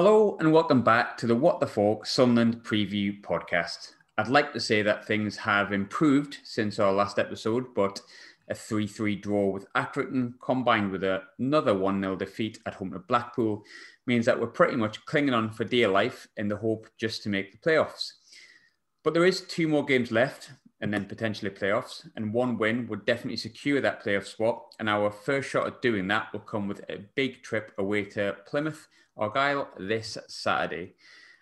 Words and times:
Hello 0.00 0.36
and 0.38 0.52
welcome 0.52 0.82
back 0.82 1.16
to 1.16 1.26
the 1.26 1.34
What 1.34 1.58
the 1.58 1.66
Fork 1.66 2.06
Sunderland 2.06 2.62
Preview 2.62 3.20
podcast. 3.20 3.94
I'd 4.16 4.28
like 4.28 4.52
to 4.52 4.60
say 4.60 4.80
that 4.80 5.04
things 5.04 5.36
have 5.38 5.72
improved 5.72 6.38
since 6.44 6.78
our 6.78 6.92
last 6.92 7.18
episode, 7.18 7.74
but 7.74 8.00
a 8.48 8.54
3 8.54 8.86
3 8.86 9.16
draw 9.16 9.50
with 9.50 9.66
Accrington 9.72 10.34
combined 10.40 10.92
with 10.92 11.02
another 11.02 11.74
1 11.74 12.00
0 12.00 12.14
defeat 12.14 12.60
at 12.64 12.74
home 12.74 12.92
to 12.92 13.00
Blackpool 13.00 13.64
means 14.06 14.24
that 14.26 14.40
we're 14.40 14.46
pretty 14.46 14.76
much 14.76 15.04
clinging 15.04 15.34
on 15.34 15.50
for 15.50 15.64
dear 15.64 15.88
life 15.88 16.28
in 16.36 16.46
the 16.46 16.58
hope 16.58 16.88
just 16.96 17.24
to 17.24 17.28
make 17.28 17.50
the 17.50 17.58
playoffs. 17.58 18.12
But 19.02 19.14
there 19.14 19.26
is 19.26 19.40
two 19.40 19.66
more 19.66 19.84
games 19.84 20.12
left 20.12 20.52
and 20.80 20.94
then 20.94 21.06
potentially 21.06 21.50
playoffs, 21.50 22.08
and 22.14 22.32
one 22.32 22.56
win 22.56 22.86
would 22.86 23.04
definitely 23.04 23.36
secure 23.36 23.80
that 23.80 24.04
playoff 24.04 24.26
spot. 24.26 24.62
And 24.78 24.88
our 24.88 25.10
first 25.10 25.50
shot 25.50 25.66
at 25.66 25.82
doing 25.82 26.06
that 26.06 26.32
will 26.32 26.38
come 26.38 26.68
with 26.68 26.82
a 26.88 26.98
big 27.16 27.42
trip 27.42 27.72
away 27.78 28.04
to 28.04 28.36
Plymouth 28.46 28.86
Argyle 29.18 29.68
this 29.78 30.16
Saturday. 30.28 30.94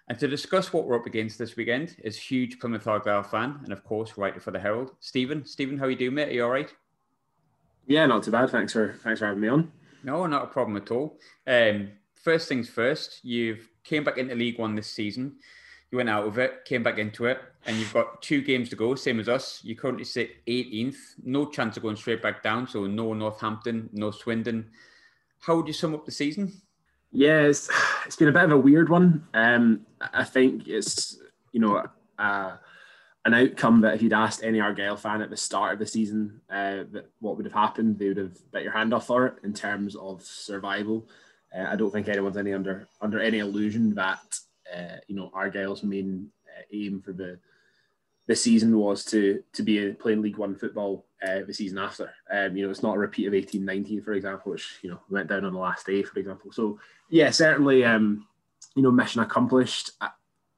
And 0.09 0.19
to 0.19 0.29
discuss 0.29 0.73
what 0.73 0.87
we're 0.87 0.97
up 0.97 1.07
against 1.07 1.39
this 1.39 1.57
weekend 1.57 1.97
is 2.03 2.17
huge 2.17 2.61
Plymouth 2.61 2.87
Argyle 2.87 3.25
fan 3.25 3.59
and, 3.65 3.73
of 3.73 3.83
course, 3.85 4.17
writer 4.17 4.39
for 4.39 4.53
the 4.53 4.61
Herald, 4.61 4.93
Stephen. 5.01 5.45
Stephen, 5.45 5.79
how 5.79 5.87
are 5.87 5.91
you 5.91 5.97
doing, 5.97 6.15
mate? 6.15 6.29
Are 6.29 6.33
you 6.33 6.45
all 6.45 6.51
right? 6.51 6.73
Yeah, 7.87 8.07
not 8.07 8.23
too 8.23 8.31
bad. 8.31 8.51
Thanks 8.51 8.73
for 8.73 8.95
thanks 9.03 9.21
for 9.21 9.27
having 9.27 9.41
me 9.41 9.49
on. 9.49 9.73
No, 10.03 10.27
not 10.27 10.45
a 10.45 10.49
problem 10.49 10.77
at 10.77 10.91
all. 10.91 11.19
Um, 11.47 11.91
first 12.15 12.49
things 12.49 12.69
first, 12.69 13.25
you've 13.25 13.69
came 13.85 14.05
back 14.05 14.19
into 14.19 14.35
League 14.35 14.59
One 14.59 14.75
this 14.75 14.89
season. 14.89 15.37
You 15.91 15.99
went 15.99 16.09
out 16.11 16.27
of 16.27 16.39
it, 16.39 16.65
came 16.65 16.83
back 16.83 16.99
into 16.99 17.27
it, 17.27 17.41
and 17.65 17.77
you've 17.77 17.93
got 17.93 18.21
two 18.21 18.43
games 18.43 18.69
to 18.71 18.77
go, 18.77 18.97
same 18.97 19.21
as 19.21 19.29
us. 19.29 19.61
You 19.63 19.77
currently 19.77 20.05
sit 20.05 20.45
18th, 20.47 20.97
no 21.23 21.47
chance 21.47 21.77
of 21.77 21.85
going 21.85 21.95
straight 21.95 22.23
back 22.23 22.43
down. 22.43 22.67
So 22.67 22.87
no 22.87 23.13
Northampton, 23.13 23.89
no 23.93 24.11
Swindon. 24.11 24.69
How 25.39 25.57
would 25.57 25.69
you 25.69 25.73
sum 25.73 25.95
up 25.95 26.05
the 26.05 26.11
season? 26.11 26.53
Yeah, 27.13 27.43
it's, 27.43 27.69
it's 28.07 28.17
been 28.17 28.29
a 28.29 28.33
bit 28.33 28.45
of 28.45 28.53
a 28.53 28.59
weird 28.59 28.89
one. 28.89 29.27
Um, 29.35 29.87
I 30.01 30.25
think 30.25 30.69
it's 30.69 31.19
you 31.53 31.61
know 31.61 31.85
uh, 32.19 32.57
an 33.25 33.35
outcome 33.35 33.81
that 33.81 33.95
if 33.95 34.03
you'd 34.03 34.13
asked 34.13 34.43
any 34.43 34.61
Argyle 34.61 34.97
fan 34.97 35.23
at 35.23 35.31
the 35.31 35.37
start 35.37 35.73
of 35.73 35.79
the 35.79 35.87
season 35.87 36.41
uh, 36.51 36.85
what 37.21 37.37
would 37.37 37.47
have 37.47 37.53
happened, 37.53 37.99
they 37.99 38.09
would 38.09 38.17
have 38.17 38.51
bet 38.53 38.63
your 38.63 38.73
hand 38.73 38.95
off 38.95 39.07
for 39.07 39.27
it 39.27 39.35
in 39.43 39.53
terms 39.53 39.97
of 39.97 40.23
survival. 40.23 41.09
Uh, 41.57 41.65
I 41.65 41.77
don't 41.77 41.91
think 41.91 42.09
anyone's 42.09 42.37
any 42.37 42.53
under 42.53 42.89
under 43.01 43.21
any 43.21 43.39
illusion 43.39 43.95
that 43.95 44.39
uh, 44.75 44.97
you 45.09 45.17
know 45.17 45.31
Argyle's 45.35 45.83
main 45.83 46.29
uh, 46.47 46.63
aim 46.73 47.03
for 47.03 47.13
the 47.13 47.39
the 48.27 48.37
season 48.37 48.77
was 48.79 49.05
to 49.07 49.43
to 49.53 49.63
be 49.63 49.93
playing 49.93 50.23
League 50.23 50.37
One 50.37 50.55
football 50.55 51.07
uh, 51.27 51.41
the 51.47 51.55
season 51.55 51.79
after. 51.79 52.13
Um, 52.31 52.57
you 52.57 52.65
know, 52.65 52.71
it's 52.71 52.83
not 52.83 52.97
a 52.97 52.99
repeat 52.99 53.27
of 53.27 53.35
eighteen 53.35 53.65
nineteen, 53.65 54.03
for 54.03 54.13
example, 54.13 54.53
which 54.53 54.79
you 54.83 54.91
know 54.91 55.01
went 55.11 55.29
down 55.29 55.45
on 55.45 55.53
the 55.53 55.59
last 55.59 55.87
day, 55.87 56.03
for 56.03 56.19
example. 56.19 56.53
So 56.53 56.79
yeah, 57.09 57.31
certainly, 57.31 57.85
um, 57.85 58.27
you 58.75 58.83
know, 58.83 58.91
mission 58.91 59.23
accomplished 59.23 59.93
uh, 60.01 60.09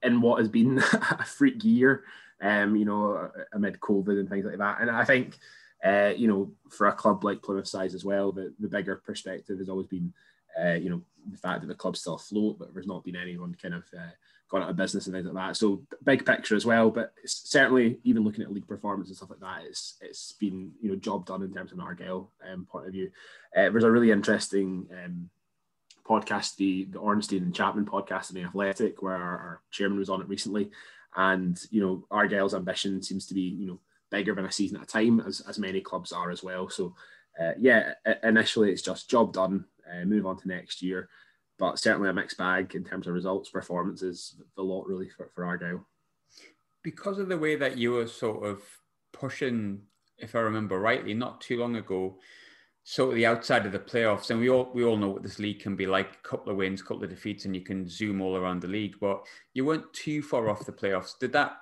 in 0.02 0.20
what 0.20 0.38
has 0.38 0.48
been 0.48 0.78
a 0.92 1.24
freak 1.24 1.64
year. 1.64 2.04
Um, 2.40 2.76
you 2.76 2.84
know, 2.84 3.32
amid 3.52 3.80
COVID 3.80 4.20
and 4.20 4.28
things 4.28 4.44
like 4.44 4.58
that. 4.58 4.80
And 4.80 4.88
I 4.88 5.04
think, 5.04 5.38
uh, 5.84 6.12
you 6.16 6.28
know, 6.28 6.52
for 6.70 6.86
a 6.86 6.92
club 6.92 7.24
like 7.24 7.42
Plymouth 7.42 7.66
size 7.66 7.94
as 7.94 8.04
well, 8.04 8.30
the, 8.30 8.54
the 8.60 8.68
bigger 8.68 9.02
perspective 9.04 9.58
has 9.58 9.68
always 9.68 9.88
been, 9.88 10.12
uh, 10.60 10.74
you 10.74 10.88
know, 10.88 11.02
the 11.28 11.36
fact 11.36 11.62
that 11.62 11.66
the 11.66 11.74
club's 11.74 12.00
still 12.00 12.14
afloat, 12.14 12.58
but 12.58 12.72
there's 12.72 12.86
not 12.86 13.04
been 13.04 13.16
anyone 13.16 13.56
kind 13.60 13.74
of 13.74 13.82
uh, 13.92 14.10
gone 14.48 14.62
out 14.62 14.70
of 14.70 14.76
business 14.76 15.06
and 15.06 15.14
things 15.14 15.26
like 15.26 15.34
that. 15.34 15.56
So 15.56 15.82
big 16.04 16.24
picture 16.24 16.56
as 16.56 16.64
well, 16.64 16.90
but 16.90 17.12
certainly 17.26 17.98
even 18.04 18.24
looking 18.24 18.42
at 18.42 18.52
league 18.52 18.66
performance 18.66 19.08
and 19.08 19.16
stuff 19.16 19.30
like 19.30 19.40
that, 19.40 19.66
it's 19.66 19.96
it's 20.00 20.32
been 20.32 20.72
you 20.80 20.90
know 20.90 20.96
job 20.96 21.26
done 21.26 21.42
in 21.42 21.52
terms 21.52 21.72
of 21.72 21.78
an 21.78 21.84
Argyle 21.84 22.30
um, 22.50 22.66
point 22.66 22.86
of 22.86 22.92
view. 22.92 23.10
Uh, 23.56 23.68
there's 23.70 23.84
a 23.84 23.90
really 23.90 24.10
interesting 24.10 24.86
um, 25.04 25.28
podcast, 26.08 26.56
the 26.56 26.84
the 26.84 26.98
Ornstein 26.98 27.42
and 27.42 27.54
Chapman 27.54 27.86
podcast 27.86 28.30
in 28.30 28.36
the 28.36 28.46
Athletic, 28.46 29.02
where 29.02 29.14
our, 29.14 29.38
our, 29.38 29.60
chairman 29.70 29.98
was 29.98 30.08
on 30.08 30.20
it 30.20 30.28
recently, 30.28 30.70
and 31.16 31.60
you 31.70 31.80
know 31.80 32.04
Argyle's 32.10 32.54
ambition 32.54 33.02
seems 33.02 33.26
to 33.26 33.34
be 33.34 33.42
you 33.42 33.66
know 33.66 33.80
bigger 34.10 34.34
than 34.34 34.46
a 34.46 34.52
season 34.52 34.78
at 34.78 34.84
a 34.84 34.86
time, 34.86 35.20
as 35.20 35.40
as 35.48 35.58
many 35.58 35.80
clubs 35.80 36.12
are 36.12 36.30
as 36.30 36.42
well. 36.42 36.68
So. 36.68 36.94
Uh, 37.40 37.52
yeah, 37.56 37.92
initially 38.24 38.72
it's 38.72 38.82
just 38.82 39.08
job 39.08 39.32
done. 39.32 39.64
Uh, 39.88 40.04
move 40.04 40.26
on 40.26 40.36
to 40.36 40.48
next 40.48 40.82
year 40.82 41.08
but 41.58 41.78
certainly 41.78 42.08
a 42.08 42.12
mixed 42.12 42.38
bag 42.38 42.74
in 42.74 42.84
terms 42.84 43.06
of 43.06 43.14
results, 43.14 43.50
performances, 43.50 44.36
the 44.56 44.62
lot 44.62 44.86
really 44.86 45.08
for, 45.08 45.30
for 45.34 45.44
Argyle. 45.44 45.84
Because 46.82 47.18
of 47.18 47.28
the 47.28 47.38
way 47.38 47.56
that 47.56 47.76
you 47.76 47.92
were 47.92 48.06
sort 48.06 48.46
of 48.46 48.62
pushing, 49.12 49.82
if 50.18 50.36
I 50.36 50.40
remember 50.40 50.78
rightly, 50.78 51.14
not 51.14 51.40
too 51.40 51.58
long 51.58 51.76
ago, 51.76 52.18
sort 52.90 53.10
of 53.10 53.16
the 53.16 53.26
outside 53.26 53.66
of 53.66 53.72
the 53.72 53.78
playoffs, 53.78 54.30
and 54.30 54.40
we 54.40 54.48
all 54.48 54.70
we 54.72 54.82
all 54.82 54.96
know 54.96 55.10
what 55.10 55.22
this 55.22 55.38
league 55.38 55.60
can 55.60 55.76
be 55.76 55.86
like: 55.86 56.10
a 56.10 56.28
couple 56.28 56.50
of 56.50 56.56
wins, 56.56 56.80
a 56.80 56.84
couple 56.84 57.04
of 57.04 57.10
defeats, 57.10 57.44
and 57.44 57.54
you 57.54 57.60
can 57.60 57.86
zoom 57.86 58.22
all 58.22 58.34
around 58.34 58.62
the 58.62 58.68
league. 58.68 58.94
But 58.98 59.26
you 59.52 59.66
weren't 59.66 59.92
too 59.92 60.22
far 60.22 60.48
off 60.48 60.64
the 60.64 60.72
playoffs. 60.72 61.18
Did 61.18 61.34
that 61.34 61.58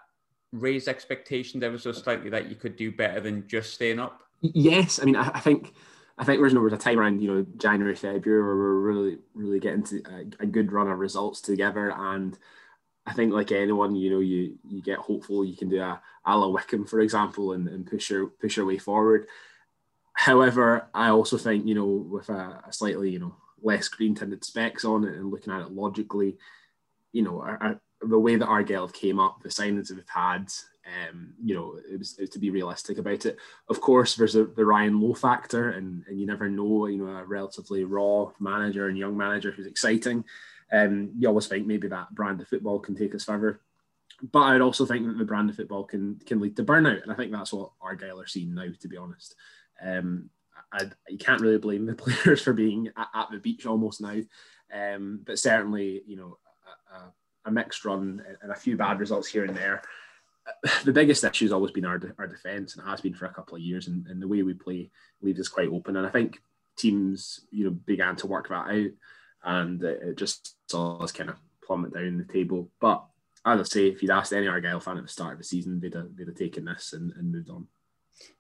raise 0.53 0.86
expectations 0.86 1.65
ever 1.65 1.78
so 1.78 1.91
slightly 1.91 2.31
that 2.31 2.48
you 2.48 2.54
could 2.54 2.76
do 2.76 2.92
better 2.92 3.19
than 3.19 3.48
just 3.48 3.75
staying 3.75 3.98
up? 3.98 4.20
Yes, 4.41 5.00
I 5.03 5.04
mean 5.04 5.16
I, 5.16 5.32
I 5.34 5.41
think 5.41 5.72
I 6.16 6.22
think 6.25 6.41
there 6.41 6.60
was 6.60 6.72
a 6.72 6.76
time 6.76 7.00
around 7.00 7.20
you 7.20 7.34
know 7.34 7.47
January, 7.56 7.97
February 7.97 8.44
where 8.44 8.56
we're 8.56 8.81
really 8.81 9.19
really 9.34 9.59
getting 9.59 9.82
to 9.82 10.03
a, 10.09 10.44
a, 10.44 10.47
good 10.47 10.70
run 10.70 10.88
of 10.88 11.00
results 11.00 11.41
together, 11.41 11.92
and 11.92 12.38
I 13.04 13.15
think 13.15 13.32
like 13.32 13.50
anyone, 13.50 13.97
you 13.97 14.10
know, 14.10 14.20
you 14.20 14.59
you 14.65 14.81
get 14.81 14.98
hopeful 14.98 15.44
you 15.44 15.56
can 15.56 15.70
do 15.70 15.81
a 15.82 16.00
Ala 16.25 16.48
Wycombe, 16.50 16.86
for 16.86 17.00
example, 17.00 17.53
and, 17.53 17.66
and 17.66 17.84
push 17.84 18.10
your 18.10 18.28
push 18.28 18.56
your 18.56 18.66
way 18.66 18.78
forward. 18.78 19.26
However, 20.16 20.88
I 20.94 21.10
also 21.10 21.38
think 21.38 21.66
you 21.66 21.75
know 21.75 21.87
with 21.87 22.28
a, 22.31 22.62
a 22.66 22.72
slightly 22.72 23.10
you 23.10 23.19
know 23.19 23.37
less 23.62 23.88
green 23.88 24.15
tinted 24.15 24.44
specs 24.44 24.84
on 24.84 25.04
it 25.04 25.15
and 25.15 25.31
looking 25.31 25.53
at 25.53 25.62
it 25.62 25.72
logically, 25.72 26.37
you 27.12 27.22
know, 27.22 27.41
our, 27.41 27.81
the 28.00 28.19
way 28.19 28.37
that 28.37 28.47
Argyle 28.47 28.88
came 28.88 29.19
up, 29.19 29.43
the 29.43 29.49
signings 29.49 29.88
that 29.88 29.97
we've 29.97 30.09
had, 30.09 30.53
um, 31.09 31.34
you 31.43 31.54
know, 31.54 31.78
it 31.91 31.99
was, 31.99 32.16
it 32.19 32.22
was, 32.22 32.31
to 32.31 32.38
be 32.38 32.50
realistic 32.50 32.99
about 32.99 33.27
it. 33.27 33.38
Of 33.69 33.81
course, 33.81 34.15
there's 34.15 34.37
a, 34.37 34.44
the 34.44 34.65
Ryan 34.65 35.00
Lowe 35.00 35.15
factor, 35.15 35.71
and, 35.71 36.04
and 36.06 36.21
you 36.21 36.27
never 36.27 36.48
know, 36.48 36.87
you 36.87 36.98
know, 36.98 37.16
a 37.16 37.25
relatively 37.25 37.84
raw 37.84 38.31
manager 38.38 38.88
and 38.88 38.98
young 38.98 39.16
manager 39.16 39.50
who's 39.50 39.66
exciting. 39.66 40.25
Um, 40.72 41.10
you 41.19 41.28
always 41.28 41.47
think 41.47 41.66
maybe 41.66 41.88
that 41.88 42.15
brand 42.15 42.41
of 42.41 42.48
football 42.48 42.78
can 42.78 42.94
take 42.94 43.15
us 43.15 43.25
further. 43.25 43.60
But 44.33 44.41
I'd 44.41 44.60
also 44.60 44.87
think 44.87 45.06
that 45.06 45.19
the 45.19 45.25
brand 45.25 45.50
of 45.50 45.56
football 45.56 45.84
can 45.84 46.19
can 46.25 46.41
lead 46.41 46.56
to 46.56 46.65
burnout, 46.65 47.03
and 47.03 47.12
I 47.12 47.15
think 47.15 47.33
that's 47.33 47.53
what 47.53 47.72
Argyle 47.83 48.19
are 48.19 48.27
seeing 48.27 48.54
now. 48.54 48.69
To 48.81 48.88
be 48.88 48.97
honest, 48.97 49.34
um, 49.82 50.31
I, 50.72 50.91
you 51.09 51.19
can't 51.19 51.41
really 51.41 51.59
blame 51.59 51.87
the 51.87 51.94
players 51.94 52.42
for 52.42 52.53
being 52.53 52.88
at, 52.97 53.09
at 53.14 53.31
the 53.31 53.38
beach 53.38 53.66
almost 53.66 54.00
now. 54.00 54.20
Um, 54.72 55.20
but 55.25 55.38
certainly, 55.38 56.03
you 56.06 56.16
know, 56.16 56.38
a, 56.92 57.48
a, 57.48 57.53
mixed 57.53 57.84
run 57.84 58.22
and 58.42 58.50
a 58.50 58.56
few 58.56 58.76
bad 58.76 58.98
results 58.98 59.28
here 59.28 59.44
and 59.44 59.56
there. 59.56 59.82
The 60.84 60.92
biggest 60.92 61.25
issue 61.25 61.44
has 61.44 61.53
always 61.53 61.72
been 61.72 61.84
our, 61.84 62.00
our 62.19 62.26
defence 62.28 62.76
and 62.76 62.86
has 62.86 63.00
been 63.00 63.15
for 63.15 63.26
a 63.26 63.34
couple 63.34 63.56
of 63.56 63.62
years 63.62 63.88
and, 63.88 64.06
and 64.06 64.22
the 64.22 64.28
way 64.28 64.42
we 64.42 64.54
play 64.54 64.91
leaves 65.20 65.41
us 65.41 65.48
quite 65.48 65.69
open. 65.69 65.97
And 65.97 66.06
I 66.06 66.10
think 66.10 66.38
teams 66.78 67.41
you 67.50 67.65
know 67.65 67.70
began 67.70 68.15
to 68.15 68.28
work 68.28 68.48
that 68.48 68.69
out 68.69 68.91
and 69.42 69.82
it 69.82 70.16
just 70.16 70.56
saw 70.70 70.98
us 70.98 71.10
kind 71.10 71.31
of 71.31 71.36
plummet 71.65 71.94
down 71.94 72.19
the 72.19 72.32
table. 72.32 72.70
But 72.81 73.04
as 73.44 73.60
I 73.60 73.62
say 73.65 73.88
if 73.88 74.03
you'd 74.03 74.12
asked 74.12 74.32
any 74.32 74.47
Argyle 74.47 74.78
fan 74.78 74.98
at 74.98 75.03
the 75.03 75.09
start 75.09 75.32
of 75.32 75.38
the 75.38 75.44
season 75.44 75.81
they'd 75.81 75.94
have, 75.94 76.16
they'd 76.16 76.28
have 76.28 76.36
taken 76.36 76.65
this 76.65 76.92
and, 76.92 77.12
and 77.12 77.32
moved 77.32 77.50
on 77.50 77.66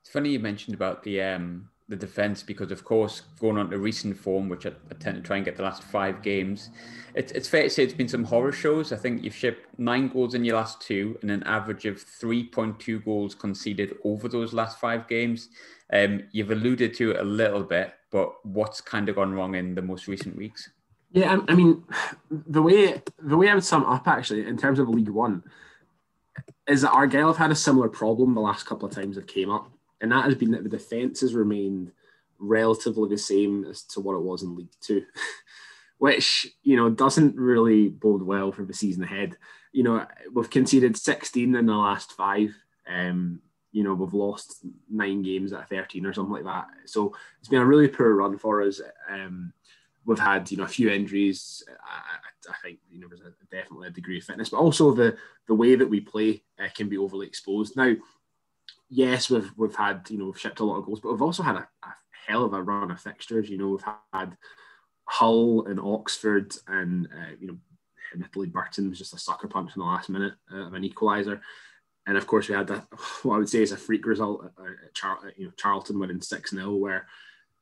it's 0.00 0.10
funny 0.10 0.30
you 0.30 0.38
mentioned 0.38 0.74
about 0.74 1.02
the 1.02 1.20
um 1.22 1.68
the 1.88 1.96
defence 1.96 2.42
because, 2.42 2.72
of 2.72 2.84
course, 2.84 3.22
going 3.38 3.56
on 3.56 3.70
to 3.70 3.78
recent 3.78 4.18
form, 4.18 4.48
which 4.48 4.66
I, 4.66 4.70
I, 4.90 4.94
tend 4.98 5.16
to 5.16 5.22
try 5.22 5.36
and 5.36 5.44
get 5.44 5.56
the 5.56 5.62
last 5.62 5.84
five 5.84 6.20
games, 6.20 6.70
it's, 7.14 7.30
it's 7.32 7.48
fair 7.48 7.62
to 7.62 7.70
say 7.70 7.84
it's 7.84 7.94
been 7.94 8.08
some 8.08 8.24
horror 8.24 8.50
shows. 8.50 8.92
I 8.92 8.96
think 8.96 9.22
you've 9.22 9.34
shipped 9.34 9.78
nine 9.78 10.08
goals 10.08 10.34
in 10.34 10.44
your 10.44 10.56
last 10.56 10.80
two 10.80 11.16
and 11.22 11.30
an 11.30 11.44
average 11.44 11.86
of 11.86 12.04
3.2 12.04 13.04
goals 13.04 13.34
conceded 13.36 13.94
over 14.04 14.28
those 14.28 14.52
last 14.52 14.80
five 14.80 15.06
games. 15.06 15.48
Um, 15.92 16.24
you've 16.32 16.50
alluded 16.50 16.94
to 16.94 17.12
it 17.12 17.20
a 17.20 17.24
little 17.24 17.62
bit, 17.62 17.94
but 18.10 18.44
what's 18.44 18.80
kind 18.80 19.08
of 19.08 19.14
gone 19.14 19.32
wrong 19.32 19.54
in 19.54 19.76
the 19.76 19.82
most 19.82 20.08
recent 20.08 20.36
weeks? 20.36 20.68
Yeah, 21.12 21.36
I, 21.36 21.52
I 21.52 21.54
mean, 21.54 21.84
the 22.30 22.62
way 22.62 23.00
the 23.20 23.36
way 23.36 23.48
I 23.48 23.54
would 23.54 23.64
sum 23.64 23.84
up 23.84 24.08
actually 24.08 24.44
in 24.44 24.56
terms 24.56 24.80
of 24.80 24.88
League 24.88 25.08
One 25.08 25.44
is 26.68 26.82
that 26.82 26.90
Argyle 26.90 27.28
have 27.28 27.36
had 27.36 27.50
a 27.50 27.56
similar 27.56 27.88
problem 27.88 28.34
the 28.34 28.40
last 28.40 28.66
couple 28.66 28.88
of 28.88 28.94
times 28.94 29.16
it 29.16 29.26
came 29.26 29.50
up 29.50 29.70
and 30.00 30.12
that 30.12 30.24
has 30.24 30.34
been 30.34 30.50
that 30.52 30.62
the 30.62 30.68
defence 30.68 31.20
has 31.20 31.34
remained 31.34 31.92
relatively 32.38 33.08
the 33.08 33.18
same 33.18 33.64
as 33.64 33.82
to 33.82 34.00
what 34.00 34.14
it 34.14 34.22
was 34.22 34.42
in 34.42 34.56
League 34.56 34.68
Two, 34.80 35.04
which 35.98 36.48
you 36.62 36.76
know 36.76 36.90
doesn't 36.90 37.36
really 37.36 37.88
bode 37.88 38.22
well 38.22 38.52
for 38.52 38.64
the 38.64 38.74
season 38.74 39.02
ahead. 39.02 39.36
You 39.72 39.82
know, 39.82 40.06
we've 40.32 40.50
conceded 40.50 40.96
16 40.96 41.54
in 41.54 41.66
the 41.66 41.74
last 41.74 42.12
five. 42.12 42.54
Um, 42.88 43.40
you 43.72 43.84
know, 43.84 43.94
we've 43.94 44.14
lost 44.14 44.64
nine 44.90 45.22
games 45.22 45.52
at 45.52 45.68
13 45.68 46.06
or 46.06 46.14
something 46.14 46.32
like 46.32 46.44
that. 46.44 46.66
So 46.86 47.14
it's 47.40 47.48
been 47.48 47.60
a 47.60 47.66
really 47.66 47.88
poor 47.88 48.14
run 48.14 48.38
for 48.38 48.62
us. 48.62 48.80
Um, 49.10 49.52
we've 50.06 50.18
had 50.18 50.50
you 50.50 50.56
know 50.56 50.64
a 50.64 50.68
few 50.68 50.90
injuries. 50.90 51.64
I, 52.48 52.54
think 52.62 52.78
you 52.90 53.00
know 53.00 53.08
there's 53.08 53.20
a, 53.20 53.32
definitely 53.50 53.88
a 53.88 53.92
degree 53.92 54.18
of 54.18 54.24
fitness, 54.24 54.50
but 54.50 54.58
also 54.58 54.92
the 54.92 55.16
the 55.48 55.54
way 55.54 55.74
that 55.74 55.88
we 55.88 56.00
play 56.00 56.42
uh, 56.58 56.68
can 56.74 56.88
be 56.88 56.98
overly 56.98 57.26
exposed. 57.26 57.76
Now, 57.76 57.94
yes, 58.88 59.30
we've 59.30 59.50
we've 59.56 59.76
had 59.76 60.08
you 60.08 60.18
know 60.18 60.26
we've 60.26 60.40
shipped 60.40 60.60
a 60.60 60.64
lot 60.64 60.78
of 60.78 60.86
goals, 60.86 61.00
but 61.00 61.12
we've 61.12 61.22
also 61.22 61.42
had 61.42 61.56
a, 61.56 61.68
a 61.82 61.94
hell 62.26 62.44
of 62.44 62.52
a 62.54 62.62
run 62.62 62.90
of 62.90 63.00
fixtures. 63.00 63.48
You 63.48 63.58
know, 63.58 63.68
we've 63.68 63.94
had 64.12 64.36
Hull 65.04 65.66
and 65.66 65.80
Oxford 65.80 66.54
and 66.66 67.06
uh, 67.06 67.34
you 67.38 67.48
know 67.48 67.58
admittedly 68.12 68.46
Burton 68.46 68.88
was 68.88 68.98
just 68.98 69.14
a 69.14 69.18
sucker 69.18 69.48
punch 69.48 69.72
in 69.74 69.80
the 69.80 69.86
last 69.86 70.08
minute 70.08 70.34
uh, 70.52 70.66
of 70.66 70.74
an 70.74 70.82
equaliser. 70.82 71.40
And 72.06 72.16
of 72.16 72.26
course, 72.26 72.48
we 72.48 72.54
had 72.54 72.68
that, 72.68 72.86
what 73.22 73.36
I 73.36 73.38
would 73.38 73.48
say 73.48 73.62
is 73.62 73.72
a 73.72 73.76
freak 73.76 74.06
result 74.06 74.44
at, 74.44 74.94
Char- 74.94 75.32
you 75.36 75.46
know, 75.46 75.52
Charlton 75.56 75.98
winning 75.98 76.20
6 76.20 76.50
0, 76.50 76.74
where, 76.74 77.06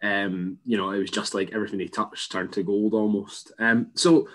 um, 0.02 0.58
you 0.64 0.76
know, 0.76 0.90
it 0.90 0.98
was 0.98 1.10
just 1.10 1.34
like 1.34 1.52
everything 1.52 1.78
they 1.78 1.86
touched 1.86 2.31
turned 2.31 2.52
to 2.52 2.62
gold 2.62 2.94
almost. 2.94 3.52
Um, 3.58 3.88
so, 3.94 4.28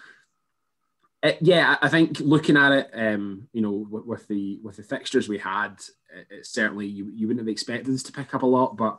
uh, 1.21 1.31
yeah, 1.41 1.77
I 1.81 1.89
think 1.89 2.19
looking 2.19 2.55
at 2.55 2.71
it, 2.71 2.89
um, 2.93 3.47
you 3.51 3.61
know, 3.61 3.85
with, 3.89 4.05
with, 4.05 4.27
the 4.27 4.59
with 4.63 4.77
the 4.77 4.83
fixtures 4.83 5.27
we 5.27 5.37
had, 5.37 5.73
it, 6.15 6.27
it 6.29 6.45
certainly 6.45 6.87
you, 6.87 7.11
you 7.13 7.27
wouldn't 7.27 7.45
have 7.45 7.51
expected 7.51 7.93
us 7.93 8.03
to 8.03 8.11
pick 8.11 8.33
up 8.33 8.43
a 8.43 8.47
lot, 8.47 8.77
but 8.77 8.97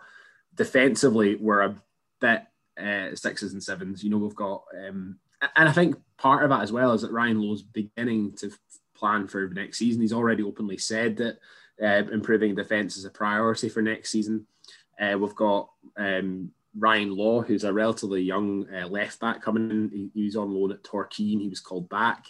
defensively 0.55 1.37
we're 1.37 1.62
a 1.62 1.76
bit 2.20 2.43
uh, 2.78 3.14
sixes 3.14 3.52
and 3.55 3.62
sevens. 3.62 4.05
You 4.05 4.11
know, 4.11 4.19
we've 4.19 4.34
got, 4.34 4.64
um, 4.87 5.19
and 5.56 5.69
I 5.69 5.72
think 5.72 5.96
part 6.19 6.44
of 6.44 6.50
that 6.50 6.62
as 6.62 6.72
well 6.72 6.93
is 6.93 7.02
that 7.02 7.12
Ryan 7.12 7.40
Lowe's 7.40 7.62
beginning 7.62 8.34
to 8.37 8.52
plan 8.94 9.26
for 9.26 9.49
next 9.49 9.78
season. 9.78 10.02
He's 10.02 10.12
already 10.12 10.43
openly 10.43 10.76
said 10.76 11.16
that 11.16 11.38
uh, 11.82 12.11
improving 12.12 12.55
defence 12.55 12.99
is 12.99 13.06
a 13.06 13.11
priority 13.11 13.70
for 13.70 13.81
next 13.81 14.11
season. 14.11 14.46
Uh, 15.00 15.16
we've 15.19 15.34
got 15.34 15.70
um, 15.96 16.50
Ryan 16.78 17.14
Law, 17.17 17.43
who's 17.43 17.64
a 17.64 17.72
relatively 17.72 18.22
young 18.22 18.67
uh, 18.72 18.87
left 18.87 19.20
back 19.20 19.43
coming 19.43 19.70
in. 19.70 19.90
He, 19.93 20.11
he, 20.14 20.25
was 20.25 20.37
on 20.37 20.55
loan 20.55 20.72
at 20.72 20.84
Torquay. 20.84 21.32
and 21.32 21.43
He 21.43 21.49
was 21.49 21.61
called 21.61 21.88
back. 21.88 22.26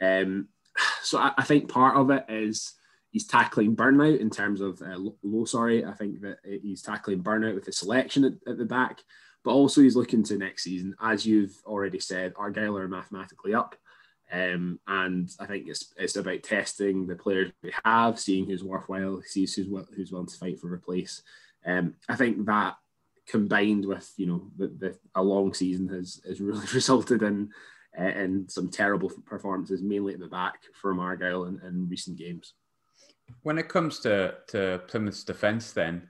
Um, 0.00 0.48
so 1.02 1.18
I, 1.18 1.32
I, 1.38 1.44
think 1.44 1.68
part 1.68 1.96
of 1.96 2.10
it 2.10 2.24
is 2.28 2.74
he's 3.10 3.26
tackling 3.26 3.76
burnout 3.76 4.20
in 4.20 4.30
terms 4.30 4.60
of 4.60 4.80
uh, 4.82 4.96
low. 5.22 5.44
Sorry, 5.44 5.84
I 5.84 5.92
think 5.92 6.20
that 6.20 6.38
he's 6.44 6.82
tackling 6.82 7.22
burnout 7.22 7.54
with 7.54 7.64
the 7.64 7.72
selection 7.72 8.24
at, 8.24 8.34
at, 8.46 8.58
the 8.58 8.64
back, 8.64 9.00
but 9.44 9.52
also 9.52 9.80
he's 9.80 9.96
looking 9.96 10.22
to 10.24 10.36
next 10.38 10.64
season. 10.64 10.94
As 11.02 11.26
you've 11.26 11.56
already 11.66 12.00
said, 12.00 12.32
Argyle 12.36 12.76
are 12.78 12.88
mathematically 12.88 13.54
up. 13.54 13.74
Um, 14.32 14.78
and 14.86 15.28
I 15.40 15.46
think 15.46 15.66
it's 15.66 15.92
it's 15.96 16.14
about 16.14 16.44
testing 16.44 17.06
the 17.06 17.16
players 17.16 17.50
we 17.64 17.72
have, 17.84 18.20
seeing 18.20 18.46
who's 18.46 18.62
worthwhile, 18.62 19.22
sees 19.22 19.54
who's 19.54 19.66
who's 19.96 20.12
willing 20.12 20.28
to 20.28 20.36
fight 20.36 20.60
for 20.60 20.72
a 20.72 20.78
place. 20.78 21.22
Um, 21.66 21.94
I 22.08 22.14
think 22.14 22.46
that 22.46 22.76
combined 23.30 23.84
with 23.84 24.12
you 24.16 24.26
know 24.26 24.50
the, 24.56 24.66
the 24.68 24.98
a 25.14 25.22
long 25.22 25.54
season 25.54 25.88
has 25.88 26.20
has 26.26 26.40
really 26.40 26.66
resulted 26.74 27.22
in 27.22 27.50
uh, 27.98 28.04
in 28.04 28.48
some 28.48 28.68
terrible 28.68 29.10
performances, 29.26 29.82
mainly 29.82 30.14
at 30.14 30.20
the 30.20 30.28
back 30.28 30.60
from 30.80 31.00
Argyle 31.00 31.44
in, 31.44 31.60
in 31.66 31.88
recent 31.88 32.16
games. 32.16 32.54
When 33.42 33.58
it 33.58 33.68
comes 33.68 34.00
to 34.00 34.34
to 34.48 34.82
Plymouth's 34.88 35.24
defence, 35.24 35.72
then 35.72 36.08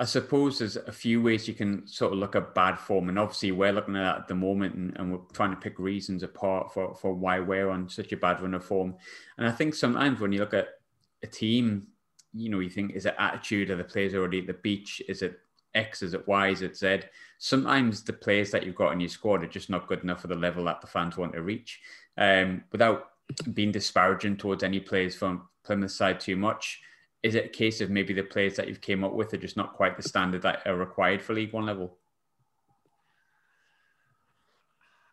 I 0.00 0.04
suppose 0.04 0.58
there's 0.58 0.76
a 0.76 0.92
few 0.92 1.20
ways 1.20 1.48
you 1.48 1.54
can 1.54 1.86
sort 1.86 2.12
of 2.12 2.18
look 2.18 2.36
at 2.36 2.54
bad 2.54 2.78
form, 2.78 3.08
and 3.08 3.18
obviously 3.18 3.50
we're 3.50 3.72
looking 3.72 3.96
at 3.96 4.02
that 4.02 4.18
at 4.22 4.28
the 4.28 4.34
moment, 4.34 4.74
and, 4.74 4.96
and, 4.96 5.12
we're 5.12 5.18
trying 5.32 5.50
to 5.50 5.56
pick 5.56 5.78
reasons 5.78 6.22
apart 6.22 6.72
for 6.72 6.94
for 6.94 7.14
why 7.14 7.40
we're 7.40 7.70
on 7.70 7.88
such 7.88 8.12
a 8.12 8.16
bad 8.16 8.40
run 8.40 8.54
of 8.54 8.64
form. 8.64 8.94
And 9.38 9.46
I 9.46 9.50
think 9.50 9.74
sometimes 9.74 10.20
when 10.20 10.32
you 10.32 10.38
look 10.38 10.54
at 10.54 10.68
a 11.22 11.26
team, 11.26 11.88
you 12.32 12.48
know, 12.48 12.60
you 12.60 12.70
think 12.70 12.92
is 12.92 13.06
it 13.06 13.14
attitude? 13.18 13.70
Are 13.70 13.76
the 13.76 13.84
players 13.84 14.14
already 14.14 14.40
at 14.40 14.46
the 14.46 14.54
beach? 14.54 15.02
Is 15.08 15.22
it 15.22 15.40
X, 15.78 16.02
is 16.02 16.14
it 16.14 16.26
Y, 16.26 16.48
is 16.48 16.62
it 16.62 16.76
Z? 16.76 17.00
Sometimes 17.38 18.02
the 18.02 18.12
players 18.12 18.50
that 18.50 18.64
you've 18.64 18.74
got 18.74 18.92
in 18.92 19.00
your 19.00 19.08
squad 19.08 19.44
are 19.44 19.48
just 19.48 19.70
not 19.70 19.86
good 19.86 20.02
enough 20.02 20.20
for 20.20 20.26
the 20.26 20.34
level 20.34 20.64
that 20.64 20.80
the 20.80 20.86
fans 20.86 21.16
want 21.16 21.32
to 21.34 21.42
reach. 21.42 21.80
Um, 22.16 22.64
without 22.72 23.10
being 23.54 23.72
disparaging 23.72 24.36
towards 24.36 24.62
any 24.62 24.80
players 24.80 25.14
from 25.14 25.48
Plymouth 25.64 25.92
side 25.92 26.20
too 26.20 26.36
much, 26.36 26.80
is 27.22 27.34
it 27.34 27.46
a 27.46 27.48
case 27.48 27.80
of 27.80 27.90
maybe 27.90 28.12
the 28.12 28.22
players 28.22 28.56
that 28.56 28.68
you've 28.68 28.80
came 28.80 29.04
up 29.04 29.12
with 29.12 29.32
are 29.34 29.38
just 29.38 29.56
not 29.56 29.74
quite 29.74 29.96
the 29.96 30.02
standard 30.02 30.42
that 30.42 30.66
are 30.66 30.76
required 30.76 31.22
for 31.22 31.34
League 31.34 31.52
One 31.52 31.66
level? 31.66 31.96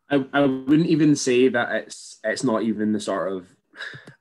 I, 0.10 0.26
I 0.34 0.42
wouldn't 0.42 0.90
even 0.90 1.16
say 1.16 1.48
that 1.48 1.72
it's 1.76 2.20
it's 2.24 2.44
not 2.44 2.62
even 2.62 2.94
the 2.94 3.00
sort 3.00 3.34
of 3.34 3.48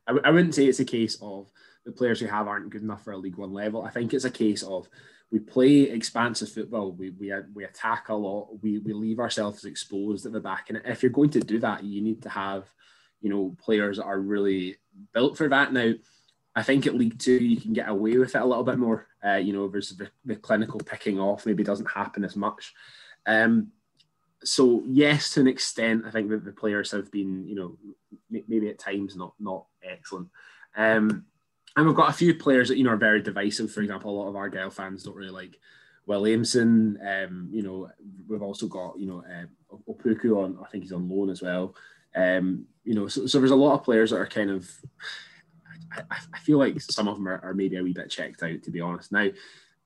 I, 0.07 0.17
I 0.25 0.31
wouldn't 0.31 0.55
say 0.55 0.67
it's 0.67 0.81
a 0.81 0.85
case 0.85 1.19
of 1.21 1.51
the 1.85 1.93
players 1.93 2.23
we 2.23 2.29
have 2.29 2.49
aren't 2.49 2.71
good 2.71 2.83
enough 2.83 3.05
for 3.05 3.13
a 3.13 3.19
League 3.19 3.37
One 3.37 3.53
level. 3.53 3.83
I 3.83 3.91
think 3.91 4.15
it's 4.15 4.25
a 4.25 4.31
case 4.31 4.63
of 4.63 4.89
we 5.35 5.41
play 5.41 5.81
expansive 5.81 6.49
football. 6.49 6.93
We, 6.93 7.11
we, 7.11 7.33
we 7.55 7.65
attack 7.65 8.09
a 8.09 8.15
lot. 8.15 8.51
We, 8.63 8.79
we 8.79 8.93
leave 8.93 9.19
ourselves 9.19 9.65
exposed 9.65 10.27
at 10.27 10.33
the 10.33 10.39
back. 10.39 10.71
And 10.71 10.81
if 10.85 11.03
you're 11.03 11.11
going 11.11 11.31
to 11.31 11.41
do 11.41 11.59
that, 11.59 11.83
you 11.83 12.01
need 12.01 12.23
to 12.23 12.29
have, 12.29 12.69
you 13.21 13.31
know, 13.31 13.57
players 13.61 13.97
that 13.97 14.05
are 14.05 14.21
really 14.21 14.77
built 15.13 15.37
for 15.37 15.49
that. 15.49 15.73
Now, 15.73 15.93
I 16.55 16.63
think 16.63 16.87
at 16.87 16.95
League 16.95 17.19
Two, 17.19 17.33
you 17.33 17.61
can 17.61 17.73
get 17.73 17.89
away 17.89 18.17
with 18.17 18.37
it 18.37 18.43
a 18.43 18.47
little 18.47 18.63
bit 18.63 18.79
more. 18.79 19.09
Uh, 19.25 19.35
you 19.35 19.53
know, 19.53 19.67
versus 19.67 19.97
the, 19.97 20.09
the, 20.25 20.37
clinical 20.37 20.79
picking 20.79 21.19
off 21.19 21.47
maybe 21.47 21.65
doesn't 21.65 21.91
happen 21.91 22.25
as 22.25 22.37
much. 22.37 22.73
Um, 23.27 23.73
so 24.45 24.85
yes, 24.87 25.31
to 25.31 25.41
an 25.41 25.49
extent, 25.49 26.05
I 26.07 26.13
think 26.13 26.31
that 26.31 26.45
the 26.45 26.53
players 26.53 26.93
have 26.93 27.11
been, 27.11 27.45
you 27.45 27.57
know, 27.57 27.77
maybe 28.31 28.69
at 28.69 28.79
times 28.79 29.17
not 29.17 29.35
not 29.41 29.67
excellent. 29.83 30.29
Um, 30.77 31.25
and 31.77 31.87
we've 31.87 31.97
got 31.97 32.11
a 32.11 32.15
few 32.15 32.35
players 32.35 32.69
that 32.69 32.79
you 32.79 32.85
know 32.85 32.91
are 32.91 32.97
very 32.97 33.21
divisive. 33.23 33.71
For 33.71 33.81
example, 33.81 34.11
a 34.11 34.19
lot 34.19 34.29
of 34.29 34.37
Argyle 34.37 34.71
fans 34.71 35.03
don't 35.03 35.17
really 35.17 35.31
like 35.31 35.59
Williamson. 36.07 36.99
Um, 37.07 37.49
you 37.51 37.63
know, 37.63 37.91
we've 38.29 38.43
also 38.43 38.67
got 38.67 38.99
you 38.99 39.07
know 39.07 39.25
uh, 39.25 39.77
Opoku 39.89 40.45
on. 40.45 40.59
I 40.63 40.69
think 40.69 40.85
he's 40.85 40.93
on 40.93 41.09
loan 41.09 41.31
as 41.31 41.43
well. 41.43 41.75
Um, 42.15 42.67
you 42.85 42.95
know, 42.95 43.09
so, 43.09 43.27
so 43.27 43.39
there's 43.39 43.51
a 43.51 43.57
lot 43.57 43.75
of 43.75 43.85
players 43.85 44.11
that 44.11 44.19
are 44.19 44.27
kind 44.27 44.51
of. 44.51 44.71
I, 45.93 46.17
I 46.33 46.39
feel 46.41 46.59
like 46.59 46.81
some 46.81 47.07
of 47.09 47.17
them 47.17 47.29
are, 47.29 47.41
are 47.43 47.55
maybe 47.55 47.77
a 47.77 47.83
wee 47.83 47.93
bit 47.93 48.11
checked 48.11 48.43
out, 48.43 48.63
to 48.63 48.71
be 48.71 48.81
honest. 48.81 49.13
Now, 49.13 49.29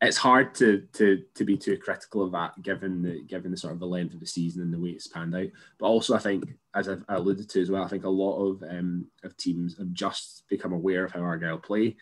it's 0.00 0.16
hard 0.16 0.54
to 0.54 0.86
to 0.92 1.24
to 1.34 1.44
be 1.44 1.56
too 1.56 1.76
critical 1.76 2.22
of 2.22 2.32
that 2.32 2.60
given 2.62 3.02
the 3.02 3.22
given 3.24 3.50
the 3.50 3.56
sort 3.56 3.72
of 3.72 3.80
the 3.80 3.86
length 3.86 4.14
of 4.14 4.20
the 4.20 4.26
season 4.26 4.62
and 4.62 4.72
the 4.72 4.78
way 4.78 4.90
it's 4.90 5.08
panned 5.08 5.34
out. 5.34 5.48
But 5.78 5.86
also, 5.86 6.14
I 6.14 6.18
think, 6.18 6.44
as 6.74 6.88
I've 6.88 7.04
alluded 7.08 7.48
to 7.50 7.60
as 7.60 7.70
well, 7.70 7.82
I 7.82 7.88
think 7.88 8.04
a 8.04 8.08
lot 8.08 8.38
of 8.38 8.62
um, 8.62 9.06
of 9.24 9.36
teams 9.36 9.76
have 9.78 9.92
just 9.92 10.44
become 10.48 10.72
aware 10.72 11.04
of 11.04 11.12
how 11.12 11.20
Argyle 11.20 11.58
play, 11.58 11.96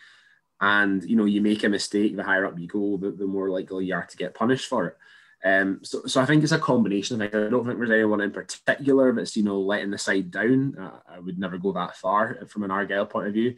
and 0.61 1.03
you 1.05 1.17
know, 1.17 1.25
you 1.25 1.41
make 1.41 1.65
a 1.65 1.69
mistake, 1.69 2.17
the 2.17 2.23
higher 2.23 2.45
up 2.45 2.59
you 2.59 2.69
go, 2.69 2.99
the, 2.99 3.13
the 3.13 3.27
more 3.27 3.49
likely 3.49 3.87
you 3.87 3.95
are 3.95 4.07
to 4.07 4.17
get 4.17 4.35
punished 4.35 4.69
for 4.69 4.89
it. 4.89 4.97
Um, 5.45 5.81
so, 5.83 6.05
so 6.07 6.21
I 6.21 6.27
think 6.27 6.43
it's 6.43 6.53
a 6.53 6.59
combination 6.59 7.21
of 7.21 7.31
things. 7.31 7.47
I 7.47 7.51
don't 7.51 7.65
think 7.67 7.79
there's 7.79 7.91
anyone 7.91 8.21
in 8.21 8.31
particular 8.31 9.13
that's 9.13 9.37
you 9.37 9.43
know 9.43 9.61
letting 9.61 9.91
the 9.91 9.99
side 9.99 10.31
down. 10.31 10.77
Uh, 10.79 10.99
I 11.09 11.19
would 11.19 11.39
never 11.39 11.57
go 11.57 11.73
that 11.73 11.97
far 11.97 12.47
from 12.47 12.63
an 12.63 12.71
Argyle 12.71 13.07
point 13.07 13.29
of 13.29 13.33
view. 13.33 13.55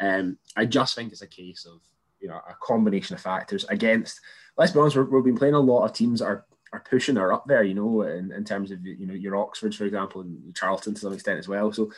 Um, 0.00 0.38
I 0.56 0.64
just 0.64 0.94
think 0.94 1.12
it's 1.12 1.22
a 1.22 1.26
case 1.26 1.66
of 1.66 1.80
you 2.22 2.28
know 2.28 2.40
a 2.48 2.54
combination 2.62 3.14
of 3.14 3.20
factors 3.20 3.64
against. 3.68 4.20
Let's 4.56 4.72
be 4.72 4.78
honest, 4.80 4.96
we 4.96 5.02
have 5.02 5.24
been 5.24 5.36
playing 5.36 5.54
a 5.54 5.60
lot 5.60 5.84
of 5.84 5.92
teams 5.92 6.20
that 6.20 6.26
are 6.26 6.46
are 6.72 6.84
pushing 6.88 7.16
her 7.16 7.32
up 7.32 7.44
there. 7.46 7.62
You 7.62 7.74
know, 7.74 8.02
in, 8.02 8.32
in 8.32 8.44
terms 8.44 8.70
of 8.70 8.84
you 8.86 9.06
know 9.06 9.14
your 9.14 9.36
Oxfords, 9.36 9.76
for 9.76 9.84
example, 9.84 10.22
and 10.22 10.54
Charlton 10.54 10.94
to 10.94 11.00
some 11.00 11.12
extent 11.12 11.38
as 11.38 11.48
well. 11.48 11.72
So, 11.72 11.92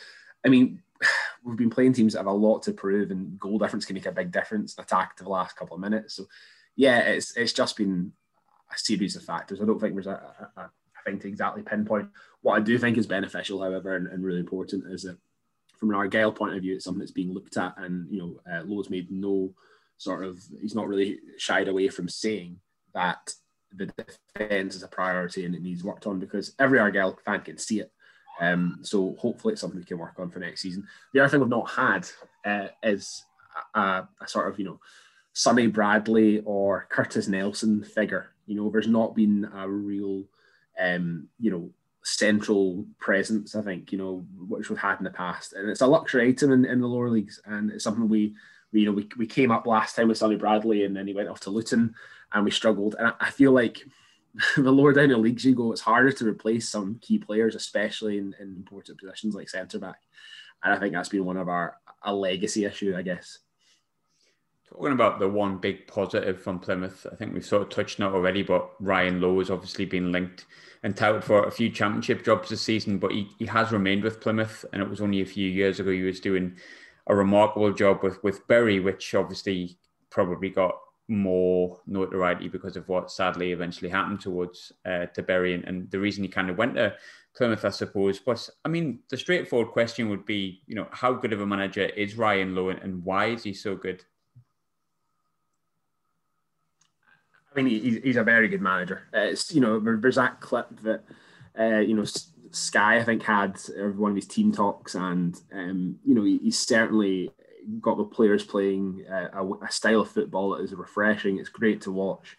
I 0.45 0.49
mean, 0.49 0.81
we've 1.43 1.57
been 1.57 1.69
playing 1.69 1.93
teams 1.93 2.13
that 2.13 2.19
have 2.19 2.27
a 2.27 2.31
lot 2.31 2.63
to 2.63 2.73
prove, 2.73 3.11
and 3.11 3.39
goal 3.39 3.59
difference 3.59 3.85
can 3.85 3.93
make 3.93 4.05
a 4.05 4.11
big 4.11 4.31
difference. 4.31 4.77
Attack 4.77 5.17
to 5.17 5.23
the 5.23 5.29
last 5.29 5.55
couple 5.55 5.75
of 5.75 5.81
minutes. 5.81 6.15
So, 6.15 6.25
yeah, 6.75 6.99
it's 6.99 7.35
it's 7.37 7.53
just 7.53 7.77
been 7.77 8.11
a 8.73 8.77
series 8.77 9.15
of 9.15 9.23
factors. 9.23 9.61
I 9.61 9.65
don't 9.65 9.79
think 9.79 9.93
there's 9.93 10.07
a, 10.07 10.49
a, 10.57 10.61
a 10.61 10.71
thing 11.05 11.19
to 11.19 11.27
exactly 11.27 11.63
pinpoint. 11.63 12.09
What 12.41 12.55
I 12.55 12.59
do 12.59 12.77
think 12.77 12.97
is 12.97 13.07
beneficial, 13.07 13.61
however, 13.61 13.95
and, 13.95 14.07
and 14.07 14.23
really 14.23 14.39
important 14.39 14.85
is 14.91 15.03
that 15.03 15.17
from 15.77 15.89
an 15.89 15.95
Argyle 15.95 16.31
point 16.31 16.55
of 16.55 16.61
view, 16.61 16.75
it's 16.75 16.85
something 16.85 16.99
that's 16.99 17.11
being 17.11 17.33
looked 17.33 17.57
at, 17.57 17.75
and 17.77 18.11
you 18.11 18.19
know, 18.19 18.51
uh, 18.51 18.63
Lowe's 18.63 18.89
made 18.89 19.11
no 19.11 19.53
sort 19.97 20.23
of 20.23 20.39
he's 20.61 20.75
not 20.75 20.87
really 20.87 21.19
shied 21.37 21.67
away 21.67 21.87
from 21.87 22.09
saying 22.09 22.59
that 22.93 23.33
the 23.73 23.87
defence 24.37 24.75
is 24.75 24.83
a 24.83 24.87
priority 24.87 25.45
and 25.45 25.55
it 25.55 25.61
needs 25.61 25.83
worked 25.83 26.07
on 26.07 26.19
because 26.19 26.53
every 26.59 26.79
Argyle 26.79 27.17
fan 27.25 27.41
can 27.41 27.57
see 27.57 27.81
it. 27.81 27.91
Um, 28.39 28.79
so 28.81 29.15
hopefully 29.19 29.53
it's 29.53 29.61
something 29.61 29.79
we 29.79 29.85
can 29.85 29.97
work 29.97 30.15
on 30.17 30.29
for 30.29 30.39
next 30.39 30.61
season. 30.61 30.87
The 31.13 31.21
other 31.21 31.29
thing 31.29 31.39
we've 31.39 31.49
not 31.49 31.69
had 31.69 32.07
uh, 32.45 32.67
is 32.83 33.23
a, 33.73 33.79
a, 34.19 34.27
sort 34.27 34.49
of 34.49 34.59
you 34.59 34.65
know 34.65 34.79
Sonny 35.33 35.67
Bradley 35.67 36.41
or 36.45 36.87
Curtis 36.89 37.27
Nelson 37.27 37.83
figure. 37.83 38.31
You 38.45 38.55
know, 38.55 38.69
there's 38.69 38.87
not 38.87 39.15
been 39.15 39.49
a 39.55 39.67
real 39.69 40.23
um, 40.79 41.29
you 41.39 41.51
know 41.51 41.69
central 42.03 42.85
presence. 42.99 43.55
I 43.55 43.61
think 43.61 43.91
you 43.91 43.97
know 43.97 44.25
which 44.47 44.69
we've 44.69 44.79
had 44.79 44.97
in 44.97 45.05
the 45.05 45.11
past, 45.11 45.53
and 45.53 45.69
it's 45.69 45.81
a 45.81 45.87
luxury 45.87 46.27
item 46.27 46.51
in, 46.51 46.65
in 46.65 46.81
the 46.81 46.87
lower 46.87 47.09
leagues, 47.09 47.41
and 47.45 47.71
it's 47.71 47.83
something 47.85 48.09
we 48.09 48.19
we, 48.19 48.35
you 48.81 48.85
know, 48.87 48.91
we, 48.91 49.07
we 49.17 49.27
came 49.27 49.51
up 49.51 49.65
last 49.65 49.95
time 49.95 50.07
with 50.07 50.17
Sonny 50.17 50.35
Bradley 50.35 50.83
and 50.83 50.95
then 50.95 51.07
he 51.07 51.13
went 51.13 51.29
off 51.29 51.39
to 51.41 51.49
Luton 51.49 51.95
and 52.33 52.45
we 52.45 52.51
struggled. 52.51 52.95
And 52.97 53.07
I, 53.07 53.13
I 53.19 53.31
feel 53.31 53.51
like 53.51 53.85
the 54.57 54.71
lower 54.71 54.93
down 54.93 55.09
the 55.09 55.17
leagues 55.17 55.45
you 55.45 55.55
go, 55.55 55.71
it's 55.71 55.81
harder 55.81 56.11
to 56.11 56.27
replace 56.27 56.69
some 56.69 56.99
key 57.01 57.17
players, 57.17 57.55
especially 57.55 58.17
in, 58.17 58.35
in 58.39 58.55
important 58.55 58.99
positions 58.99 59.35
like 59.35 59.49
centre 59.49 59.79
back. 59.79 60.01
And 60.63 60.73
I 60.73 60.79
think 60.79 60.93
that's 60.93 61.09
been 61.09 61.25
one 61.25 61.37
of 61.37 61.47
our 61.47 61.77
a 62.03 62.13
legacy 62.13 62.65
issue, 62.65 62.95
I 62.95 63.01
guess. 63.01 63.39
Talking 64.69 64.93
about 64.93 65.19
the 65.19 65.29
one 65.29 65.57
big 65.57 65.87
positive 65.87 66.41
from 66.41 66.59
Plymouth, 66.59 67.05
I 67.11 67.15
think 67.15 67.33
we've 67.33 67.45
sort 67.45 67.61
of 67.63 67.69
touched 67.69 67.99
on 67.99 68.11
it 68.11 68.15
already, 68.15 68.43
but 68.43 68.71
Ryan 68.79 69.21
Lowe 69.21 69.39
has 69.39 69.49
obviously 69.49 69.85
been 69.85 70.11
linked 70.11 70.45
and 70.83 70.95
touted 70.95 71.23
for 71.23 71.43
a 71.43 71.51
few 71.51 71.69
championship 71.69 72.23
jobs 72.23 72.49
this 72.49 72.61
season, 72.61 72.97
but 72.97 73.11
he, 73.11 73.29
he 73.39 73.45
has 73.45 73.71
remained 73.71 74.03
with 74.03 74.21
Plymouth. 74.21 74.65
And 74.73 74.81
it 74.81 74.89
was 74.89 75.01
only 75.01 75.21
a 75.21 75.25
few 75.25 75.49
years 75.49 75.79
ago 75.79 75.91
he 75.91 76.01
was 76.01 76.19
doing 76.19 76.57
a 77.07 77.15
remarkable 77.15 77.71
job 77.73 78.03
with 78.03 78.23
with 78.23 78.47
Bury, 78.47 78.79
which 78.79 79.13
obviously 79.15 79.77
probably 80.09 80.49
got 80.49 80.75
more 81.07 81.79
notoriety 81.85 82.47
because 82.47 82.75
of 82.75 82.87
what 82.89 83.11
sadly 83.11 83.51
eventually 83.51 83.89
happened 83.89 84.19
towards 84.19 84.71
uh, 84.85 85.05
to 85.07 85.21
Bury 85.21 85.53
and, 85.53 85.63
and 85.65 85.91
the 85.91 85.99
reason 85.99 86.23
he 86.23 86.29
kind 86.29 86.49
of 86.49 86.57
went 86.57 86.75
to 86.75 86.95
Plymouth, 87.35 87.65
I 87.65 87.69
suppose. 87.69 88.19
But 88.19 88.49
I 88.63 88.69
mean, 88.69 88.99
the 89.09 89.17
straightforward 89.17 89.69
question 89.69 90.09
would 90.09 90.25
be, 90.25 90.63
you 90.65 90.75
know, 90.75 90.87
how 90.91 91.13
good 91.13 91.33
of 91.33 91.41
a 91.41 91.45
manager 91.45 91.83
is 91.83 92.15
Ryan 92.15 92.55
Lowe 92.55 92.69
and 92.69 93.03
why 93.03 93.27
is 93.27 93.43
he 93.43 93.53
so 93.53 93.75
good? 93.75 94.03
I 97.51 97.61
mean, 97.61 97.67
he's, 97.67 98.03
he's 98.03 98.17
a 98.17 98.23
very 98.23 98.47
good 98.47 98.61
manager. 98.61 99.03
Uh, 99.13 99.19
it's 99.19 99.53
you 99.53 99.61
know, 99.61 99.79
there's 99.79 100.15
that 100.15 100.41
clip 100.41 100.67
that 100.81 101.03
uh, 101.57 101.79
you 101.79 101.93
know 101.93 102.05
Sky 102.55 102.97
I 102.97 103.03
think 103.03 103.23
had 103.23 103.59
one 103.95 104.11
of 104.11 104.15
his 104.15 104.27
team 104.27 104.51
talks, 104.51 104.95
and 104.95 105.39
um, 105.53 105.99
you 106.05 106.15
know, 106.15 106.23
he, 106.23 106.37
he's 106.37 106.57
certainly 106.57 107.31
got 107.81 107.97
the 107.97 108.03
players 108.03 108.43
playing 108.43 109.05
a, 109.09 109.43
a, 109.43 109.71
style 109.71 110.01
of 110.01 110.09
football 110.09 110.51
that 110.51 110.63
is 110.63 110.73
refreshing. 110.73 111.39
It's 111.39 111.49
great 111.49 111.81
to 111.81 111.91
watch. 111.91 112.37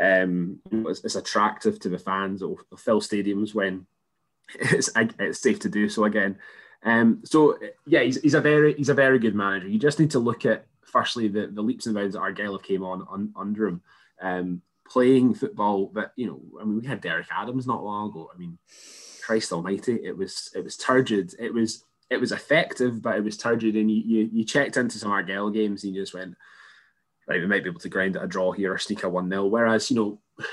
Um, 0.00 0.60
it's, 0.70 1.04
it's, 1.04 1.14
attractive 1.14 1.78
to 1.80 1.88
the 1.88 1.98
fans. 1.98 2.42
It'll 2.42 2.58
fill 2.76 3.00
stadiums 3.00 3.54
when 3.54 3.86
it's, 4.58 4.90
it's 4.96 5.40
safe 5.40 5.60
to 5.60 5.68
do 5.68 5.88
so 5.88 6.04
again. 6.04 6.38
Um, 6.82 7.22
so 7.24 7.58
yeah, 7.86 8.02
he's, 8.02 8.20
he's 8.20 8.34
a 8.34 8.40
very 8.40 8.74
he's 8.74 8.90
a 8.90 8.94
very 8.94 9.18
good 9.18 9.34
manager. 9.34 9.68
You 9.68 9.78
just 9.78 9.98
need 9.98 10.10
to 10.10 10.18
look 10.18 10.44
at 10.44 10.66
firstly 10.82 11.28
the, 11.28 11.46
the 11.46 11.62
leaps 11.62 11.86
and 11.86 11.94
bounds 11.94 12.14
that 12.14 12.20
Argyle 12.20 12.52
have 12.52 12.62
came 12.62 12.84
on, 12.84 13.06
on 13.08 13.32
under 13.36 13.66
him, 13.66 13.82
um, 14.20 14.62
playing 14.86 15.34
football. 15.34 15.86
But 15.86 16.12
you 16.16 16.26
know, 16.26 16.42
I 16.60 16.64
mean, 16.64 16.80
we 16.80 16.86
had 16.86 17.00
Derek 17.00 17.28
Adams 17.30 17.66
not 17.66 17.84
long 17.84 18.10
ago. 18.10 18.30
I 18.34 18.36
mean, 18.36 18.58
Christ 19.24 19.52
Almighty, 19.52 20.00
it 20.04 20.16
was 20.16 20.50
it 20.54 20.62
was 20.62 20.76
turgid. 20.76 21.34
It 21.38 21.52
was 21.52 21.84
it 22.10 22.20
was 22.20 22.32
effective, 22.32 23.00
but 23.00 23.16
it 23.16 23.24
was 23.24 23.36
turgid. 23.36 23.74
And 23.74 23.90
you, 23.90 24.02
you, 24.04 24.30
you 24.32 24.44
checked 24.44 24.76
into 24.76 24.98
some 24.98 25.10
Argyle 25.10 25.50
games 25.50 25.82
and 25.82 25.94
you 25.94 26.02
just 26.02 26.14
went, 26.14 26.36
right, 27.26 27.40
we 27.40 27.46
might 27.46 27.64
be 27.64 27.70
able 27.70 27.80
to 27.80 27.88
grind 27.88 28.16
at 28.16 28.24
a 28.24 28.26
draw 28.26 28.52
here 28.52 28.72
or 28.72 28.78
sneak 28.78 29.02
a 29.02 29.08
1 29.08 29.28
0. 29.28 29.46
Whereas, 29.46 29.90
you 29.90 29.96
know, 29.96 30.46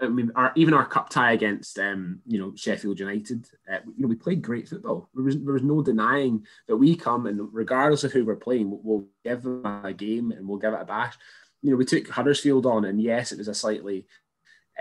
I 0.00 0.06
mean, 0.06 0.30
our, 0.36 0.52
even 0.54 0.74
our 0.74 0.86
cup 0.86 1.10
tie 1.10 1.32
against, 1.32 1.76
um, 1.80 2.20
you 2.24 2.38
know, 2.38 2.52
Sheffield 2.54 3.00
United, 3.00 3.46
uh, 3.70 3.78
you 3.84 4.02
know, 4.02 4.08
we 4.08 4.14
played 4.14 4.42
great 4.42 4.68
football. 4.68 5.08
There 5.12 5.24
was, 5.24 5.36
there 5.36 5.54
was 5.54 5.64
no 5.64 5.82
denying 5.82 6.46
that 6.68 6.76
we 6.76 6.94
come 6.94 7.26
and 7.26 7.52
regardless 7.52 8.04
of 8.04 8.12
who 8.12 8.24
we're 8.24 8.36
playing, 8.36 8.70
we'll, 8.70 8.80
we'll 8.84 9.06
give 9.24 9.42
them 9.42 9.66
a 9.84 9.92
game 9.92 10.30
and 10.30 10.46
we'll 10.46 10.58
give 10.58 10.72
it 10.72 10.80
a 10.80 10.84
bash. 10.84 11.18
You 11.62 11.72
know, 11.72 11.76
we 11.76 11.84
took 11.84 12.08
Huddersfield 12.08 12.66
on, 12.66 12.84
and 12.84 13.02
yes, 13.02 13.32
it 13.32 13.38
was 13.38 13.48
a 13.48 13.54
slightly 13.54 14.06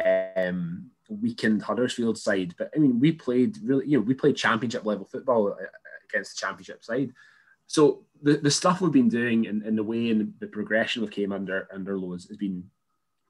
um, 0.05 0.91
weakened 1.09 1.61
Huddersfield 1.61 2.17
side, 2.17 2.55
but 2.57 2.69
I 2.75 2.79
mean, 2.79 2.99
we 2.99 3.11
played 3.11 3.57
really, 3.63 3.87
you 3.87 3.97
know, 3.97 4.03
we 4.03 4.13
played 4.13 4.35
championship 4.35 4.85
level 4.85 5.05
football 5.05 5.47
uh, 5.47 5.65
against 6.09 6.35
the 6.35 6.45
championship 6.45 6.83
side. 6.83 7.13
So 7.67 8.05
the, 8.21 8.37
the 8.37 8.51
stuff 8.51 8.81
we've 8.81 8.91
been 8.91 9.09
doing 9.09 9.47
and, 9.47 9.61
and 9.63 9.77
the 9.77 9.83
way 9.83 10.09
and 10.09 10.33
the 10.39 10.47
progression 10.47 11.01
we've 11.01 11.11
came 11.11 11.31
under 11.31 11.67
under 11.73 11.97
Lowe's 11.97 12.27
has 12.27 12.37
been 12.37 12.63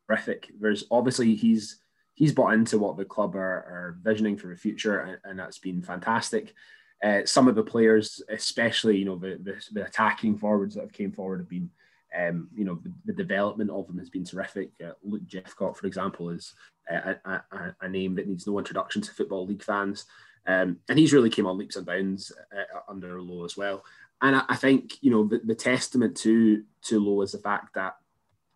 terrific. 0.07 0.50
There's 0.60 0.86
obviously 0.91 1.36
he's 1.36 1.79
he's 2.13 2.34
bought 2.34 2.53
into 2.53 2.79
what 2.79 2.98
the 2.98 3.05
club 3.05 3.36
are, 3.36 3.39
are 3.39 3.98
visioning 4.01 4.38
for 4.38 4.48
the 4.48 4.55
future, 4.55 5.00
and, 5.00 5.17
and 5.24 5.39
that's 5.39 5.60
been 5.60 5.81
fantastic. 5.81 6.53
Uh, 7.03 7.22
some 7.25 7.48
of 7.48 7.55
the 7.55 7.63
players, 7.63 8.22
especially 8.29 8.98
you 8.98 9.05
know 9.05 9.17
the, 9.17 9.39
the, 9.43 9.55
the 9.72 9.86
attacking 9.86 10.38
forwards 10.38 10.75
that 10.75 10.81
have 10.81 10.93
came 10.93 11.12
forward, 11.12 11.39
have 11.39 11.50
been 11.50 11.69
um, 12.18 12.50
you 12.56 12.66
know 12.66 12.80
the, 12.84 12.94
the, 13.06 13.14
development 13.14 13.70
of 13.70 13.88
them 13.88 14.00
has 14.00 14.10
been 14.10 14.26
terrific. 14.26 14.72
Uh, 14.84 14.92
Luke 15.04 15.28
Jephcott, 15.28 15.78
for 15.78 15.86
example, 15.86 16.30
is 16.30 16.54
a, 16.90 17.16
a, 17.26 17.76
a, 17.82 17.90
name 17.90 18.16
that 18.16 18.28
needs 18.28 18.48
no 18.48 18.58
introduction 18.58 19.02
to 19.02 19.14
football 19.14 19.46
league 19.46 19.64
fans. 19.64 20.06
Um, 20.48 20.78
and 20.90 20.98
he's 20.98 21.14
really 21.14 21.30
came 21.30 21.46
on 21.46 21.58
leaps 21.58 21.76
and 21.76 21.86
bounds 21.86 22.32
uh, 22.56 22.80
under 22.88 23.22
Lowe 23.22 23.46
as 23.46 23.58
well. 23.58 23.84
And 24.22 24.36
I, 24.36 24.44
I 24.50 24.56
think 24.56 24.96
you 25.02 25.12
know 25.12 25.28
the, 25.28 25.42
the, 25.44 25.56
testament 25.56 26.18
to 26.18 26.64
to 26.84 27.00
Lowe 27.00 27.22
is 27.22 27.34
the 27.34 27.40
fact 27.40 27.76
that, 27.76 27.98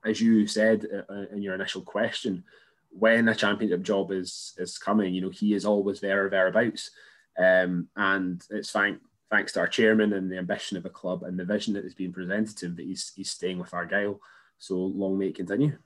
as 0.05 0.19
you 0.19 0.47
said 0.47 0.87
uh, 0.91 1.13
uh, 1.13 1.25
in 1.31 1.41
your 1.41 1.53
initial 1.53 1.81
question, 1.81 2.43
when 2.89 3.27
a 3.27 3.35
championship 3.35 3.83
job 3.83 4.11
is 4.11 4.53
is 4.57 4.77
coming, 4.77 5.13
you 5.13 5.21
know 5.21 5.29
he 5.29 5.53
is 5.53 5.65
always 5.65 5.99
there 5.99 6.25
or 6.25 6.29
thereabouts. 6.29 6.91
Um, 7.37 7.87
and 7.95 8.43
it's 8.49 8.71
thank, 8.71 8.99
thanks 9.31 9.53
to 9.53 9.59
our 9.61 9.67
chairman 9.67 10.13
and 10.13 10.29
the 10.29 10.37
ambition 10.37 10.77
of 10.77 10.83
the 10.83 10.89
club 10.89 11.23
and 11.23 11.39
the 11.39 11.45
vision 11.45 11.73
that 11.73 11.85
is 11.85 11.95
being 11.95 12.11
presented 12.11 12.55
to 12.57 12.65
him 12.67 12.75
that 12.75 12.85
he's, 12.85 13.13
he's 13.15 13.31
staying 13.31 13.57
with 13.57 13.73
Argyle. 13.73 14.19
So 14.59 14.75
long 14.75 15.17
may 15.17 15.27
it 15.27 15.35
continue. 15.35 15.77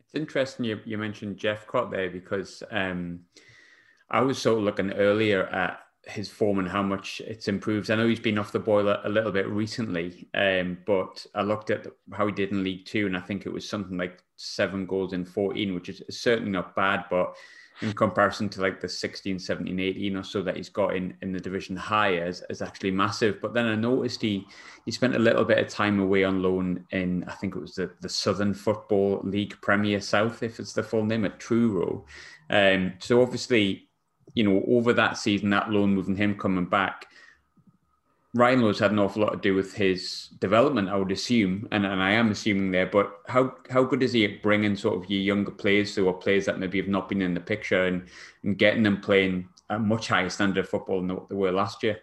It's 0.00 0.14
interesting 0.14 0.64
you, 0.64 0.80
you 0.84 0.98
mentioned 0.98 1.36
Jephcott 1.36 1.90
there 1.90 2.10
because 2.10 2.62
um, 2.70 3.20
I 4.10 4.22
was 4.22 4.38
sort 4.38 4.58
of 4.58 4.64
looking 4.64 4.92
earlier 4.94 5.44
at 5.44 5.80
his 6.06 6.30
form 6.30 6.58
and 6.58 6.68
how 6.68 6.82
much 6.82 7.20
it's 7.20 7.48
improved. 7.48 7.90
I 7.90 7.96
know 7.96 8.08
he's 8.08 8.18
been 8.18 8.38
off 8.38 8.50
the 8.50 8.58
boil 8.58 8.88
a, 8.88 9.00
a 9.04 9.08
little 9.08 9.30
bit 9.30 9.46
recently, 9.46 10.28
um, 10.34 10.78
but 10.86 11.24
I 11.34 11.42
looked 11.42 11.70
at 11.70 11.86
how 12.12 12.26
he 12.26 12.32
did 12.32 12.50
in 12.50 12.64
League 12.64 12.86
Two, 12.86 13.06
and 13.06 13.16
I 13.16 13.20
think 13.20 13.44
it 13.44 13.52
was 13.52 13.68
something 13.68 13.98
like 13.98 14.22
seven 14.36 14.86
goals 14.86 15.12
in 15.12 15.26
14, 15.26 15.74
which 15.74 15.90
is 15.90 16.02
certainly 16.08 16.50
not 16.50 16.74
bad, 16.74 17.04
but 17.10 17.36
in 17.82 17.92
comparison 17.92 18.48
to 18.50 18.60
like 18.60 18.80
the 18.80 18.88
16, 18.88 19.38
17, 19.38 19.80
18 19.80 20.16
or 20.16 20.22
so 20.22 20.42
that 20.42 20.56
he's 20.56 20.68
got 20.68 20.94
in, 20.94 21.16
in 21.22 21.32
the 21.32 21.40
division 21.40 21.76
higher 21.76 22.26
is, 22.26 22.42
is 22.50 22.62
actually 22.62 22.90
massive. 22.90 23.40
But 23.40 23.54
then 23.54 23.66
I 23.66 23.74
noticed 23.74 24.22
he 24.22 24.46
he 24.84 24.92
spent 24.92 25.16
a 25.16 25.18
little 25.18 25.44
bit 25.44 25.58
of 25.58 25.68
time 25.68 26.00
away 26.00 26.24
on 26.24 26.42
loan 26.42 26.84
in 26.90 27.24
I 27.24 27.32
think 27.32 27.56
it 27.56 27.60
was 27.60 27.74
the, 27.74 27.90
the 28.00 28.08
Southern 28.08 28.54
Football 28.54 29.20
League 29.24 29.56
Premier 29.62 30.00
South, 30.00 30.42
if 30.42 30.60
it's 30.60 30.72
the 30.72 30.82
full 30.82 31.04
name 31.04 31.24
at 31.24 31.40
Truro. 31.40 32.04
Um, 32.48 32.94
so 32.98 33.22
obviously 33.22 33.90
you 34.34 34.44
know, 34.44 34.64
over 34.68 34.92
that 34.92 35.18
season, 35.18 35.50
that 35.50 35.70
loan 35.70 35.94
move 35.94 36.08
and 36.08 36.16
him 36.16 36.36
coming 36.36 36.66
back, 36.66 37.06
Ryan 38.32 38.60
Lowe's 38.60 38.78
had 38.78 38.92
an 38.92 39.00
awful 39.00 39.22
lot 39.22 39.32
to 39.32 39.38
do 39.38 39.54
with 39.54 39.74
his 39.74 40.28
development, 40.38 40.88
I 40.88 40.96
would 40.96 41.10
assume, 41.10 41.66
and, 41.72 41.84
and 41.84 42.00
I 42.00 42.12
am 42.12 42.30
assuming 42.30 42.70
there. 42.70 42.86
But 42.86 43.12
how 43.26 43.56
how 43.70 43.82
good 43.82 44.04
is 44.04 44.12
he 44.12 44.24
at 44.24 44.42
bringing 44.42 44.76
sort 44.76 45.02
of 45.02 45.10
your 45.10 45.20
younger 45.20 45.50
players 45.50 45.94
through, 45.94 46.06
or 46.06 46.14
players 46.14 46.46
that 46.46 46.60
maybe 46.60 46.78
have 46.78 46.88
not 46.88 47.08
been 47.08 47.22
in 47.22 47.34
the 47.34 47.40
picture, 47.40 47.86
and, 47.86 48.06
and 48.44 48.56
getting 48.56 48.84
them 48.84 49.00
playing 49.00 49.48
a 49.68 49.78
much 49.78 50.08
higher 50.08 50.30
standard 50.30 50.64
of 50.64 50.68
football 50.68 51.00
than 51.00 51.14
what 51.14 51.28
they 51.28 51.34
were 51.34 51.50
last 51.50 51.82
year? 51.82 51.98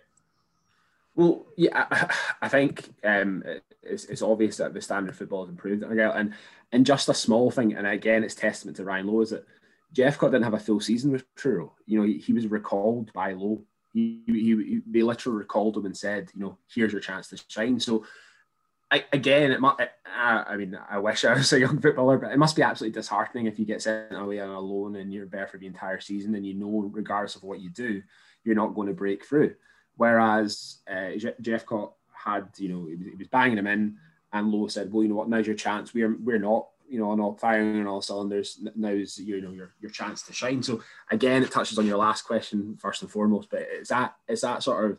Well, 1.15 1.45
yeah, 1.55 1.85
I, 1.89 2.13
I 2.41 2.49
think 2.49 2.93
um, 3.05 3.43
it's, 3.81 4.05
it's 4.05 4.21
obvious 4.21 4.57
that 4.57 4.73
the 4.73 4.81
standard 4.81 5.11
of 5.11 5.17
football 5.17 5.45
has 5.45 5.49
improved, 5.49 5.83
and 5.83 6.33
and 6.73 6.85
just 6.85 7.07
a 7.07 7.13
small 7.13 7.51
thing, 7.51 7.73
and 7.73 7.87
again, 7.87 8.25
it's 8.25 8.35
testament 8.35 8.75
to 8.77 8.83
Ryan 8.83 9.07
Lowe 9.07 9.21
is 9.21 9.29
that 9.29 9.45
Jephcott 9.93 10.31
didn't 10.31 10.43
have 10.43 10.53
a 10.53 10.59
full 10.59 10.81
season 10.81 11.11
with 11.11 11.23
Truro. 11.35 11.73
You 11.85 11.99
know, 11.99 12.05
he, 12.05 12.17
he 12.17 12.33
was 12.33 12.47
recalled 12.47 13.13
by 13.13 13.33
Lowe. 13.33 13.61
He, 13.97 14.21
he, 14.27 14.33
he, 14.33 14.81
they 14.85 15.01
literally 15.01 15.39
recalled 15.39 15.75
him 15.75 15.85
and 15.85 15.97
said, 15.97 16.29
you 16.35 16.41
know, 16.41 16.57
here's 16.73 16.91
your 16.91 17.01
chance 17.01 17.29
to 17.29 17.39
shine. 17.47 17.79
So, 17.79 18.05
I, 18.91 19.03
again, 19.11 19.51
it 19.51 19.59
might, 19.59 19.89
I, 20.05 20.43
I 20.49 20.57
mean, 20.57 20.77
I 20.89 20.99
wish 20.99 21.25
I 21.25 21.33
was 21.33 21.51
a 21.51 21.59
young 21.65 21.79
footballer, 21.81 22.17
but 22.17 22.31
it 22.31 22.37
must 22.37 22.55
be 22.55 22.61
absolutely 22.61 22.99
disheartening 22.99 23.47
if 23.47 23.57
you 23.57 23.65
get 23.65 23.81
sent 23.81 24.13
away 24.13 24.39
on 24.39 24.49
a 24.49 24.59
loan 24.59 24.95
and 24.95 25.13
you're 25.13 25.25
there 25.25 25.47
for 25.47 25.57
the 25.57 25.67
entire 25.67 25.99
season 25.99 26.35
and 26.35 26.45
you 26.45 26.53
know, 26.53 26.89
regardless 26.93 27.35
of 27.35 27.43
what 27.43 27.59
you 27.59 27.69
do, 27.69 28.01
you're 28.43 28.55
not 28.55 28.75
going 28.75 28.87
to 28.87 28.93
break 28.93 29.25
through. 29.25 29.55
Whereas 29.95 30.77
uh, 30.89 31.17
Jephcott 31.41 31.93
had, 32.13 32.49
you 32.57 32.69
know, 32.69 32.85
he 32.85 32.95
was, 32.95 33.07
he 33.07 33.15
was 33.15 33.27
banging 33.27 33.57
him 33.57 33.67
in, 33.67 33.97
and 34.31 34.51
Lowe 34.51 34.67
said, 34.67 34.93
well, 34.93 35.03
you 35.03 35.09
know 35.09 35.15
what, 35.15 35.29
now's 35.29 35.47
your 35.47 35.55
chance. 35.55 35.93
We're 35.93 36.15
we're 36.17 36.37
not 36.37 36.67
you 36.89 36.99
know, 36.99 37.11
on 37.11 37.19
all 37.19 37.35
firing 37.35 37.79
on 37.79 37.87
all 37.87 38.01
cylinders. 38.01 38.59
Now's 38.75 39.17
you 39.17 39.41
know 39.41 39.51
your 39.51 39.73
your 39.79 39.91
chance 39.91 40.21
to 40.23 40.33
shine. 40.33 40.63
So 40.63 40.81
again, 41.11 41.43
it 41.43 41.51
touches 41.51 41.77
on 41.77 41.85
your 41.85 41.97
last 41.97 42.23
question 42.23 42.77
first 42.79 43.01
and 43.01 43.11
foremost. 43.11 43.49
But 43.49 43.61
is 43.61 43.89
that 43.89 44.15
is 44.27 44.41
that 44.41 44.63
sort 44.63 44.91
of 44.91 44.97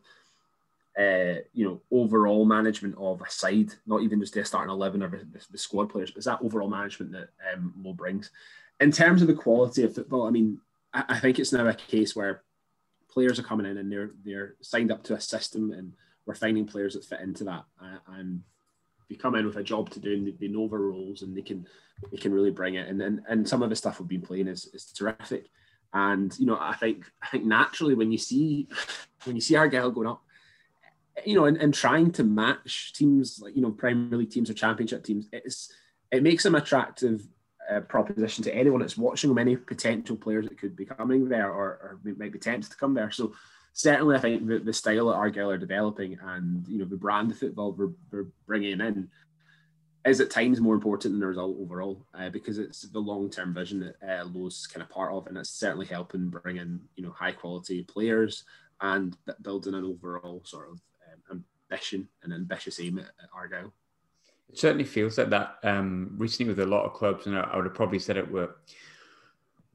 uh, 0.99 1.41
you 1.53 1.65
know 1.65 1.81
overall 1.91 2.45
management 2.45 2.97
of 2.99 3.23
a 3.23 3.31
side, 3.31 3.73
not 3.87 4.03
even 4.03 4.21
just 4.21 4.35
the 4.35 4.45
starting 4.45 4.71
eleven 4.71 5.03
or 5.03 5.09
the, 5.09 5.47
the 5.51 5.59
squad 5.59 5.91
players, 5.91 6.11
but 6.11 6.19
is 6.19 6.25
that 6.27 6.41
overall 6.43 6.69
management 6.69 7.13
that 7.13 7.29
um, 7.53 7.75
Lowe 7.83 7.93
brings? 7.93 8.31
In 8.81 8.93
terms 8.93 9.23
of 9.23 9.29
the 9.29 9.35
quality 9.35 9.83
of 9.83 9.95
football, 9.95 10.27
I 10.27 10.31
mean, 10.31 10.61
I, 10.93 11.05
I 11.09 11.19
think 11.19 11.39
it's 11.39 11.53
now 11.53 11.67
a 11.67 11.75
case 11.75 12.15
where 12.15 12.43
players 13.11 13.39
are 13.39 13.45
coming 13.45 13.67
in 13.67 13.79
and 13.79 13.91
they're 13.91 14.11
they're 14.25 14.55
signed 14.61 14.93
up 14.93 15.03
to 15.05 15.15
a 15.15 15.21
system 15.21 15.73
and 15.73 15.95
we're 16.27 16.35
finding 16.35 16.67
players 16.67 16.95
that 16.95 17.05
fit 17.05 17.21
into 17.21 17.43
that 17.45 17.65
and 18.09 18.43
they 19.09 19.17
come 19.17 19.35
in 19.35 19.47
with 19.47 19.57
a 19.57 19.63
job 19.63 19.91
to 19.91 20.01
do 20.01 20.13
and 20.13 20.39
they 20.39 20.49
know 20.49 20.69
their 20.69 20.81
roles 20.81 21.23
and 21.23 21.37
they 21.37 21.43
can 21.43 21.67
they 22.11 22.19
can 22.19 22.33
really 22.33 22.51
bring 22.51 22.75
it. 22.75 22.89
And 22.89 23.01
and, 23.01 23.21
and 23.29 23.49
some 23.49 23.63
of 23.63 23.71
the 23.71 23.77
stuff 23.77 24.01
we've 24.01 24.09
been 24.09 24.23
playing 24.23 24.49
is, 24.49 24.67
is 24.75 24.85
terrific. 24.87 25.47
And 25.95 26.39
you 26.39 26.47
know, 26.47 26.59
I 26.61 26.75
think 26.75 27.05
I 27.23 27.29
think 27.29 27.45
naturally 27.45 27.95
when 27.95 28.13
you 28.13 28.19
see 28.19 28.69
when 29.25 29.37
you 29.37 29.43
see 29.43 29.57
Argyle 29.57 29.91
going 29.91 30.09
up, 30.09 30.23
you 31.25 31.35
know, 31.35 31.47
and, 31.47 31.57
and 31.57 31.73
trying 31.73 32.13
to 32.13 32.25
match 32.25 32.93
teams 32.93 33.41
like 33.43 33.57
you 33.57 33.63
know 33.63 33.71
Premier 33.71 34.19
League 34.19 34.31
teams 34.31 34.51
or 34.51 34.55
Championship 34.55 35.05
teams, 35.05 35.29
it's 35.33 35.73
it 36.11 36.23
makes 36.23 36.43
them 36.43 36.55
attractive 36.55 37.27
uh, 37.71 37.81
proposition 37.81 38.45
to 38.45 38.55
anyone 38.55 38.81
that's 38.81 38.97
watching 38.97 39.29
them, 39.29 39.39
any 39.39 39.57
potential 39.57 40.17
players 40.17 40.49
that 40.49 40.59
could 40.59 40.75
be 40.75 40.85
coming 40.85 41.29
there 41.29 41.51
or, 41.51 41.67
or 41.67 42.01
might 42.17 42.33
be 42.33 42.39
tempted 42.39 42.71
to 42.71 42.77
come 42.77 42.95
there. 42.95 43.11
So 43.11 43.35
certainly 43.79 44.17
I 44.17 44.19
think 44.19 44.47
the, 44.47 44.59
the 44.59 44.73
style 44.73 45.07
that 45.07 45.15
Argyle 45.15 45.53
are 45.53 45.57
developing 45.57 46.19
and 46.21 46.67
you 46.67 46.79
know 46.79 46.85
the 46.85 46.97
brand 46.97 47.31
of 47.31 47.39
football 47.39 47.73
we're, 47.73 47.93
we're 48.11 48.27
bringing 48.45 48.81
in 48.81 49.09
is 50.05 50.21
at 50.21 50.31
times 50.31 50.61
more 50.61 50.75
important 50.75 51.13
than 51.15 51.21
the 51.21 51.27
result 51.29 51.57
overall 51.61 52.05
uh, 52.15 52.29
because 52.29 52.59
it's 52.59 52.83
the 52.83 52.99
long-term 52.99 53.55
vision 53.55 53.79
that 53.79 54.21
uh, 54.21 54.25
Lowe's 54.25 54.67
kind 54.67 54.83
of 54.83 54.91
part 54.91 55.13
of 55.13 55.29
and 55.29 55.39
it's 55.39 55.51
certainly 55.51 55.87
helping 55.87 56.29
bring 56.29 56.57
in 56.57 56.81
you 56.97 57.05
know 57.05 57.13
high 57.13 57.31
quality 57.31 57.85
players 57.85 58.43
and 58.81 59.17
building 59.43 59.75
an 59.75 59.85
overall 59.85 60.43
sort 60.45 60.71
of 60.71 60.81
um, 61.31 61.45
ambition 61.71 62.09
and 62.25 62.33
ambitious 62.33 62.81
aim 62.81 62.99
at, 62.99 63.05
at 63.05 63.31
Argyle. 63.33 63.73
It 64.49 64.59
certainly 64.59 64.85
feels 64.85 65.19
like 65.19 65.31
that 65.31 65.59
um, 65.63 66.15
recently 66.17 66.53
with 66.53 66.61
a 66.61 66.67
lot 66.67 66.85
of 66.85 66.95
clubs, 66.95 67.27
and 67.27 67.37
I 67.37 67.55
would 67.55 67.67
have 67.67 67.75
probably 67.75 67.99
said 67.99 68.17
it 68.17 68.31
were 68.31 68.57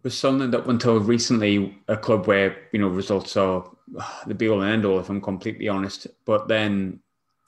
was 0.03 0.17
Sunderland 0.17 0.53
up 0.53 0.67
until 0.67 1.00
recently 1.00 1.77
a 1.88 1.98
club 1.98 2.27
where 2.27 2.67
you 2.72 2.79
know 2.79 2.89
results 2.89 3.38
are 3.38 3.69
the 4.27 4.36
be 4.36 4.50
all 4.50 4.62
and 4.62 4.72
end 4.72 4.86
all, 4.86 5.00
if 5.00 5.10
I'm 5.10 5.22
completely 5.22 5.67
honest. 5.67 6.07
But 6.25 6.48
then 6.48 7.00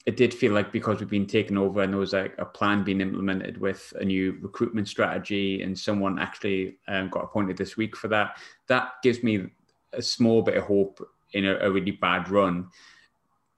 it 0.05 0.17
did 0.17 0.33
feel 0.33 0.53
like 0.53 0.71
because 0.71 0.99
we've 0.99 1.09
been 1.09 1.25
taken 1.25 1.57
over 1.57 1.81
and 1.81 1.91
there 1.91 1.99
was 1.99 2.13
like 2.13 2.35
a 2.37 2.45
plan 2.45 2.83
being 2.83 3.01
implemented 3.01 3.59
with 3.59 3.91
a 3.99 4.05
new 4.05 4.37
recruitment 4.41 4.87
strategy, 4.87 5.61
and 5.61 5.77
someone 5.77 6.19
actually 6.19 6.77
um, 6.87 7.09
got 7.09 7.23
appointed 7.23 7.57
this 7.57 7.77
week 7.77 7.95
for 7.95 8.07
that. 8.07 8.37
That 8.67 8.93
gives 9.03 9.23
me 9.23 9.47
a 9.93 10.01
small 10.01 10.41
bit 10.41 10.57
of 10.57 10.63
hope 10.63 11.05
in 11.33 11.45
a, 11.45 11.55
a 11.57 11.71
really 11.71 11.91
bad 11.91 12.29
run 12.29 12.69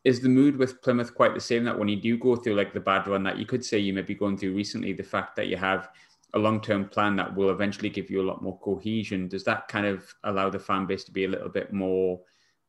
is 0.04 0.22
the 0.22 0.30
mood 0.30 0.56
with 0.56 0.82
Plymouth 0.82 1.14
quite 1.14 1.34
the 1.34 1.40
same 1.40 1.66
that 1.66 1.78
when 1.78 1.90
you 1.90 1.98
do 1.98 2.18
go 2.18 2.38
through 2.38 2.56
like 2.56 2.74
the 2.74 2.80
bad 2.80 3.06
run 3.08 3.24
that 3.24 3.38
you 3.38 3.46
could 3.46 3.66
say 3.66 3.78
you 3.78 3.92
may 3.92 4.04
be 4.04 4.16
going 4.16 4.38
through 4.38 4.54
recently, 4.54 4.94
the 4.94 5.04
fact 5.04 5.36
that 5.36 5.48
you 5.48 5.58
have 5.58 5.90
a 6.34 6.40
long-term 6.40 6.90
plan 6.90 7.16
that 7.16 7.36
will 7.36 7.50
eventually 7.50 7.90
give 7.90 8.10
you 8.10 8.22
a 8.22 8.28
lot 8.28 8.42
more 8.42 8.60
cohesion, 8.60 9.28
does 9.28 9.44
that 9.46 9.68
kind 9.68 9.86
of 9.86 10.14
allow 10.24 10.50
the 10.50 10.60
fan 10.60 10.86
base 10.86 11.04
to 11.06 11.12
be 11.12 11.26
a 11.26 11.30
little 11.30 11.50
bit 11.50 11.72
more 11.72 12.20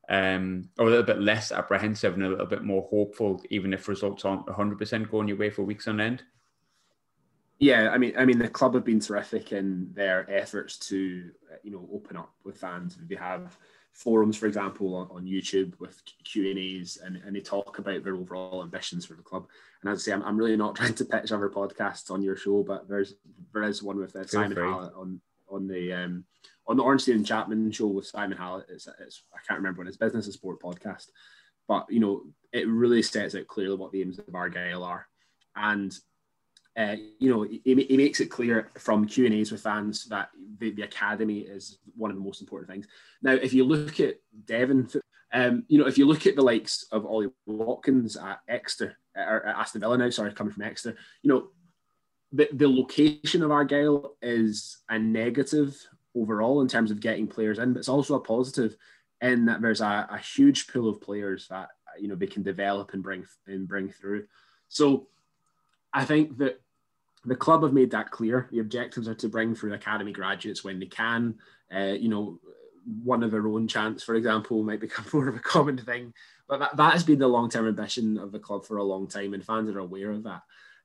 um, 0.09 0.69
or 0.79 0.87
a 0.87 0.89
little 0.89 1.05
bit 1.05 1.21
less 1.21 1.51
apprehensive 1.51 2.15
and 2.15 2.23
a 2.23 2.29
little 2.29 2.45
bit 2.45 2.63
more 2.63 2.87
hopeful, 2.89 3.41
even 3.49 3.73
if 3.73 3.87
results 3.87 4.25
aren't 4.25 4.47
100% 4.47 5.11
going 5.11 5.27
your 5.27 5.37
way 5.37 5.49
for 5.49 5.63
weeks 5.63 5.87
on 5.87 6.01
end? 6.01 6.23
Yeah, 7.59 7.89
I 7.89 7.97
mean, 7.97 8.13
I 8.17 8.25
mean, 8.25 8.39
the 8.39 8.47
club 8.47 8.73
have 8.73 8.85
been 8.85 9.01
terrific 9.01 9.51
in 9.51 9.91
their 9.93 10.29
efforts 10.31 10.77
to, 10.89 11.29
you 11.61 11.71
know, 11.71 11.87
open 11.93 12.15
up 12.15 12.31
with 12.43 12.57
fans. 12.57 12.97
We 13.07 13.17
have 13.17 13.57
forums, 13.99 14.37
for 14.37 14.47
example, 14.47 14.95
on, 14.95 15.09
on 15.11 15.25
YouTube 15.25 15.77
with 15.79 16.01
Q 16.23 16.49
and 16.49 16.57
A's, 16.57 16.97
and 17.03 17.21
they 17.35 17.41
talk 17.41 17.79
about 17.79 18.03
their 18.03 18.15
overall 18.15 18.63
ambitions 18.63 19.05
for 19.05 19.15
the 19.15 19.21
club. 19.21 19.45
And 19.81 19.91
as 19.91 19.99
I 19.99 20.01
say, 20.01 20.13
I'm, 20.13 20.23
I'm 20.23 20.37
really 20.37 20.55
not 20.55 20.75
trying 20.77 20.93
to 20.95 21.05
pitch 21.05 21.31
other 21.31 21.49
podcasts 21.49 22.09
on 22.09 22.21
your 22.21 22.37
show, 22.37 22.63
but 22.63 22.87
there's 22.87 23.15
there 23.53 23.63
is 23.63 23.83
one 23.83 23.97
with 23.97 24.15
uh, 24.15 24.25
Simon 24.25 24.57
Hallett 24.57 24.93
on 24.95 25.19
on 25.49 25.67
the 25.67 25.93
um, 25.93 26.23
on 26.65 26.77
the 26.77 26.83
Ornstein 26.83 27.15
and 27.15 27.25
Chapman 27.25 27.71
show 27.71 27.87
with 27.87 28.07
Simon 28.07 28.37
Hallett. 28.37 28.67
It's, 28.69 28.87
it's 28.99 29.23
I 29.33 29.39
can't 29.45 29.59
remember 29.59 29.79
when 29.79 29.87
it's 29.87 29.97
Business 29.97 30.25
and 30.25 30.33
Sport 30.33 30.61
podcast, 30.61 31.07
but 31.67 31.85
you 31.89 31.99
know 31.99 32.23
it 32.53 32.67
really 32.67 33.01
sets 33.01 33.35
out 33.35 33.47
clearly 33.47 33.75
what 33.75 33.91
the 33.91 34.01
aims 34.01 34.17
of 34.17 34.33
Argyle 34.33 34.83
are, 34.83 35.07
and 35.57 35.93
uh, 36.77 36.95
you 37.19 37.29
know, 37.29 37.43
he, 37.43 37.61
he, 37.63 37.97
makes 37.97 38.19
it 38.19 38.27
clear 38.27 38.69
from 38.77 39.05
Q 39.05 39.25
and 39.25 39.33
A's 39.33 39.51
with 39.51 39.61
fans 39.61 40.05
that 40.05 40.29
the, 40.59 40.71
the, 40.71 40.83
academy 40.83 41.39
is 41.39 41.79
one 41.95 42.11
of 42.11 42.17
the 42.17 42.23
most 42.23 42.41
important 42.41 42.69
things. 42.69 42.87
Now, 43.21 43.33
if 43.33 43.53
you 43.53 43.65
look 43.65 43.99
at 43.99 44.15
Devon, 44.45 44.89
um, 45.33 45.63
you 45.67 45.77
know, 45.77 45.87
if 45.87 45.97
you 45.97 46.05
look 46.05 46.25
at 46.25 46.35
the 46.35 46.41
likes 46.41 46.85
of 46.91 47.05
Ollie 47.05 47.29
Watkins 47.45 48.15
at 48.15 48.39
Exeter 48.47 48.97
or 49.15 49.45
at 49.45 49.57
Aston 49.57 49.81
Villa 49.81 49.97
now, 49.97 50.09
sorry, 50.09 50.31
coming 50.33 50.53
from 50.53 50.63
Exeter, 50.63 50.97
you 51.21 51.29
know, 51.29 51.49
the, 52.31 52.47
the 52.53 52.69
location 52.69 53.43
of 53.43 53.51
Argyle 53.51 54.15
is 54.21 54.77
a 54.89 54.99
negative 54.99 55.75
overall 56.15 56.61
in 56.61 56.67
terms 56.67 56.91
of 56.91 56.99
getting 56.99 57.27
players 57.27 57.59
in, 57.59 57.73
but 57.73 57.79
it's 57.79 57.89
also 57.89 58.15
a 58.15 58.19
positive 58.19 58.75
in 59.21 59.45
that 59.45 59.61
there's 59.61 59.81
a, 59.81 60.07
a 60.11 60.17
huge 60.17 60.67
pool 60.67 60.89
of 60.89 61.01
players 61.01 61.47
that 61.49 61.69
you 61.99 62.07
know 62.07 62.15
they 62.15 62.27
can 62.27 62.43
develop 62.43 62.93
and 62.93 63.03
bring 63.03 63.25
and 63.47 63.67
bring 63.67 63.89
through. 63.89 64.25
So 64.67 65.07
I 65.93 66.05
think 66.05 66.37
that 66.37 66.61
the 67.25 67.35
club 67.35 67.63
have 67.63 67.73
made 67.73 67.91
that 67.91 68.11
clear. 68.11 68.47
The 68.51 68.59
objectives 68.59 69.07
are 69.07 69.15
to 69.15 69.29
bring 69.29 69.55
through 69.55 69.73
academy 69.73 70.11
graduates 70.11 70.63
when 70.63 70.79
they 70.79 70.85
can. 70.85 71.35
Uh, 71.73 71.95
you 71.99 72.09
know, 72.09 72.39
one 73.03 73.23
of 73.23 73.31
their 73.31 73.47
own 73.47 73.67
chance, 73.67 74.03
for 74.03 74.15
example, 74.15 74.63
might 74.63 74.79
become 74.81 75.05
more 75.13 75.27
of 75.27 75.35
a 75.35 75.39
common 75.39 75.77
thing. 75.77 76.13
But 76.47 76.59
that, 76.59 76.77
that 76.77 76.93
has 76.93 77.03
been 77.03 77.19
the 77.19 77.27
long 77.27 77.49
term 77.49 77.67
ambition 77.67 78.17
of 78.17 78.31
the 78.31 78.39
club 78.39 78.65
for 78.65 78.77
a 78.77 78.83
long 78.83 79.07
time, 79.07 79.33
and 79.33 79.45
fans 79.45 79.69
are 79.69 79.79
aware 79.79 80.11
of 80.11 80.23
that. 80.23 80.41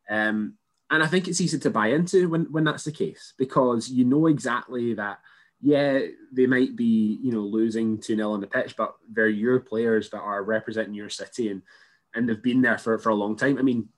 Um, 0.09 0.55
and 0.91 1.03
I 1.03 1.07
think 1.07 1.27
it's 1.27 1.41
easy 1.41 1.59
to 1.59 1.71
buy 1.71 1.89
into 1.89 2.29
when, 2.29 2.45
when 2.53 2.65
that's 2.65 2.85
the 2.85 2.93
case 2.93 3.33
because 3.39 3.89
you 3.89 4.05
know 4.05 4.27
exactly 4.27 4.95
that, 4.95 5.19
yeah, 5.61 6.01
they 6.31 6.47
might 6.47 6.77
be, 6.77 7.19
you 7.23 7.33
know, 7.33 7.41
losing 7.41 7.99
2 7.99 8.17
0 8.17 8.33
on 8.33 8.41
the 8.41 8.47
pitch, 8.47 8.77
but 8.77 8.95
they're 9.11 9.29
your 9.29 9.61
players 9.61 10.11
that 10.11 10.21
are 10.21 10.43
representing 10.43 10.95
your 10.95 11.09
city 11.09 11.49
and, 11.49 11.63
and 12.15 12.29
they've 12.29 12.43
been 12.43 12.61
there 12.61 12.77
for, 12.77 12.99
for 12.99 13.09
a 13.09 13.15
long 13.15 13.35
time. 13.35 13.59
I 13.59 13.63
mean, 13.63 13.89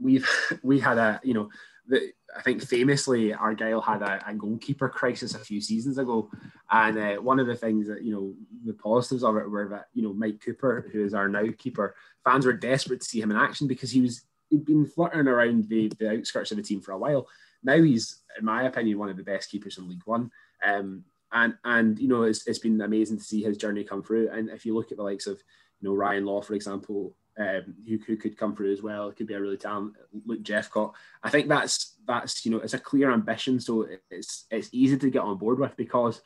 we've 0.00 0.28
we 0.62 0.80
had 0.80 0.98
a 0.98 1.20
you 1.22 1.34
know 1.34 1.50
the, 1.86 2.12
I 2.36 2.42
think 2.42 2.62
famously 2.62 3.34
Argyle 3.34 3.80
had 3.80 4.02
a, 4.02 4.22
a, 4.24 4.34
goalkeeper 4.34 4.88
crisis 4.88 5.34
a 5.34 5.40
few 5.40 5.60
seasons 5.60 5.98
ago, 5.98 6.30
and 6.70 6.96
uh, 6.96 7.16
one 7.16 7.40
of 7.40 7.48
the 7.48 7.56
things 7.56 7.88
that 7.88 8.02
you 8.02 8.12
know 8.12 8.34
the 8.64 8.74
positives 8.74 9.24
of 9.24 9.36
it 9.36 9.50
were 9.50 9.68
that 9.68 9.86
you 9.92 10.02
know 10.02 10.12
Mike 10.12 10.40
Cooper, 10.44 10.88
who 10.92 11.04
is 11.04 11.14
our 11.14 11.28
now 11.28 11.46
keeper, 11.58 11.94
fans 12.24 12.46
were 12.46 12.52
desperate 12.52 13.00
to 13.00 13.06
see 13.06 13.20
him 13.20 13.30
in 13.30 13.36
action 13.36 13.66
because 13.66 13.90
he 13.90 14.00
was 14.00 14.22
he'd 14.50 14.64
been 14.64 14.86
fluttering 14.86 15.28
around 15.28 15.68
the, 15.68 15.88
the 15.98 16.10
outskirts 16.10 16.50
of 16.50 16.56
the 16.56 16.62
team 16.62 16.80
for 16.80 16.92
a 16.92 16.98
while. 16.98 17.28
Now 17.62 17.80
he's, 17.80 18.22
in 18.38 18.44
my 18.44 18.64
opinion, 18.64 18.98
one 18.98 19.08
of 19.08 19.16
the 19.16 19.22
best 19.22 19.50
keepers 19.50 19.78
in 19.78 19.88
League 19.88 20.02
One. 20.04 20.30
Um, 20.64 21.04
and 21.32 21.54
and 21.64 21.98
you 21.98 22.08
know 22.08 22.24
it's, 22.24 22.46
it's 22.46 22.58
been 22.58 22.80
amazing 22.80 23.18
to 23.18 23.24
see 23.24 23.42
his 23.42 23.56
journey 23.56 23.84
come 23.84 24.02
through. 24.02 24.30
And 24.30 24.48
if 24.50 24.66
you 24.66 24.74
look 24.74 24.90
at 24.90 24.98
the 24.98 25.04
likes 25.04 25.26
of 25.26 25.42
you 25.80 25.88
know 25.88 25.94
Ryan 25.94 26.24
Law, 26.24 26.42
for 26.42 26.54
example, 26.54 27.16
um, 27.38 27.74
who, 27.86 28.16
could 28.16 28.36
come 28.36 28.54
through 28.54 28.72
as 28.72 28.82
well. 28.82 29.08
It 29.08 29.16
could 29.16 29.26
be 29.26 29.34
a 29.34 29.40
really 29.40 29.56
talented 29.56 30.02
Luke 30.26 30.42
Jephcott. 30.42 30.92
I 31.22 31.30
think 31.30 31.48
that's 31.48 31.96
that's 32.06 32.44
you 32.44 32.50
know 32.50 32.58
it's 32.58 32.74
a 32.74 32.78
clear 32.78 33.12
ambition, 33.12 33.60
so 33.60 33.86
it's 34.10 34.46
it's 34.50 34.68
easy 34.72 34.98
to 34.98 35.10
get 35.10 35.22
on 35.22 35.38
board 35.38 35.58
with 35.58 35.76
because 35.76 36.22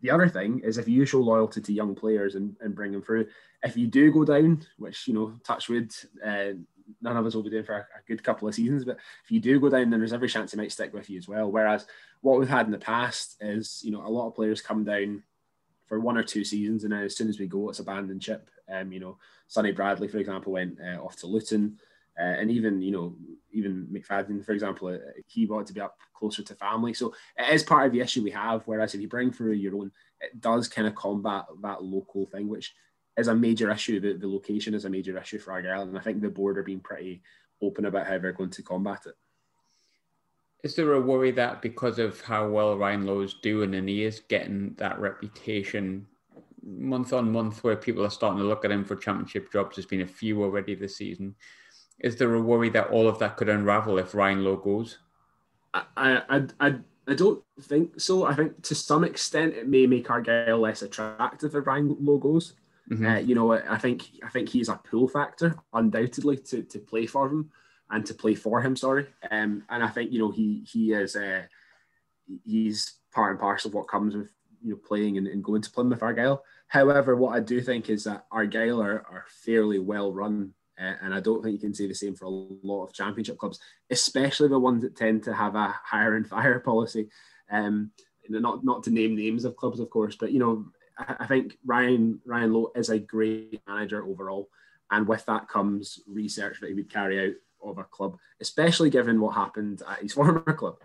the 0.00 0.10
other 0.10 0.28
thing 0.28 0.60
is 0.64 0.78
if 0.78 0.88
you 0.88 1.04
show 1.04 1.18
loyalty 1.18 1.60
to 1.60 1.72
young 1.72 1.94
players 1.94 2.34
and, 2.34 2.56
and 2.60 2.74
bring 2.74 2.92
them 2.92 3.02
through, 3.02 3.26
if 3.62 3.76
you 3.76 3.86
do 3.86 4.12
go 4.12 4.24
down, 4.24 4.64
which 4.78 5.08
you 5.08 5.14
know, 5.14 5.34
touch 5.44 5.68
wood, 5.68 5.92
uh, 6.24 6.50
none 7.02 7.16
of 7.16 7.26
us 7.26 7.34
will 7.34 7.42
be 7.42 7.50
doing 7.50 7.64
for 7.64 7.74
a, 7.74 7.80
a, 7.80 8.02
good 8.06 8.22
couple 8.22 8.48
of 8.48 8.54
seasons, 8.54 8.84
but 8.84 8.96
if 9.24 9.30
you 9.30 9.40
do 9.40 9.58
go 9.58 9.68
down, 9.68 9.90
then 9.90 9.98
there's 9.98 10.12
every 10.12 10.28
chance 10.28 10.52
they 10.52 10.58
might 10.58 10.72
stick 10.72 10.92
with 10.94 11.10
you 11.10 11.18
as 11.18 11.28
well. 11.28 11.50
Whereas 11.50 11.86
what 12.20 12.38
we've 12.38 12.48
had 12.48 12.66
in 12.66 12.72
the 12.72 12.78
past 12.78 13.36
is 13.40 13.80
you 13.84 13.90
know 13.90 14.06
a 14.06 14.08
lot 14.08 14.28
of 14.28 14.34
players 14.34 14.60
come 14.60 14.84
down 14.84 15.22
for 15.88 15.98
one 15.98 16.16
or 16.18 16.22
two 16.22 16.44
seasons, 16.44 16.84
and 16.84 16.92
then 16.92 17.02
as 17.02 17.16
soon 17.16 17.28
as 17.28 17.38
we 17.38 17.46
go, 17.46 17.68
it's 17.68 17.78
abandoned 17.78 18.22
ship. 18.22 18.50
Um, 18.72 18.92
you 18.92 19.00
know, 19.00 19.16
Sonny 19.46 19.72
Bradley, 19.72 20.08
for 20.08 20.18
example, 20.18 20.52
went 20.52 20.78
uh, 20.80 21.02
off 21.02 21.16
to 21.16 21.26
Luton, 21.26 21.78
uh, 22.18 22.22
and 22.22 22.50
even 22.50 22.82
you 22.82 22.92
know, 22.92 23.16
even 23.52 23.88
McFadzean, 23.90 24.44
for 24.44 24.52
example, 24.52 24.88
uh, 24.88 24.98
he 25.26 25.46
wanted 25.46 25.66
to 25.68 25.72
be 25.72 25.80
up 25.80 25.98
closer 26.14 26.42
to 26.42 26.54
family. 26.54 26.92
So 26.92 27.14
it 27.36 27.54
is 27.54 27.62
part 27.62 27.86
of 27.86 27.92
the 27.92 28.00
issue 28.00 28.22
we 28.22 28.30
have. 28.30 28.62
Whereas 28.66 28.94
if 28.94 29.00
you 29.00 29.08
bring 29.08 29.32
through 29.32 29.52
your 29.52 29.76
own, 29.76 29.90
it 30.20 30.40
does 30.40 30.68
kind 30.68 30.86
of 30.86 30.94
combat 30.94 31.46
that 31.62 31.82
local 31.82 32.26
thing, 32.26 32.48
which 32.48 32.74
is 33.16 33.28
a 33.28 33.34
major 33.34 33.70
issue. 33.70 34.00
The, 34.00 34.14
the 34.14 34.28
location 34.28 34.74
is 34.74 34.84
a 34.84 34.90
major 34.90 35.16
issue 35.18 35.38
for 35.38 35.52
Argyle, 35.52 35.82
and 35.82 35.96
I 35.96 36.02
think 36.02 36.20
the 36.20 36.28
board 36.28 36.58
are 36.58 36.62
being 36.62 36.80
pretty 36.80 37.22
open 37.62 37.86
about 37.86 38.06
how 38.06 38.18
they're 38.18 38.32
going 38.32 38.50
to 38.50 38.62
combat 38.62 39.06
it. 39.06 39.14
Is 40.62 40.74
there 40.74 40.92
a 40.94 41.00
worry 41.00 41.30
that 41.32 41.62
because 41.62 41.98
of 41.98 42.20
how 42.20 42.48
well 42.48 42.76
Ryan 42.76 43.06
Lowe's 43.06 43.34
doing 43.34 43.74
and 43.74 43.88
he 43.88 44.02
is 44.02 44.20
getting 44.20 44.74
that 44.78 44.98
reputation 44.98 46.06
month 46.64 47.12
on 47.12 47.32
month 47.32 47.62
where 47.64 47.76
people 47.76 48.04
are 48.04 48.10
starting 48.10 48.40
to 48.40 48.44
look 48.44 48.64
at 48.64 48.70
him 48.70 48.84
for 48.84 48.96
championship 48.96 49.52
jobs, 49.52 49.76
there's 49.76 49.86
been 49.86 50.02
a 50.02 50.06
few 50.06 50.42
already 50.42 50.74
this 50.74 50.96
season. 50.96 51.34
Is 52.00 52.16
there 52.16 52.34
a 52.34 52.40
worry 52.40 52.70
that 52.70 52.88
all 52.88 53.08
of 53.08 53.18
that 53.20 53.36
could 53.36 53.48
unravel 53.48 53.98
if 53.98 54.14
Ryan 54.14 54.44
Lowe 54.44 54.56
goes? 54.56 54.98
I, 55.74 55.84
I, 55.96 56.42
I, 56.60 56.74
I 57.06 57.14
don't 57.14 57.42
think 57.60 58.00
so. 58.00 58.24
I 58.24 58.34
think 58.34 58.62
to 58.64 58.74
some 58.74 59.04
extent 59.04 59.54
it 59.54 59.68
may 59.68 59.86
make 59.86 60.10
Argyle 60.10 60.58
less 60.58 60.82
attractive 60.82 61.54
if 61.54 61.66
Ryan 61.66 61.96
Lowe 62.00 62.18
goes. 62.18 62.54
Mm-hmm. 62.90 63.06
Uh, 63.06 63.18
you 63.18 63.34
know, 63.34 63.52
I 63.52 63.78
think 63.78 64.08
I 64.24 64.28
think 64.30 64.48
he's 64.48 64.68
a 64.68 64.80
pull 64.82 65.08
factor 65.08 65.56
undoubtedly 65.72 66.38
to, 66.38 66.62
to 66.62 66.78
play 66.78 67.06
for 67.06 67.28
him 67.28 67.50
and 67.90 68.04
to 68.06 68.14
play 68.14 68.34
for 68.34 68.60
him. 68.60 68.76
Sorry, 68.76 69.06
um, 69.30 69.64
and 69.68 69.82
I 69.82 69.88
think 69.88 70.12
you 70.12 70.18
know 70.18 70.30
he 70.30 70.64
he 70.70 70.92
is 70.92 71.16
uh, 71.16 71.42
he's 72.44 72.94
part 73.12 73.32
and 73.32 73.40
parcel 73.40 73.68
of 73.68 73.74
what 73.74 73.88
comes 73.88 74.14
with 74.14 74.30
you 74.62 74.72
know 74.72 74.76
playing 74.76 75.18
and, 75.18 75.26
and 75.26 75.42
going 75.42 75.62
to 75.62 75.70
Plymouth 75.70 76.02
Argyle. 76.02 76.44
However, 76.68 77.16
what 77.16 77.34
I 77.34 77.40
do 77.40 77.60
think 77.60 77.88
is 77.88 78.04
that 78.04 78.26
Argyle 78.30 78.82
are, 78.82 79.04
are 79.10 79.24
fairly 79.44 79.78
well 79.78 80.12
run, 80.12 80.52
uh, 80.78 80.94
and 81.02 81.14
I 81.14 81.20
don't 81.20 81.42
think 81.42 81.54
you 81.54 81.60
can 81.60 81.74
say 81.74 81.86
the 81.86 81.94
same 81.94 82.14
for 82.14 82.26
a 82.26 82.28
lot 82.28 82.84
of 82.84 82.92
Championship 82.92 83.38
clubs, 83.38 83.58
especially 83.90 84.48
the 84.48 84.58
ones 84.58 84.82
that 84.82 84.96
tend 84.96 85.22
to 85.24 85.34
have 85.34 85.54
a 85.54 85.74
hire 85.82 86.16
and 86.16 86.28
fire 86.28 86.60
policy. 86.64 87.08
Um, 87.50 87.92
not 88.28 88.64
not 88.64 88.82
to 88.84 88.90
name 88.90 89.16
names 89.16 89.44
of 89.44 89.56
clubs, 89.56 89.80
of 89.80 89.88
course, 89.88 90.16
but 90.16 90.32
you 90.32 90.38
know 90.38 90.66
I, 90.98 91.16
I 91.20 91.26
think 91.26 91.56
Ryan 91.64 92.20
Ryan 92.26 92.52
Lowe 92.52 92.72
is 92.74 92.90
a 92.90 92.98
great 92.98 93.60
manager 93.66 94.04
overall, 94.04 94.48
and 94.90 95.08
with 95.08 95.24
that 95.26 95.48
comes 95.48 96.00
research 96.06 96.60
that 96.60 96.68
he 96.68 96.74
would 96.74 96.92
carry 96.92 97.28
out 97.28 97.34
of 97.62 97.78
a 97.78 97.84
club, 97.84 98.16
especially 98.40 98.90
given 98.90 99.20
what 99.20 99.34
happened 99.34 99.82
at 99.88 100.00
his 100.00 100.12
former 100.14 100.40
club. 100.40 100.76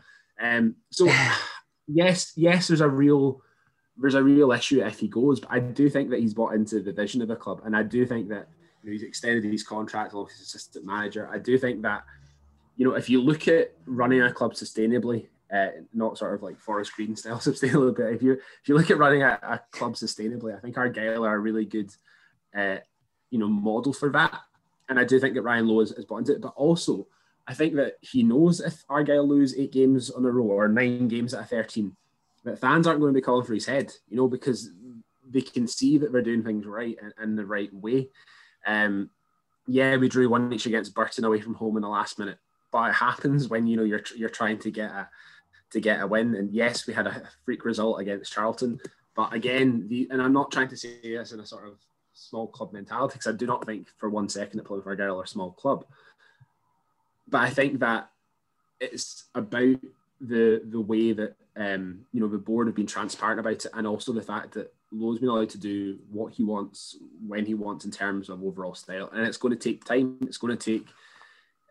Um, 0.42 0.76
so 0.92 1.10
yes, 1.88 2.34
yes, 2.36 2.68
there's 2.68 2.82
a 2.82 2.90
real 2.90 3.42
there's 3.98 4.16
a 4.16 4.24
real 4.24 4.52
issue 4.52 4.84
if 4.84 5.00
he 5.00 5.08
goes, 5.08 5.40
but 5.40 5.52
I 5.52 5.60
do 5.60 5.88
think 5.88 6.10
that 6.10 6.20
he's 6.20 6.34
bought 6.34 6.56
into 6.56 6.82
the 6.82 6.92
vision 6.92 7.22
of 7.22 7.28
the 7.28 7.36
club, 7.36 7.62
and 7.64 7.76
I 7.76 7.84
do 7.84 8.06
think 8.06 8.30
that 8.30 8.48
you 8.82 8.90
know, 8.90 8.94
he's 8.94 9.04
extended 9.04 9.44
his 9.44 9.64
contract 9.64 10.14
along 10.14 10.30
his 10.30 10.42
assistant 10.42 10.86
manager. 10.86 11.30
I 11.32 11.38
do 11.38 11.58
think 11.58 11.82
that 11.84 12.04
you 12.76 12.88
know 12.88 12.96
if 12.96 13.10
you 13.10 13.22
look 13.22 13.48
at 13.48 13.74
running 13.86 14.22
a 14.22 14.34
club 14.34 14.54
sustainably, 14.54 15.28
uh, 15.54 15.68
not 15.94 16.18
sort 16.18 16.34
of 16.34 16.42
like 16.42 16.60
Forest 16.60 16.96
Green 16.96 17.16
style 17.16 17.38
sustainably, 17.40 17.96
but 17.96 18.14
if 18.14 18.24
you 18.24 18.34
if 18.34 18.68
you 18.68 18.76
look 18.76 18.90
at 18.90 18.98
running 18.98 19.22
a, 19.22 19.40
a 19.44 19.62
club 19.72 19.94
sustainably, 19.94 20.56
I 20.56 20.60
think 20.60 20.78
Argyle 20.78 21.26
are 21.26 21.36
a 21.36 21.40
really 21.40 21.66
good 21.66 21.92
uh, 22.58 22.78
you 23.30 23.38
know 23.38 23.48
model 23.48 23.94
for 23.94 24.10
that 24.10 24.42
and 24.94 25.00
I 25.00 25.06
do 25.06 25.20
think 25.20 25.34
that 25.34 25.42
Ryan 25.42 25.68
Lowe 25.68 25.80
is, 25.80 25.90
has 25.96 26.06
bought 26.06 26.20
into 26.20 26.34
it. 26.34 26.42
But 26.42 26.54
also, 26.56 27.08
I 27.48 27.56
think 27.56 27.74
that 27.78 27.96
he 28.02 28.22
knows 28.22 28.60
if 28.60 28.84
Argyle 28.88 29.28
lose 29.28 29.58
eight 29.58 29.72
games 29.72 30.12
on 30.12 30.24
a 30.24 30.30
row 30.30 30.46
or 30.46 30.68
nine 30.68 31.08
games 31.08 31.34
out 31.34 31.42
of 31.42 31.50
13, 31.50 31.96
that 32.44 32.60
fans 32.60 32.86
aren't 32.86 33.00
going 33.00 33.12
to 33.12 33.18
be 33.18 33.24
calling 33.24 33.44
for 33.44 33.56
his 33.56 33.66
head, 33.66 33.92
you 34.08 34.16
know, 34.16 34.28
because 34.28 34.70
they 35.28 35.42
can 35.42 35.66
see 35.66 35.98
that 35.98 36.12
they're 36.12 36.22
doing 36.22 36.44
things 36.44 36.68
right 36.68 36.96
and 37.02 37.12
in 37.24 37.36
the 37.36 37.44
right 37.44 37.74
way. 37.74 38.10
Um, 38.68 39.10
yeah, 39.66 39.98
we 39.98 40.10
drew 40.10 40.30
one 40.30 40.54
each 40.54 40.68
against 40.68 40.94
Burton 40.94 41.26
away 41.26 41.42
from 41.42 41.56
home 41.56 41.76
in 41.76 41.82
the 41.82 41.90
last 41.90 42.20
minute, 42.20 42.38
but 42.72 42.92
it 42.92 42.94
happens 42.94 43.48
when 43.48 43.66
you 43.66 43.78
know 43.78 43.84
you're 43.84 44.04
you're 44.16 44.30
trying 44.30 44.60
to 44.60 44.70
get 44.70 44.92
a 44.92 45.10
to 45.72 45.82
get 45.82 46.02
a 46.02 46.08
win. 46.08 46.36
And 46.36 46.54
yes, 46.54 46.86
we 46.86 46.94
had 46.94 47.08
a 47.08 47.24
freak 47.46 47.66
result 47.66 48.00
against 48.00 48.32
Charlton, 48.32 48.80
but 49.16 49.34
again, 49.34 49.88
the 49.88 50.08
and 50.12 50.22
I'm 50.22 50.34
not 50.34 50.52
trying 50.52 50.68
to 50.68 50.78
say 50.78 51.00
this 51.02 51.32
in 51.32 51.40
a 51.40 51.46
sort 51.46 51.68
of 51.68 51.80
small 52.14 52.48
club 52.48 52.74
mentality 52.74 53.14
because 53.14 53.34
I 53.34 53.38
do 53.38 53.46
not 53.48 53.66
think 53.66 53.88
for 53.98 54.10
one 54.10 54.30
second 54.30 54.58
that 54.58 54.66
Plymouth 54.66 54.88
Argyle 54.88 55.16
or 55.16 55.24
a 55.24 55.28
small 55.28 55.52
club. 55.52 55.86
But 57.28 57.42
I 57.42 57.50
think 57.50 57.80
that 57.80 58.10
it's 58.80 59.26
about 59.34 59.78
the 60.20 60.62
the 60.66 60.82
way 60.82 61.14
that 61.14 61.36
um, 61.56 62.06
you 62.12 62.20
know 62.20 62.28
the 62.28 62.38
board 62.38 62.68
have 62.68 62.76
been 62.76 62.88
transparent 62.88 63.40
about 63.40 63.66
it, 63.66 63.68
and 63.74 63.88
also 63.88 64.14
the 64.14 64.22
fact 64.22 64.54
that 64.54 64.74
Lowe's 64.92 65.20
been 65.20 65.30
allowed 65.30 65.50
to 65.50 65.58
do 65.58 66.00
what 66.12 66.34
he 66.34 66.44
wants 66.44 66.98
when 67.26 67.46
he 67.46 67.54
wants 67.54 67.86
in 67.86 67.92
terms 67.92 68.30
of 68.30 68.44
overall 68.44 68.76
style, 68.76 69.10
and 69.14 69.26
it's 69.26 69.38
going 69.38 69.56
to 69.56 69.60
take 69.60 69.84
time. 69.86 70.18
It's 70.22 70.38
going 70.38 70.58
to 70.58 70.78
take 70.78 70.88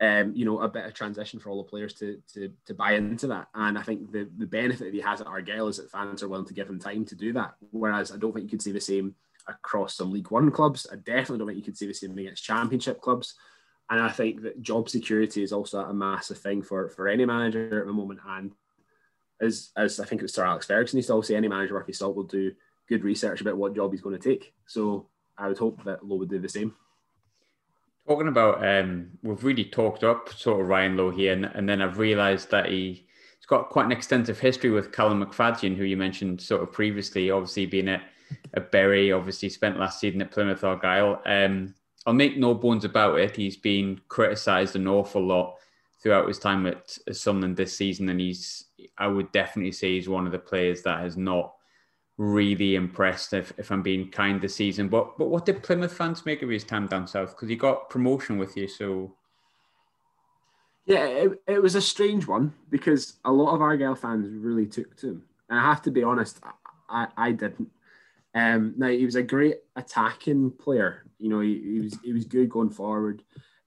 um, 0.02 0.32
you 0.34 0.44
know, 0.44 0.60
a 0.60 0.68
bit 0.68 0.84
of 0.84 0.94
transition 0.94 1.38
for 1.38 1.50
all 1.50 1.62
the 1.62 1.70
players 1.70 1.94
to, 1.94 2.20
to, 2.34 2.52
to 2.66 2.74
buy 2.74 2.94
into 2.94 3.28
that. 3.28 3.46
And 3.54 3.78
I 3.78 3.82
think 3.82 4.10
the, 4.10 4.28
the 4.36 4.46
benefit 4.46 4.86
that 4.86 4.94
he 4.94 5.00
has 5.00 5.20
at 5.20 5.28
Argyle 5.28 5.68
is 5.68 5.76
that 5.76 5.92
fans 5.92 6.24
are 6.24 6.28
willing 6.28 6.46
to 6.46 6.54
give 6.54 6.68
him 6.68 6.80
time 6.80 7.04
to 7.04 7.14
do 7.14 7.32
that. 7.34 7.54
Whereas 7.70 8.10
I 8.10 8.16
don't 8.16 8.32
think 8.32 8.44
you 8.44 8.50
could 8.50 8.62
see 8.62 8.72
the 8.72 8.80
same 8.80 9.14
across 9.48 9.96
some 9.96 10.12
League 10.12 10.30
One 10.30 10.50
clubs. 10.50 10.86
I 10.90 10.96
definitely 10.96 11.38
don't 11.38 11.46
think 11.48 11.58
you 11.58 11.64
could 11.64 11.76
see 11.76 11.86
the 11.86 11.94
same 11.94 12.14
thing 12.14 12.26
against 12.26 12.44
Championship 12.44 13.00
clubs. 13.00 13.34
And 13.90 14.00
I 14.00 14.08
think 14.08 14.42
that 14.42 14.62
job 14.62 14.88
security 14.88 15.42
is 15.42 15.52
also 15.52 15.80
a 15.80 15.92
massive 15.92 16.38
thing 16.38 16.62
for, 16.62 16.88
for 16.88 17.08
any 17.08 17.24
manager 17.24 17.80
at 17.80 17.86
the 17.86 17.92
moment. 17.92 18.20
And 18.26 18.52
as, 19.40 19.70
as 19.76 20.00
I 20.00 20.04
think 20.04 20.22
it 20.22 20.24
was 20.24 20.32
Sir 20.32 20.46
Alex 20.46 20.66
Ferguson 20.66 20.98
used 20.98 21.08
to 21.08 21.12
always 21.12 21.28
say, 21.28 21.36
any 21.36 21.48
manager 21.48 21.74
worth 21.74 21.86
his 21.86 21.98
salt 21.98 22.16
will 22.16 22.22
do 22.22 22.52
good 22.88 23.04
research 23.04 23.40
about 23.40 23.56
what 23.56 23.74
job 23.74 23.90
he's 23.90 24.00
going 24.00 24.18
to 24.18 24.30
take. 24.30 24.54
So 24.66 25.08
I 25.36 25.48
would 25.48 25.58
hope 25.58 25.84
that 25.84 26.06
Lowe 26.06 26.16
would 26.16 26.30
do 26.30 26.38
the 26.38 26.48
same. 26.48 26.74
Talking 28.06 28.28
about, 28.28 28.66
um, 28.66 29.10
we've 29.22 29.44
really 29.44 29.64
talked 29.64 30.04
up 30.04 30.32
sort 30.32 30.60
of 30.60 30.68
Ryan 30.68 30.96
Lowe 30.96 31.10
here, 31.10 31.32
and, 31.32 31.44
and 31.44 31.68
then 31.68 31.82
I've 31.82 31.98
realised 31.98 32.50
that 32.50 32.66
he, 32.66 33.06
he's 33.38 33.46
got 33.46 33.68
quite 33.68 33.86
an 33.86 33.92
extensive 33.92 34.40
history 34.40 34.70
with 34.70 34.92
Callum 34.92 35.24
McFadzean, 35.24 35.76
who 35.76 35.84
you 35.84 35.96
mentioned 35.96 36.40
sort 36.40 36.62
of 36.62 36.72
previously, 36.72 37.30
obviously 37.30 37.66
being 37.66 37.88
at, 37.88 38.02
Bury, 38.70 39.12
obviously 39.12 39.48
spent 39.48 39.78
last 39.78 40.00
season 40.00 40.22
at 40.22 40.30
Plymouth 40.30 40.64
Argyle. 40.64 41.22
Um, 41.26 41.74
I'll 42.06 42.14
make 42.14 42.36
no 42.36 42.54
bones 42.54 42.84
about 42.84 43.18
it. 43.18 43.36
He's 43.36 43.56
been 43.56 44.00
criticised 44.08 44.76
an 44.76 44.88
awful 44.88 45.24
lot 45.24 45.56
throughout 46.02 46.26
his 46.26 46.38
time 46.38 46.66
at, 46.66 46.98
at 47.06 47.16
Sunderland 47.16 47.56
this 47.56 47.76
season, 47.76 48.08
and 48.08 48.20
he's, 48.20 48.64
I 48.98 49.06
would 49.06 49.30
definitely 49.32 49.72
say, 49.72 49.94
he's 49.94 50.08
one 50.08 50.26
of 50.26 50.32
the 50.32 50.38
players 50.38 50.82
that 50.82 51.00
has 51.00 51.16
not 51.16 51.54
really 52.18 52.74
impressed 52.74 53.32
if, 53.32 53.52
if 53.56 53.70
I'm 53.70 53.82
being 53.82 54.10
kind 54.10 54.40
this 54.40 54.56
season. 54.56 54.88
But 54.88 55.16
but 55.16 55.28
what 55.28 55.46
did 55.46 55.62
Plymouth 55.62 55.92
fans 55.92 56.26
make 56.26 56.42
of 56.42 56.48
his 56.48 56.64
time 56.64 56.86
down 56.86 57.06
south? 57.06 57.30
Because 57.30 57.48
he 57.48 57.56
got 57.56 57.88
promotion 57.88 58.36
with 58.36 58.56
you, 58.56 58.66
so 58.66 59.14
yeah, 60.84 61.04
it, 61.06 61.42
it 61.46 61.62
was 61.62 61.74
a 61.74 61.80
strange 61.80 62.26
one 62.26 62.52
because 62.70 63.14
a 63.24 63.32
lot 63.32 63.54
of 63.54 63.62
Argyle 63.62 63.94
fans 63.94 64.28
really 64.28 64.66
took 64.66 64.96
to 64.96 65.10
him. 65.10 65.22
And 65.48 65.58
I 65.58 65.62
have 65.62 65.82
to 65.82 65.90
be 65.90 66.02
honest, 66.02 66.40
I, 66.88 67.06
I 67.16 67.32
didn't. 67.32 67.70
Um, 68.34 68.74
now 68.76 68.88
he 68.88 69.04
was 69.04 69.16
a 69.16 69.22
great 69.22 69.58
attacking 69.76 70.52
player. 70.52 71.04
You 71.18 71.28
know, 71.28 71.40
he, 71.40 71.60
he 71.60 71.80
was 71.80 71.98
he 72.02 72.12
was 72.12 72.24
good 72.24 72.48
going 72.48 72.70
forward. 72.70 73.22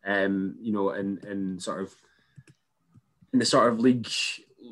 Um, 0.05 0.55
you 0.59 0.71
know, 0.71 0.89
and 0.89 1.23
and 1.23 1.61
sort 1.61 1.81
of 1.81 1.95
in 3.33 3.39
the 3.39 3.45
sort 3.45 3.71
of 3.71 3.79
league 3.79 4.07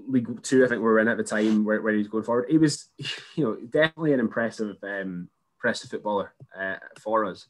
League 0.07 0.41
Two, 0.43 0.63
I 0.63 0.67
think 0.67 0.79
we 0.79 0.85
were 0.85 0.99
in 0.99 1.07
at 1.07 1.17
the 1.17 1.23
time 1.23 1.65
where, 1.65 1.81
where 1.81 1.93
he 1.93 1.99
was 1.99 2.07
going 2.07 2.23
forward. 2.23 2.47
He 2.49 2.57
was, 2.57 2.89
you 3.35 3.43
know, 3.43 3.55
definitely 3.55 4.13
an 4.13 4.19
impressive, 4.19 4.77
um, 4.83 5.29
impressive 5.57 5.91
footballer 5.91 6.33
uh, 6.57 6.77
for 6.99 7.25
us. 7.25 7.47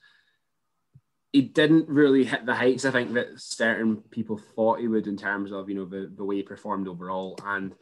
He 1.31 1.41
didn't 1.41 1.89
really 1.89 2.25
hit 2.25 2.45
the 2.45 2.53
heights 2.53 2.85
I 2.85 2.91
think 2.91 3.13
that 3.13 3.39
certain 3.39 3.97
people 4.11 4.37
thought 4.37 4.79
he 4.79 4.87
would 4.87 5.07
in 5.07 5.17
terms 5.17 5.51
of 5.51 5.67
you 5.67 5.75
know 5.75 5.85
the, 5.85 6.11
the 6.15 6.23
way 6.23 6.37
he 6.37 6.43
performed 6.43 6.87
overall, 6.87 7.39
and 7.43 7.73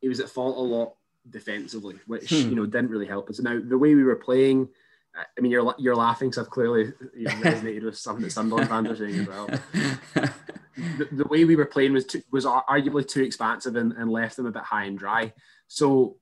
he 0.00 0.08
was 0.08 0.20
at 0.20 0.28
fault 0.28 0.56
a 0.56 0.60
lot 0.60 0.94
defensively, 1.30 1.96
which 2.06 2.30
hmm. 2.30 2.48
you 2.50 2.54
know 2.54 2.66
didn't 2.66 2.90
really 2.90 3.06
help 3.06 3.28
us. 3.30 3.40
Now 3.40 3.60
the 3.62 3.78
way 3.78 3.94
we 3.94 4.04
were 4.04 4.16
playing. 4.16 4.68
I 5.16 5.40
mean, 5.40 5.50
you're 5.50 5.74
you're 5.78 5.96
laughing, 5.96 6.32
so 6.32 6.42
I've 6.42 6.50
clearly 6.50 6.92
you 7.16 7.24
know, 7.24 7.30
resonated 7.30 7.82
with 7.82 7.98
something 7.98 8.22
that 8.22 8.30
Sunderland 8.30 8.68
fans 8.68 8.88
are 8.88 8.96
saying 8.96 9.20
as 9.20 9.26
well. 9.26 9.46
the, 10.76 11.08
the, 11.10 11.24
way 11.24 11.44
we 11.44 11.56
were 11.56 11.66
playing 11.66 11.92
was 11.92 12.04
too, 12.04 12.22
was 12.30 12.44
arguably 12.44 13.08
too 13.08 13.22
expansive 13.22 13.74
and, 13.74 13.92
and 13.94 14.12
left 14.12 14.36
them 14.36 14.46
a 14.46 14.52
bit 14.52 14.62
high 14.62 14.84
and 14.84 14.96
dry. 14.96 15.32
So 15.66 16.18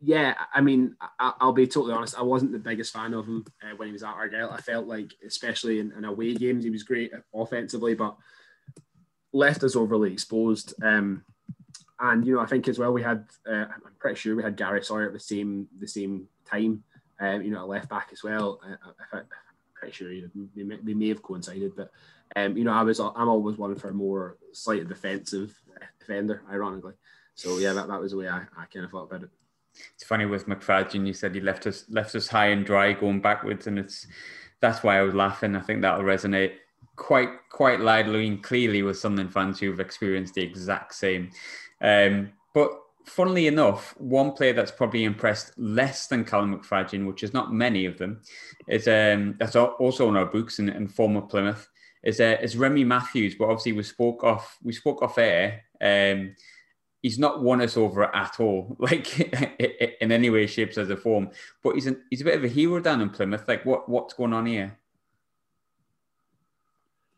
yeah, 0.00 0.34
I 0.52 0.60
mean, 0.60 0.96
I, 1.18 1.32
will 1.40 1.52
be 1.52 1.66
totally 1.66 1.94
honest. 1.94 2.18
I 2.18 2.22
wasn't 2.22 2.52
the 2.52 2.58
biggest 2.58 2.92
fan 2.92 3.14
of 3.14 3.26
him 3.26 3.44
uh, 3.62 3.74
when 3.76 3.88
he 3.88 3.92
was 3.92 4.02
at 4.02 4.14
Argyle. 4.14 4.50
I 4.50 4.60
felt 4.60 4.86
like, 4.86 5.14
especially 5.26 5.80
in, 5.80 5.92
in, 5.92 6.04
away 6.04 6.34
games, 6.34 6.64
he 6.64 6.70
was 6.70 6.82
great 6.82 7.12
offensively, 7.34 7.94
but 7.94 8.16
left 9.32 9.64
us 9.64 9.76
overly 9.76 10.12
exposed. 10.12 10.74
Um, 10.82 11.24
and 12.00 12.26
you 12.26 12.34
know, 12.34 12.40
I 12.40 12.46
think 12.46 12.68
as 12.68 12.78
well, 12.78 12.92
we 12.92 13.02
had. 13.02 13.26
Uh, 13.48 13.66
I'm 13.66 13.94
pretty 13.98 14.16
sure 14.16 14.36
we 14.36 14.42
had 14.42 14.56
Gary 14.56 14.82
Sawyer 14.82 15.06
at 15.06 15.12
the 15.12 15.20
same 15.20 15.68
the 15.78 15.88
same 15.88 16.28
time. 16.44 16.82
Um, 17.20 17.42
you 17.42 17.50
know, 17.50 17.64
a 17.64 17.66
left 17.66 17.88
back 17.88 18.08
as 18.12 18.22
well. 18.24 18.60
Uh, 18.64 18.90
I, 19.12 19.18
am 19.18 19.24
pretty 19.74 19.94
sure 19.94 20.08
we 20.08 20.64
may, 20.64 20.94
may 20.94 21.08
have 21.08 21.22
coincided, 21.22 21.76
but 21.76 21.92
um, 22.36 22.56
you 22.56 22.64
know, 22.64 22.72
I 22.72 22.82
was 22.82 22.98
I'm 22.98 23.28
always 23.28 23.56
one 23.56 23.76
for 23.76 23.90
a 23.90 23.94
more 23.94 24.36
slightly 24.52 24.84
defensive 24.84 25.54
defender, 26.00 26.42
ironically. 26.50 26.94
So 27.34 27.58
yeah, 27.58 27.72
that, 27.72 27.88
that 27.88 28.00
was 28.00 28.12
the 28.12 28.18
way 28.18 28.28
I, 28.28 28.42
I 28.56 28.66
kind 28.72 28.84
of 28.84 28.90
thought 28.90 29.04
about 29.04 29.24
it. 29.24 29.30
It's 29.94 30.04
funny 30.04 30.26
with 30.26 30.46
McFadzean, 30.46 31.06
you 31.06 31.12
said 31.12 31.34
he 31.34 31.40
left 31.40 31.66
us 31.66 31.84
left 31.88 32.14
us 32.14 32.28
high 32.28 32.48
and 32.48 32.64
dry 32.64 32.92
going 32.92 33.20
backwards, 33.20 33.66
and 33.66 33.78
it's 33.78 34.06
that's 34.60 34.82
why 34.82 34.98
I 34.98 35.02
was 35.02 35.14
laughing. 35.14 35.56
I 35.56 35.60
think 35.60 35.82
that'll 35.82 36.04
resonate 36.04 36.54
quite 36.96 37.30
quite 37.50 37.80
loudly 37.80 38.26
and 38.26 38.42
clearly 38.42 38.82
with 38.82 38.98
Sunderland 38.98 39.32
fans 39.32 39.58
who've 39.58 39.80
experienced 39.80 40.34
the 40.34 40.42
exact 40.42 40.94
same. 40.94 41.30
Um, 41.80 42.32
but 42.54 42.70
funnily 43.04 43.46
enough, 43.46 43.94
one 43.98 44.32
player 44.32 44.52
that's 44.52 44.70
probably 44.70 45.04
impressed 45.04 45.58
less 45.58 46.06
than 46.06 46.24
Callum 46.24 46.58
McFadzean, 46.58 47.06
which 47.06 47.22
is 47.22 47.34
not 47.34 47.52
many 47.52 47.84
of 47.86 47.98
them, 47.98 48.20
is 48.68 48.88
um, 48.88 49.36
that's 49.38 49.56
also 49.56 50.08
on 50.08 50.16
our 50.16 50.26
books 50.26 50.58
and, 50.58 50.70
and 50.70 50.92
former 50.92 51.20
Plymouth, 51.20 51.68
is 52.02 52.20
uh, 52.20 52.36
is 52.40 52.56
Remi 52.56 52.84
Matthews. 52.84 53.34
But 53.34 53.46
obviously, 53.46 53.72
we 53.72 53.82
spoke 53.82 54.24
off 54.24 54.58
we 54.62 54.72
spoke 54.72 55.02
off 55.02 55.18
air. 55.18 55.64
Um, 55.80 56.34
he's 57.02 57.18
not 57.18 57.42
won 57.42 57.60
us 57.60 57.76
over 57.76 58.04
at 58.14 58.40
all, 58.40 58.76
like 58.80 59.20
in 60.00 60.12
any 60.12 60.30
way, 60.30 60.46
shapes, 60.46 60.78
as 60.78 60.90
a 60.90 60.96
form. 60.96 61.30
But 61.62 61.74
he's 61.74 61.86
an, 61.86 62.02
he's 62.10 62.22
a 62.22 62.24
bit 62.24 62.38
of 62.38 62.44
a 62.44 62.48
hero 62.48 62.80
down 62.80 63.00
in 63.00 63.10
Plymouth. 63.10 63.46
Like, 63.46 63.64
what 63.64 63.88
what's 63.88 64.14
going 64.14 64.32
on 64.32 64.46
here? 64.46 64.78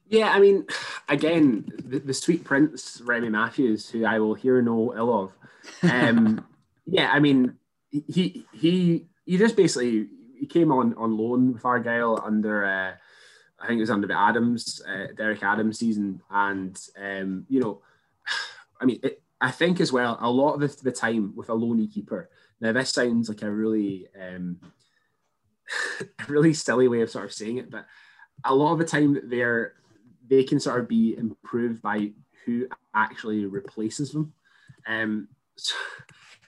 Yeah, 0.08 0.30
I 0.30 0.40
mean, 0.40 0.66
again, 1.08 1.70
the, 1.84 1.98
the 1.98 2.14
sweet 2.14 2.44
prince 2.44 3.00
Remi 3.04 3.28
Matthews, 3.28 3.90
who 3.90 4.04
I 4.04 4.18
will 4.18 4.34
hear 4.34 4.62
no 4.62 4.94
ill 4.96 5.22
of. 5.22 5.32
Um, 5.90 6.46
yeah, 6.86 7.10
I 7.12 7.18
mean, 7.18 7.54
he 7.90 8.46
he 8.52 9.06
he 9.24 9.38
just 9.38 9.56
basically 9.56 10.08
he 10.38 10.46
came 10.46 10.70
on 10.70 10.94
on 10.94 11.16
loan 11.16 11.52
with 11.52 11.64
Argyle 11.64 12.20
under. 12.24 12.64
Uh, 12.64 12.92
I 13.58 13.66
think 13.66 13.78
it 13.78 13.82
was 13.82 13.90
under 13.90 14.06
the 14.06 14.18
Adams, 14.18 14.82
uh, 14.86 15.06
Derek 15.16 15.42
Adams 15.42 15.78
season, 15.78 16.20
and 16.30 16.78
um, 17.00 17.46
you 17.48 17.60
know, 17.60 17.80
I 18.80 18.84
mean, 18.84 19.00
it, 19.02 19.22
I 19.40 19.50
think 19.50 19.80
as 19.80 19.92
well 19.92 20.18
a 20.20 20.30
lot 20.30 20.54
of 20.54 20.60
the, 20.60 20.84
the, 20.84 20.92
time 20.92 21.34
with 21.34 21.48
a 21.48 21.54
loney 21.54 21.86
keeper. 21.86 22.30
Now 22.60 22.72
this 22.72 22.90
sounds 22.90 23.28
like 23.28 23.42
a 23.42 23.50
really, 23.50 24.08
um, 24.18 24.60
a 26.00 26.24
really 26.28 26.54
silly 26.54 26.88
way 26.88 27.00
of 27.00 27.10
sort 27.10 27.24
of 27.24 27.32
saying 27.32 27.58
it, 27.58 27.70
but 27.70 27.86
a 28.44 28.54
lot 28.54 28.72
of 28.72 28.78
the 28.78 28.84
time 28.84 29.18
they're 29.24 29.74
they 30.28 30.44
can 30.44 30.60
sort 30.60 30.80
of 30.80 30.88
be 30.88 31.16
improved 31.16 31.82
by 31.82 32.10
who 32.44 32.68
actually 32.94 33.44
replaces 33.46 34.12
them. 34.12 34.32
Um, 34.86 35.28
so, 35.56 35.74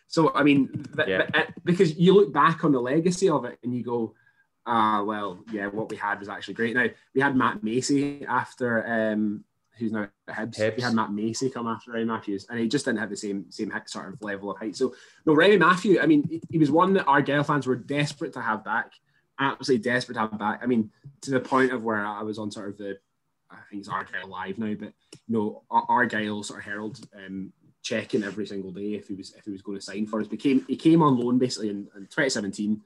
so 0.07 0.35
I 0.35 0.43
mean, 0.43 0.87
yeah. 1.07 1.29
Uh, 1.35 1.43
because 1.65 1.97
you 1.97 2.15
look 2.15 2.33
back 2.33 2.65
on 2.65 2.73
the 2.73 2.81
legacy 2.81 3.29
of 3.29 3.45
it 3.45 3.59
and 3.63 3.75
you 3.75 3.83
go, 3.83 4.15
ah, 4.67 5.03
well, 5.03 5.41
yeah, 5.53 5.67
what 5.67 5.91
we 5.91 5.97
had 5.97 6.21
was 6.21 6.29
actually 6.29 6.55
great. 6.55 6.75
Now 6.75 6.87
we 7.15 7.21
had 7.21 7.37
Matt 7.37 7.63
Macey 7.63 8.25
after 8.27 8.87
um, 8.87 9.45
who's 9.79 9.93
now 9.93 10.09
at 10.29 10.37
Hibs. 10.37 10.59
Hibs. 10.59 10.77
We 10.77 10.83
had 10.83 10.95
Matt 10.95 11.13
Macey 11.13 11.51
come 11.51 11.67
after 11.67 11.93
Remi 11.93 12.05
Matthews, 12.05 12.47
and 12.51 12.59
he 12.59 12.69
just 12.69 12.85
didn't 12.85 12.99
have 12.99 13.11
the 13.11 13.17
same 13.17 13.47
same 13.51 13.73
sort 13.87 14.13
of 14.13 14.23
level 14.23 14.51
of 14.51 14.59
height. 14.59 14.77
So 14.77 14.95
no, 15.25 15.35
Remi 15.35 15.57
Matthew. 15.57 16.01
I 16.01 16.07
mean, 16.07 16.41
he 16.51 16.59
was 16.59 16.71
one 16.71 16.93
that 16.95 17.07
our 17.07 17.17
Argyle 17.17 17.45
fans 17.45 17.67
were 17.67 17.77
desperate 17.77 18.33
to 18.35 18.41
have 18.41 18.65
back, 18.65 18.93
absolutely 19.39 19.83
desperate 19.83 20.15
to 20.15 20.21
have 20.21 20.39
back. 20.39 20.61
I 20.63 20.67
mean, 20.67 20.91
to 21.23 21.31
the 21.31 21.41
point 21.41 21.73
of 21.73 21.83
where 21.83 22.05
I 22.05 22.23
was 22.23 22.39
on 22.39 22.51
sort 22.51 22.69
of 22.69 22.79
the, 22.79 22.99
I 23.51 23.57
think 23.71 23.81
it's 23.81 23.89
Argyle 23.89 24.29
live 24.29 24.59
now, 24.59 24.75
but 24.79 24.93
you 25.27 25.35
know, 25.35 25.63
Argyle 25.71 26.43
sort 26.43 26.61
of 26.61 26.65
Herald 26.65 27.01
um, 27.15 27.53
checking 27.83 28.25
every 28.25 28.47
single 28.47 28.73
day 28.73 28.95
if 28.95 29.09
he 29.09 29.15
was 29.15 29.35
if 29.35 29.45
he 29.45 29.53
was 29.53 29.63
going 29.63 29.79
to 29.79 29.85
sign 29.85 30.07
for 30.07 30.21
us. 30.21 30.27
Became 30.27 30.65
he 30.69 30.77
came 30.77 31.03
on 31.03 31.19
loan 31.19 31.39
basically 31.39 31.71
in, 31.71 31.89
in 31.97 32.03
2017, 32.03 32.81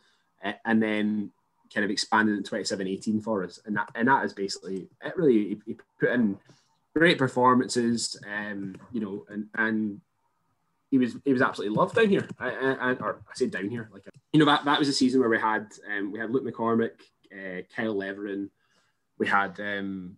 uh, 0.45 0.53
and 0.65 0.83
then 0.83 1.31
kind 1.73 1.85
of 1.85 1.91
expanded 1.91 2.37
in 2.37 2.45
27 2.45 2.87
18 2.87 3.21
for 3.21 3.45
us. 3.45 3.61
And 3.65 3.77
that, 3.77 3.89
and 3.95 4.09
that 4.09 4.25
is 4.25 4.33
basically 4.33 4.89
it 5.03 5.17
really, 5.17 5.49
he, 5.49 5.61
he 5.67 5.77
put 5.99 6.11
in 6.11 6.39
great 6.95 7.19
performances, 7.19 8.21
um, 8.31 8.77
you 8.93 9.01
know, 9.01 9.25
and 9.29 9.47
and 9.55 10.01
he 10.91 10.99
was 10.99 11.17
he 11.25 11.33
was 11.33 11.43
absolutely 11.43 11.77
loved 11.77 11.95
down 11.95 12.09
here. 12.09 12.29
I, 12.39 12.97
or 13.01 13.23
I 13.29 13.35
say 13.35 13.47
down 13.47 13.69
here, 13.69 13.89
like 13.93 14.03
you 14.33 14.41
know 14.41 14.47
that, 14.47 14.65
that 14.65 14.79
was 14.79 14.89
a 14.89 14.93
season 14.93 15.21
where 15.21 15.31
we 15.31 15.39
had 15.39 15.69
um, 15.91 16.13
we 16.13 16.19
had 16.19 16.31
Luke 16.31 16.45
McCormick, 16.45 17.01
uh, 17.33 17.63
Kyle 17.75 17.95
Letheren, 17.95 18.51
we 19.19 19.27
had 19.27 19.59
um, 19.61 20.17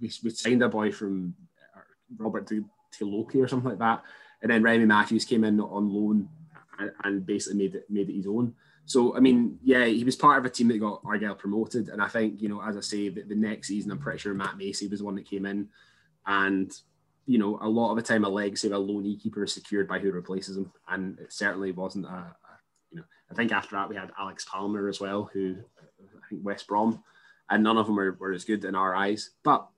we, 0.00 0.10
we 0.22 0.30
signed 0.30 0.62
a 0.62 0.68
boy 0.68 0.92
from 0.92 1.34
uh, 1.76 1.80
Robert 2.18 2.46
to, 2.48 2.64
te 2.92 3.04
Loeke 3.04 3.36
or 3.36 3.48
something 3.48 3.70
like 3.70 3.78
that, 3.78 4.02
and 4.42 4.50
then 4.50 4.62
Remi 4.62 4.84
Matthews 4.84 5.24
came 5.24 5.44
in 5.44 5.60
on 5.60 5.88
loan 5.88 6.28
and, 6.78 6.92
and 7.04 7.26
basically 7.26 7.58
made 7.58 7.74
it 7.76 7.86
made 7.88 8.08
it 8.08 8.16
his 8.16 8.26
own. 8.26 8.54
So 8.86 9.16
I 9.16 9.20
mean, 9.20 9.58
yeah, 9.62 9.84
he 9.84 10.04
was 10.04 10.16
part 10.16 10.38
of 10.38 10.44
a 10.44 10.50
team 10.50 10.68
that 10.68 10.78
got 10.78 11.02
Argyle 11.04 11.34
promoted, 11.34 11.88
and 11.88 12.02
I 12.02 12.08
think 12.08 12.42
you 12.42 12.48
know, 12.48 12.62
as 12.62 12.76
I 12.76 12.80
say, 12.80 13.08
the, 13.08 13.22
the 13.22 13.36
next 13.36 13.68
season, 13.68 13.92
I'm 13.92 13.98
pretty 13.98 14.18
sure 14.18 14.34
Matt 14.34 14.56
Macey 14.56 14.88
was 14.88 15.00
the 15.00 15.04
one 15.04 15.14
that 15.16 15.30
came 15.30 15.46
in, 15.46 15.68
and 16.26 16.72
you 17.26 17.38
know, 17.38 17.58
a 17.62 17.68
lot 17.68 17.90
of 17.90 17.96
the 17.96 18.02
time, 18.02 18.24
a 18.24 18.28
legacy 18.28 18.66
of 18.66 18.72
a 18.72 18.76
loanee 18.76 19.20
keeper 19.20 19.44
is 19.44 19.52
secured 19.52 19.86
by 19.86 20.00
who 20.00 20.10
replaces 20.10 20.56
him, 20.56 20.72
and 20.88 21.18
it 21.20 21.32
certainly 21.32 21.70
wasn't 21.70 22.04
a, 22.04 22.08
a, 22.08 22.36
you 22.90 22.98
know, 22.98 23.04
I 23.30 23.34
think 23.34 23.52
after 23.52 23.76
that 23.76 23.88
we 23.88 23.94
had 23.94 24.10
Alex 24.18 24.44
Palmer 24.44 24.88
as 24.88 25.00
well, 25.00 25.30
who 25.32 25.56
I 25.78 26.28
think 26.28 26.44
West 26.44 26.66
Brom, 26.66 27.04
and 27.50 27.62
none 27.62 27.76
of 27.76 27.86
them 27.86 27.96
were, 27.96 28.12
were 28.12 28.32
as 28.32 28.44
good 28.44 28.64
in 28.64 28.74
our 28.74 28.94
eyes, 28.94 29.30
but 29.42 29.68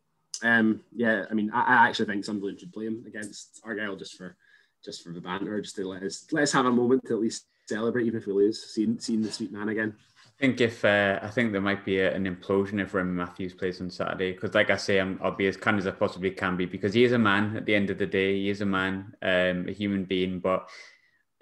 um, 0.43 0.81
yeah, 0.95 1.25
I 1.31 1.35
mean, 1.35 1.51
I, 1.53 1.61
I 1.61 1.89
actually 1.89 2.07
think 2.07 2.25
Sunderland 2.25 2.61
should 2.61 2.73
play 2.73 2.87
him 2.87 3.05
against 3.07 3.61
Argyle 3.65 3.97
just 3.97 4.17
for 4.17 4.37
just 4.85 5.05
for 5.05 5.11
the 5.11 5.21
banter, 5.21 5.61
just 5.61 5.77
to 5.77 5.89
let 5.89 6.03
us 6.03 6.27
let 6.33 6.43
us 6.43 6.53
have 6.53 6.67
a 6.67 6.71
moment 6.71 7.07
to 7.07 7.15
at 7.15 7.21
least 7.21 7.47
celebrate, 7.67 8.07
even 8.07 8.21
if 8.21 8.27
we 8.27 8.33
lose, 8.33 8.63
seeing 8.63 8.99
seeing 8.99 9.23
the 9.23 9.31
sweet 9.31 9.53
man 9.53 9.69
again. 9.69 9.95
I 10.27 10.41
think 10.41 10.61
if 10.61 10.85
uh, 10.85 11.21
I 11.23 11.29
think 11.29 11.53
there 11.53 11.61
might 11.61 11.85
be 11.85 12.01
a, 12.01 12.15
an 12.15 12.25
implosion 12.25 12.83
if 12.83 12.95
Remi 12.95 13.13
Matthews 13.13 13.55
plays 13.55 13.81
on 13.81 13.91
Saturday 13.91 14.33
because, 14.33 14.55
like 14.55 14.71
I 14.71 14.77
say, 14.77 14.99
i 14.99 15.05
will 15.05 15.31
be 15.31 15.47
as 15.47 15.57
kind 15.57 15.79
as 15.79 15.87
I 15.87 15.93
possibly 15.93 16.31
can 16.31 16.57
be 16.57 16.67
because 16.67 16.95
he 16.95 17.05
is 17.05 17.13
a 17.13 17.19
man. 17.19 17.57
At 17.57 17.65
the 17.65 17.75
end 17.75 17.91
of 17.91 17.99
the 17.99 18.07
day, 18.07 18.41
he 18.41 18.51
is 18.51 18.61
a 18.61 18.67
man, 18.67 19.15
um, 19.23 19.69
a 19.69 19.73
human 19.73 20.05
being. 20.05 20.41
But 20.41 20.69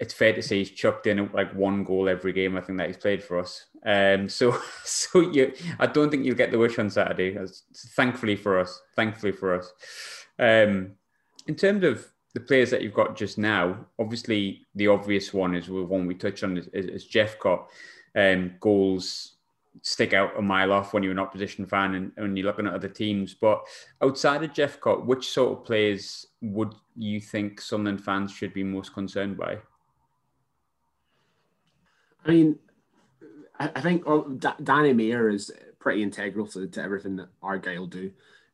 it's 0.01 0.15
fair 0.15 0.33
to 0.33 0.41
say 0.41 0.57
he's 0.57 0.71
chucked 0.71 1.05
in 1.05 1.29
like 1.31 1.53
one 1.53 1.83
goal 1.83 2.09
every 2.09 2.33
game. 2.33 2.57
I 2.57 2.61
think 2.61 2.79
that 2.79 2.87
he's 2.87 2.97
played 2.97 3.23
for 3.23 3.37
us. 3.37 3.67
Um, 3.85 4.27
so 4.27 4.59
so 4.83 5.21
you, 5.21 5.53
I 5.79 5.85
don't 5.85 6.09
think 6.09 6.25
you'll 6.25 6.35
get 6.35 6.51
the 6.51 6.57
wish 6.57 6.79
on 6.79 6.89
Saturday. 6.89 7.37
Thankfully 7.95 8.35
for 8.35 8.59
us, 8.59 8.81
thankfully 8.95 9.31
for 9.31 9.55
us. 9.55 9.71
Um, 10.39 10.93
in 11.45 11.53
terms 11.55 11.83
of 11.83 12.07
the 12.33 12.39
players 12.39 12.71
that 12.71 12.81
you've 12.81 12.95
got 12.95 13.15
just 13.15 13.37
now, 13.37 13.85
obviously 13.99 14.65
the 14.73 14.87
obvious 14.87 15.33
one 15.35 15.53
is 15.53 15.67
the 15.67 15.73
one 15.73 16.07
we 16.07 16.15
touched 16.15 16.43
on 16.43 16.57
is, 16.57 16.67
is, 16.73 16.87
is 16.87 17.07
Jephcott. 17.07 17.67
Um, 18.15 18.55
goals 18.59 19.35
stick 19.83 20.13
out 20.13 20.37
a 20.37 20.41
mile 20.41 20.73
off 20.73 20.93
when 20.93 21.03
you're 21.03 21.11
an 21.11 21.19
opposition 21.19 21.65
fan 21.65 21.95
and 21.95 22.11
when 22.15 22.35
you're 22.35 22.47
looking 22.47 22.65
at 22.65 22.73
other 22.73 22.89
teams. 22.89 23.35
But 23.35 23.61
outside 24.01 24.43
of 24.43 24.51
Jephcott, 24.51 25.05
which 25.05 25.29
sort 25.29 25.59
of 25.59 25.65
players 25.65 26.25
would 26.41 26.73
you 26.97 27.21
think 27.21 27.61
Sunderland 27.61 28.03
fans 28.03 28.31
should 28.31 28.53
be 28.53 28.63
most 28.63 28.95
concerned 28.95 29.37
by? 29.37 29.59
I 32.25 32.29
mean, 32.29 32.59
I, 33.59 33.81
think 33.81 34.03
oh, 34.05 34.23
Danny 34.63 34.93
Mayor 34.93 35.29
is 35.29 35.51
pretty 35.79 36.03
integral 36.03 36.47
to, 36.47 36.67
to 36.67 36.81
everything 36.81 37.15
that 37.17 37.29
Argyle 37.41 37.87
do. 37.87 38.11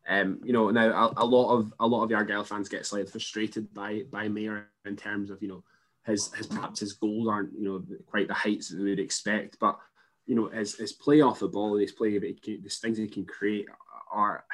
Um, 0.07 0.39
you 0.43 0.53
know, 0.53 0.69
now 0.69 1.13
a, 1.17 1.23
a, 1.23 1.25
lot 1.25 1.53
of 1.53 1.73
a 1.79 1.87
lot 1.87 2.03
of 2.03 2.09
the 2.09 2.15
Argyle 2.15 2.43
fans 2.43 2.69
get 2.69 2.85
slightly 2.85 3.11
frustrated 3.11 3.73
by 3.73 4.03
by 4.09 4.29
Mayor 4.29 4.69
in 4.85 4.95
terms 4.95 5.29
of 5.29 5.41
you 5.41 5.49
know 5.49 5.63
his 6.05 6.33
his 6.33 6.47
perhaps 6.47 6.79
his 6.79 6.93
goals 6.93 7.27
aren't 7.27 7.53
you 7.53 7.65
know 7.65 7.83
quite 8.05 8.29
the 8.29 8.33
heights 8.33 8.69
that 8.69 8.79
we 8.79 8.89
would 8.89 8.99
expect, 8.99 9.57
but 9.59 9.77
you 10.25 10.35
know 10.35 10.47
his, 10.47 10.75
his 10.75 10.93
play 10.93 11.21
off 11.21 11.39
the 11.39 11.47
ball, 11.47 11.73
and 11.73 11.81
his 11.81 11.91
play, 11.91 12.17
these 12.17 12.79
things 12.81 12.97
he 12.97 13.07
can 13.07 13.25
create 13.25 13.67
are, 14.11 14.45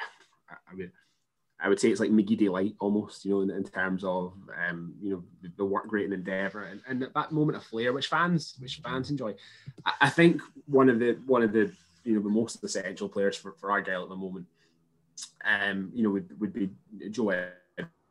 I 0.50 0.74
mean, 0.74 0.90
I 1.64 1.68
would 1.68 1.80
say 1.80 1.88
it's 1.88 2.00
like 2.00 2.10
McGeady 2.10 2.50
lite 2.50 2.74
almost, 2.78 3.24
you 3.24 3.32
know, 3.32 3.40
in, 3.40 3.50
in 3.50 3.64
terms 3.64 4.04
of 4.04 4.34
um, 4.68 4.94
you 5.00 5.10
know 5.10 5.24
the, 5.42 5.50
the, 5.56 5.64
work 5.64 5.90
rate 5.90 6.04
and 6.04 6.12
endeavour 6.12 6.64
and, 6.64 6.80
and 6.86 7.08
that 7.14 7.32
moment 7.32 7.56
of 7.56 7.64
flair, 7.64 7.92
which 7.92 8.08
fans 8.08 8.54
which 8.58 8.76
fans 8.84 9.10
enjoy. 9.10 9.34
I, 9.86 9.92
I, 10.02 10.10
think 10.10 10.42
one 10.66 10.90
of 10.90 10.98
the 10.98 11.18
one 11.26 11.42
of 11.42 11.52
the 11.52 11.72
you 12.04 12.14
know 12.14 12.22
the 12.22 12.28
most 12.28 12.62
essential 12.62 13.08
players 13.08 13.36
for, 13.36 13.52
for 13.52 13.70
Argyle 13.70 14.02
at 14.02 14.10
the 14.10 14.16
moment 14.16 14.46
um, 15.44 15.90
you 15.94 16.02
know, 16.02 16.10
would, 16.10 16.40
would 16.40 16.52
be 16.52 16.70
Joe 17.10 17.48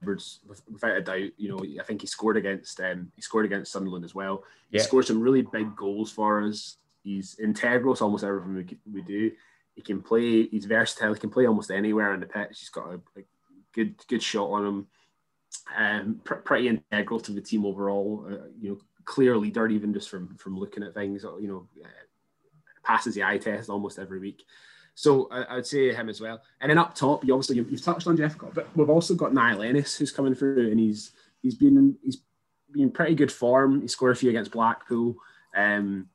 Edwards 0.02 0.40
without 0.72 0.98
a 0.98 1.02
doubt. 1.02 1.32
You 1.38 1.50
know, 1.50 1.66
I 1.80 1.84
think 1.84 2.02
he 2.02 2.08
scored 2.08 2.38
against 2.38 2.80
um, 2.80 3.12
he 3.16 3.22
scored 3.22 3.46
against 3.46 3.72
Sunderland 3.72 4.06
as 4.06 4.16
well. 4.16 4.44
He 4.72 4.80
scored 4.80 5.06
some 5.06 5.22
really 5.22 5.44
big 5.44 5.76
goals 5.76 6.12
for 6.12 6.42
us. 6.42 6.78
He's 7.04 7.38
integral 7.40 7.96
to 7.96 8.04
almost 8.04 8.24
everything 8.24 8.56
we, 8.56 8.78
we 8.92 9.02
do. 9.02 9.32
He 9.76 9.82
can 9.82 10.02
play. 10.02 10.48
He's 10.48 10.66
versatile. 10.66 11.14
He 11.14 11.20
can 11.20 11.30
play 11.30 11.46
almost 11.46 11.72
anywhere 11.72 12.14
in 12.14 12.20
the 12.20 12.26
pitch. 12.26 12.60
He's 12.60 12.70
got 12.70 12.88
a, 12.88 12.96
a 13.18 13.24
good 13.74 13.96
good 14.08 14.24
shot 14.24 14.50
on 14.50 14.66
him. 14.66 14.88
Um, 15.78 16.22
pr- 16.24 16.36
pretty 16.36 16.68
integral 16.68 17.20
to 17.22 17.32
the 17.32 17.42
team 17.42 17.66
overall. 17.66 18.26
Uh, 18.28 18.48
you 18.60 18.70
know, 18.70 18.78
clear 19.06 19.38
leader 19.38 19.68
even 19.68 19.94
just 19.94 20.10
from 20.10 20.36
from 20.38 20.58
looking 20.58 20.84
at 20.84 20.94
things. 20.94 21.24
You 21.24 21.48
know, 21.48 21.68
uh, 21.84 21.88
passes 22.84 23.16
the 23.16 23.24
eye 23.24 23.38
test 23.38 23.70
almost 23.70 24.00
every 24.00 24.20
week. 24.20 24.44
So 24.96 25.28
I, 25.32 25.56
would 25.56 25.66
say 25.66 25.94
him 25.94 26.10
as 26.10 26.22
well. 26.22 26.42
And 26.62 26.70
then 26.70 26.78
up 26.78 26.94
top, 26.94 27.26
you 27.26 27.34
obviously 27.34 27.56
you've, 27.56 27.82
touched 27.82 28.06
on 28.06 28.16
Jeff, 28.16 28.36
but 28.54 28.68
we've 28.78 28.90
also 28.90 29.16
got 29.16 29.34
Niall 29.34 29.64
Ennis 29.64 29.98
who's 29.98 30.12
coming 30.12 30.36
through, 30.36 30.70
and 30.70 30.80
he's 30.80 31.12
he's 31.42 31.56
been 31.56 31.96
he's 32.04 32.18
been 32.72 32.92
pretty 32.92 33.16
good 33.16 33.32
form. 33.32 33.82
He 33.82 33.88
scored 33.88 34.12
a 34.12 34.20
few 34.20 34.30
against 34.30 34.52
Blackpool. 34.52 35.16
Um, 35.56 36.10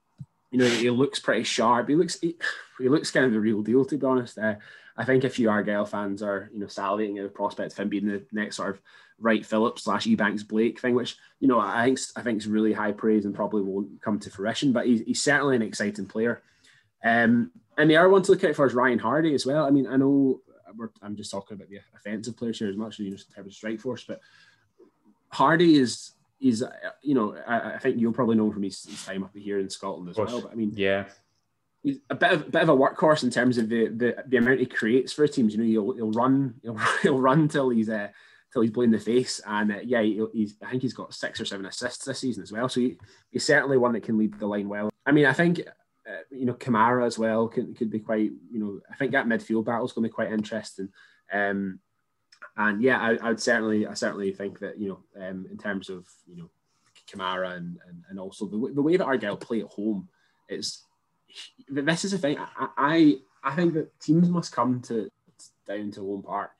you 0.50 0.58
know, 0.58 0.66
he 0.66 0.90
looks 0.90 1.18
pretty 1.18 1.42
sharp. 1.42 1.88
He 1.88 1.96
looks 1.96 2.20
he, 2.20 2.36
he 2.78 2.88
looks 2.88 3.10
kind 3.10 3.26
of 3.26 3.32
the 3.32 3.40
real 3.40 3.62
deal, 3.62 3.84
to 3.84 3.98
be 3.98 4.06
honest. 4.06 4.38
Uh, 4.38 4.54
I 4.98 5.04
think 5.04 5.24
a 5.24 5.30
few 5.30 5.48
Argyle 5.48 5.86
fans 5.86 6.22
are 6.22 6.50
you 6.52 6.58
know 6.58 6.66
salivating 6.66 7.16
at 7.18 7.22
the 7.22 7.28
prospect 7.28 7.72
of 7.72 7.78
him 7.78 7.88
being 7.88 8.06
the 8.06 8.22
next 8.32 8.56
sort 8.56 8.70
of 8.70 8.82
Wright 9.20 9.46
Phillips 9.46 9.84
slash 9.84 10.06
Ebanks 10.06 10.46
Blake 10.46 10.80
thing, 10.80 10.94
which 10.94 11.16
you 11.40 11.48
know 11.48 11.60
I 11.60 11.84
think 11.84 12.00
I 12.16 12.22
think 12.22 12.38
is 12.38 12.48
really 12.48 12.72
high 12.72 12.92
praise 12.92 13.24
and 13.24 13.34
probably 13.34 13.62
won't 13.62 14.02
come 14.02 14.18
to 14.18 14.30
fruition. 14.30 14.72
But 14.72 14.86
he's, 14.86 15.00
he's 15.02 15.22
certainly 15.22 15.56
an 15.56 15.62
exciting 15.62 16.06
player. 16.06 16.42
Um, 17.04 17.52
and 17.78 17.88
the 17.88 17.96
other 17.96 18.08
one 18.08 18.22
to 18.22 18.32
look 18.32 18.42
out 18.42 18.56
for 18.56 18.66
is 18.66 18.74
Ryan 18.74 18.98
Hardie 18.98 19.34
as 19.34 19.46
well. 19.46 19.64
I 19.64 19.70
mean, 19.70 19.86
I 19.86 19.96
know 19.96 20.40
I'm 21.00 21.16
just 21.16 21.30
talking 21.30 21.56
about 21.56 21.70
the 21.70 21.78
offensive 21.96 22.36
players 22.36 22.58
here 22.58 22.68
as 22.68 22.76
much 22.76 22.94
as 22.94 22.98
you 23.00 23.10
know, 23.10 23.16
in 23.16 23.34
terms 23.34 23.46
of 23.46 23.54
strike 23.54 23.80
force, 23.80 24.04
but 24.04 24.20
Hardie 25.32 25.76
is 25.76 26.12
is 26.40 26.64
you 27.02 27.14
know 27.14 27.36
I, 27.46 27.74
I, 27.74 27.78
think 27.78 27.98
you'll 27.98 28.12
probably 28.12 28.36
know 28.36 28.50
from 28.52 28.62
his, 28.62 28.84
his, 28.84 29.04
time 29.04 29.24
up 29.24 29.34
here 29.34 29.58
in 29.58 29.68
Scotland 29.68 30.08
as 30.08 30.16
well. 30.16 30.40
But 30.40 30.52
I 30.52 30.54
mean, 30.54 30.72
yeah, 30.74 31.06
he's 31.82 31.98
a 32.10 32.14
bit 32.14 32.32
of 32.32 32.40
a 32.42 32.50
bit 32.50 32.62
of 32.62 32.68
a 32.68 32.76
workhorse 32.76 33.22
in 33.22 33.30
terms 33.30 33.58
of 33.58 33.68
the 33.68 33.88
the, 33.88 34.24
the 34.26 34.36
amount 34.36 34.60
he 34.60 34.66
creates 34.66 35.12
for 35.12 35.26
teams. 35.26 35.54
You 35.54 35.60
know, 35.60 35.64
he'll, 35.64 35.92
he'll 35.94 36.12
run 36.12 36.54
he'll, 36.62 36.78
he'll 37.02 37.20
run 37.20 37.48
till 37.48 37.70
he's 37.70 37.88
uh, 37.88 38.08
till 38.52 38.62
he's 38.62 38.70
blue 38.70 38.84
in 38.84 38.90
the 38.90 38.98
face, 38.98 39.40
and 39.46 39.72
uh, 39.72 39.78
yeah, 39.84 40.02
he's 40.02 40.56
I 40.62 40.70
think 40.70 40.82
he's 40.82 40.94
got 40.94 41.14
six 41.14 41.40
or 41.40 41.44
seven 41.44 41.66
assists 41.66 42.04
this 42.04 42.18
season 42.18 42.42
as 42.42 42.52
well. 42.52 42.68
So 42.68 42.80
he, 42.80 42.98
he's 43.30 43.44
certainly 43.44 43.78
one 43.78 43.92
that 43.92 44.02
can 44.02 44.18
lead 44.18 44.38
the 44.38 44.46
line 44.46 44.68
well. 44.68 44.90
I 45.06 45.12
mean, 45.12 45.26
I 45.26 45.32
think 45.32 45.60
uh, 46.08 46.22
you 46.30 46.46
know, 46.46 46.54
Camará 46.54 47.06
as 47.06 47.18
well 47.18 47.48
could, 47.48 47.76
could 47.76 47.90
be 47.90 47.98
quite, 47.98 48.30
you 48.50 48.58
know, 48.58 48.80
I 48.90 48.96
think 48.96 49.12
that 49.12 49.26
midfield 49.26 49.66
battle 49.66 49.84
is 49.84 49.92
going 49.92 50.04
to 50.04 50.08
be 50.08 50.14
quite 50.14 50.32
interesting. 50.32 50.88
Um, 51.30 51.80
and 52.56 52.82
yeah, 52.82 52.98
I, 52.98 53.18
I 53.22 53.28
would 53.28 53.40
certainly, 53.40 53.86
I 53.86 53.92
certainly 53.94 54.32
think 54.32 54.58
that, 54.60 54.78
you 54.78 54.88
know, 54.88 55.22
um, 55.22 55.46
in 55.50 55.58
terms 55.58 55.90
of, 55.90 56.06
you 56.26 56.36
know, 56.36 56.50
Camará 57.10 57.56
and, 57.56 57.78
and, 57.88 58.04
and 58.08 58.18
also 58.18 58.46
the, 58.46 58.72
the 58.74 58.82
way 58.82 58.96
that 58.96 59.04
Argyle 59.04 59.36
play 59.36 59.60
at 59.60 59.66
home 59.66 60.08
is, 60.48 60.82
this 61.68 62.04
is 62.04 62.12
the 62.12 62.18
thing. 62.18 62.38
I, 62.38 62.68
I, 62.76 63.14
I 63.42 63.56
think 63.56 63.74
that 63.74 63.98
teams 64.00 64.28
must 64.28 64.52
come 64.52 64.80
to 64.82 65.10
down 65.66 65.90
to 65.92 66.00
home 66.00 66.22
park 66.22 66.50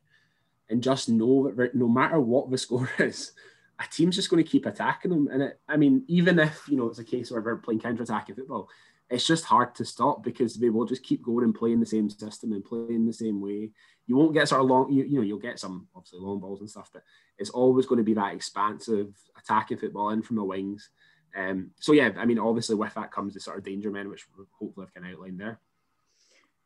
and 0.69 0.83
just 0.83 1.09
know 1.09 1.51
that 1.53 1.75
no 1.75 1.89
matter 1.89 2.21
what 2.21 2.51
the 2.51 2.59
score 2.59 2.91
is, 2.99 3.33
a 3.79 3.85
team's 3.91 4.17
just 4.17 4.31
going 4.31 4.43
to 4.43 4.51
keep 4.51 4.67
attacking 4.67 5.11
them. 5.11 5.29
And 5.33 5.43
it, 5.43 5.61
I 5.69 5.77
mean, 5.77 6.05
even 6.09 6.39
if 6.39 6.69
you 6.69 6.77
know 6.77 6.89
it's 6.89 6.99
a 6.99 7.05
case 7.05 7.31
where 7.31 7.41
they're 7.41 7.57
playing 7.57 7.81
counter-attacking 7.81 8.35
football, 8.35 8.69
it's 9.11 9.27
just 9.27 9.45
hard 9.45 9.75
to 9.77 9.85
stop 9.85 10.23
because 10.23 10.55
they 10.57 10.69
will 10.69 10.85
just 10.85 11.03
keep 11.03 11.23
going 11.23 11.45
and 11.45 11.55
playing 11.55 11.81
the 11.81 11.87
same 11.87 12.11
system 12.11 12.53
and 12.53 12.65
playing 12.65 13.07
the 13.07 13.13
same 13.13 13.41
way. 13.41 13.71
You 14.07 14.17
won't 14.17 14.35
get 14.35 14.49
sort 14.49 14.61
of 14.61 14.67
long, 14.67 14.93
you, 14.93 15.05
you 15.05 15.17
know, 15.17 15.23
you'll 15.23 15.39
get 15.39 15.59
some 15.59 15.87
obviously 15.95 16.21
long 16.21 16.41
balls 16.41 16.61
and 16.61 16.69
stuff, 16.69 16.91
but 16.93 17.03
it's 17.39 17.51
always 17.51 17.87
going 17.87 17.99
to 17.99 18.05
be 18.05 18.15
that 18.15 18.35
expansive 18.35 19.15
attacking 19.39 19.79
football 19.79 20.11
in 20.11 20.23
from 20.23 20.37
the 20.37 20.45
wings. 20.45 20.91
Um, 21.37 21.71
so 21.79 21.93
yeah, 21.93 22.11
I 22.17 22.25
mean, 22.25 22.39
obviously 22.39 22.75
with 22.75 22.95
that 22.95 23.13
comes 23.13 23.35
the 23.35 23.41
sort 23.41 23.59
of 23.59 23.65
danger 23.65 23.91
men, 23.91 24.09
which 24.09 24.27
hopefully 24.59 24.87
I 24.89 24.99
can 24.99 25.11
outline 25.11 25.37
there. 25.37 25.61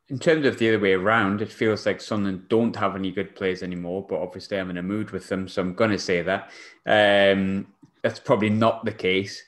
In 0.08 0.18
terms 0.18 0.46
of 0.46 0.58
the 0.58 0.68
other 0.68 0.78
way 0.78 0.92
around, 0.92 1.40
it 1.40 1.52
feels 1.52 1.86
like 1.86 2.00
Sunderland 2.00 2.48
don't 2.48 2.76
have 2.76 2.96
any 2.96 3.10
good 3.10 3.34
players 3.34 3.62
anymore, 3.62 4.04
but 4.08 4.20
obviously 4.20 4.58
I'm 4.58 4.70
in 4.70 4.78
a 4.78 4.82
mood 4.82 5.10
with 5.10 5.28
them, 5.28 5.48
so 5.48 5.62
I'm 5.62 5.74
going 5.74 5.90
to 5.90 5.98
say 5.98 6.22
that. 6.22 6.50
Um, 6.86 7.68
that's 8.02 8.18
probably 8.18 8.50
not 8.50 8.84
the 8.84 8.92
case. 8.92 9.42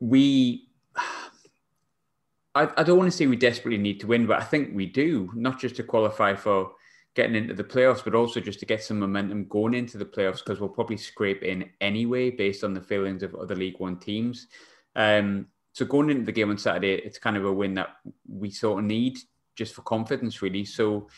We 0.00 0.68
I, 2.54 2.68
I 2.76 2.82
don't 2.82 2.98
want 2.98 3.10
to 3.10 3.16
say 3.16 3.26
we 3.26 3.36
desperately 3.36 3.78
need 3.78 4.00
to 4.00 4.06
win, 4.06 4.26
but 4.26 4.40
I 4.40 4.44
think 4.44 4.74
we 4.74 4.86
do, 4.86 5.30
not 5.34 5.60
just 5.60 5.76
to 5.76 5.82
qualify 5.84 6.34
for 6.34 6.72
getting 7.14 7.36
into 7.36 7.54
the 7.54 7.64
playoffs, 7.64 8.04
but 8.04 8.14
also 8.14 8.40
just 8.40 8.60
to 8.60 8.66
get 8.66 8.82
some 8.82 8.98
momentum 8.98 9.46
going 9.48 9.74
into 9.74 9.98
the 9.98 10.04
playoffs 10.04 10.38
because 10.38 10.60
we'll 10.60 10.68
probably 10.68 10.96
scrape 10.96 11.42
in 11.42 11.68
anyway 11.80 12.30
based 12.30 12.64
on 12.64 12.74
the 12.74 12.80
failings 12.80 13.22
of 13.22 13.34
other 13.34 13.56
League 13.56 13.78
One 13.78 13.98
teams. 13.98 14.46
Um, 14.94 15.46
so 15.72 15.84
going 15.84 16.10
into 16.10 16.24
the 16.24 16.32
game 16.32 16.50
on 16.50 16.58
Saturday, 16.58 16.94
it's 16.94 17.18
kind 17.18 17.36
of 17.36 17.44
a 17.44 17.52
win 17.52 17.74
that 17.74 17.96
we 18.28 18.50
sort 18.50 18.80
of 18.80 18.84
need 18.84 19.18
just 19.56 19.74
for 19.74 19.82
confidence, 19.82 20.42
really. 20.42 20.64
So 20.64 21.08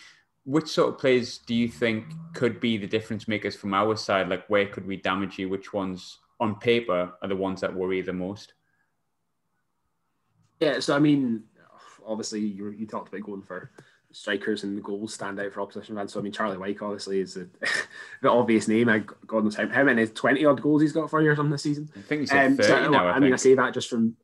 which 0.45 0.69
sort 0.69 0.95
of 0.95 1.01
players 1.01 1.39
do 1.39 1.55
you 1.55 1.69
think 1.69 2.05
could 2.35 2.61
be 2.61 2.77
the 2.77 2.87
difference 2.87 3.29
makers 3.29 3.57
from 3.57 3.75
our 3.75 3.97
side? 3.97 4.29
Like, 4.29 4.49
where 4.49 4.67
could 4.67 4.87
we 4.87 4.97
damage 4.97 5.39
you? 5.39 5.49
Which 5.49 5.73
ones 5.73 6.19
on 6.41 6.59
paper 6.59 7.13
are 7.21 7.29
the 7.29 7.37
ones 7.37 7.61
that 7.61 7.75
worry 7.75 8.01
the 8.01 8.13
most? 8.13 8.55
Yeah, 10.61 10.81
so 10.81 10.95
I 10.95 10.99
mean, 10.99 11.45
obviously 12.07 12.41
you 12.41 12.71
you 12.71 12.87
talked 12.87 13.09
about 13.09 13.27
going 13.27 13.43
for 13.43 13.71
strikers 14.13 14.65
and 14.65 14.77
the 14.77 14.83
goals 14.83 15.15
stand 15.15 15.39
out 15.39 15.53
for 15.53 15.61
opposition 15.61 15.97
fans. 15.97 16.13
So 16.13 16.21
I 16.21 16.23
mean, 16.23 16.33
Charlie 16.33 16.57
Wyke 16.57 16.83
obviously 16.83 17.21
is 17.21 17.37
a, 17.37 17.47
the 18.23 18.31
obvious 18.31 18.69
name. 18.69 18.89
I 18.89 19.05
God 19.27 19.45
knows 19.45 19.57
how, 19.57 19.69
how 19.69 19.85
many 19.85 20.07
twenty 20.07 20.45
odd 20.45 20.63
goals 20.63 20.83
he's 20.83 20.93
got 20.93 21.11
for 21.11 21.23
you 21.23 21.31
or 21.31 21.37
something 21.37 21.53
this 21.53 21.63
season. 21.63 21.89
I 21.97 22.01
think 22.03 22.21
he's 22.21 22.33
um, 22.33 22.57
30 22.57 22.63
so, 22.69 22.91
now. 22.91 23.07
I, 23.07 23.13
I 23.13 23.21
mean, 23.21 23.33
I 23.33 23.37
say 23.37 23.55
that 23.55 23.75
just 23.75 23.89
from 23.89 24.17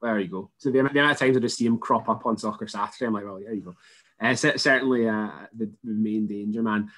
there 0.00 0.18
you 0.18 0.28
go. 0.28 0.50
So 0.58 0.70
the, 0.70 0.82
the 0.82 0.88
amount 0.90 1.12
of 1.12 1.18
times 1.18 1.36
I 1.36 1.40
just 1.40 1.56
see 1.56 1.66
him 1.66 1.78
crop 1.78 2.08
up 2.08 2.24
on 2.24 2.36
Soccer 2.36 2.68
Saturday, 2.68 3.06
I'm 3.06 3.14
like, 3.14 3.24
well, 3.24 3.40
there 3.40 3.52
you 3.52 3.62
go. 3.62 3.76
Uh, 4.20 4.34
certainly 4.34 5.08
uh, 5.08 5.30
the, 5.56 5.70
the 5.84 5.92
main 5.92 6.26
danger 6.26 6.62
man. 6.62 6.90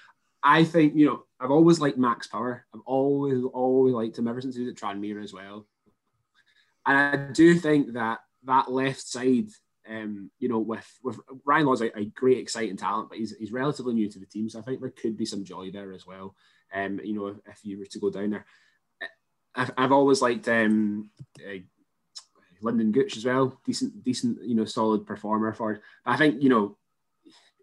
I 0.42 0.64
think 0.64 0.94
you 0.94 1.06
know 1.06 1.24
I've 1.38 1.50
always 1.50 1.80
liked 1.80 1.98
Max 1.98 2.26
Power. 2.26 2.64
I've 2.74 2.80
always 2.86 3.42
always 3.52 3.94
liked 3.94 4.18
him 4.18 4.28
ever 4.28 4.40
since 4.40 4.56
he 4.56 4.62
was 4.62 4.70
at 4.70 4.76
Tranmere 4.76 5.22
as 5.22 5.32
well. 5.32 5.66
And 6.86 6.96
I 6.96 7.32
do 7.32 7.54
think 7.56 7.92
that 7.92 8.20
that 8.44 8.70
left 8.70 9.06
side, 9.06 9.48
um, 9.90 10.30
you 10.38 10.48
know, 10.48 10.58
with 10.58 10.86
with 11.02 11.18
Ryan 11.44 11.66
Law's 11.66 11.82
a, 11.82 11.98
a, 11.98 12.04
great, 12.04 12.38
exciting 12.38 12.76
talent, 12.76 13.08
but 13.08 13.18
he's, 13.18 13.36
he's 13.36 13.52
relatively 13.52 13.94
new 13.94 14.08
to 14.08 14.18
the 14.18 14.26
team, 14.26 14.48
so 14.48 14.60
I 14.60 14.62
think 14.62 14.80
there 14.80 14.90
could 14.90 15.16
be 15.16 15.26
some 15.26 15.44
joy 15.44 15.70
there 15.70 15.92
as 15.92 16.06
well. 16.06 16.34
Um, 16.72 17.00
you 17.02 17.14
know, 17.14 17.26
if, 17.26 17.36
if 17.46 17.64
you 17.64 17.78
were 17.78 17.86
to 17.86 17.98
go 17.98 18.10
down 18.10 18.30
there, 18.30 18.46
I've, 19.54 19.72
I've 19.76 19.92
always 19.92 20.22
liked 20.22 20.48
um, 20.48 21.10
uh, 21.40 21.58
Lynden 22.62 22.92
Gooch 22.92 23.16
as 23.16 23.24
well. 23.24 23.58
Decent, 23.66 24.04
decent, 24.04 24.38
you 24.44 24.54
know, 24.54 24.64
solid 24.64 25.06
performer 25.06 25.52
for. 25.52 25.80
I 26.06 26.16
think 26.16 26.42
you 26.42 26.48
know 26.48 26.76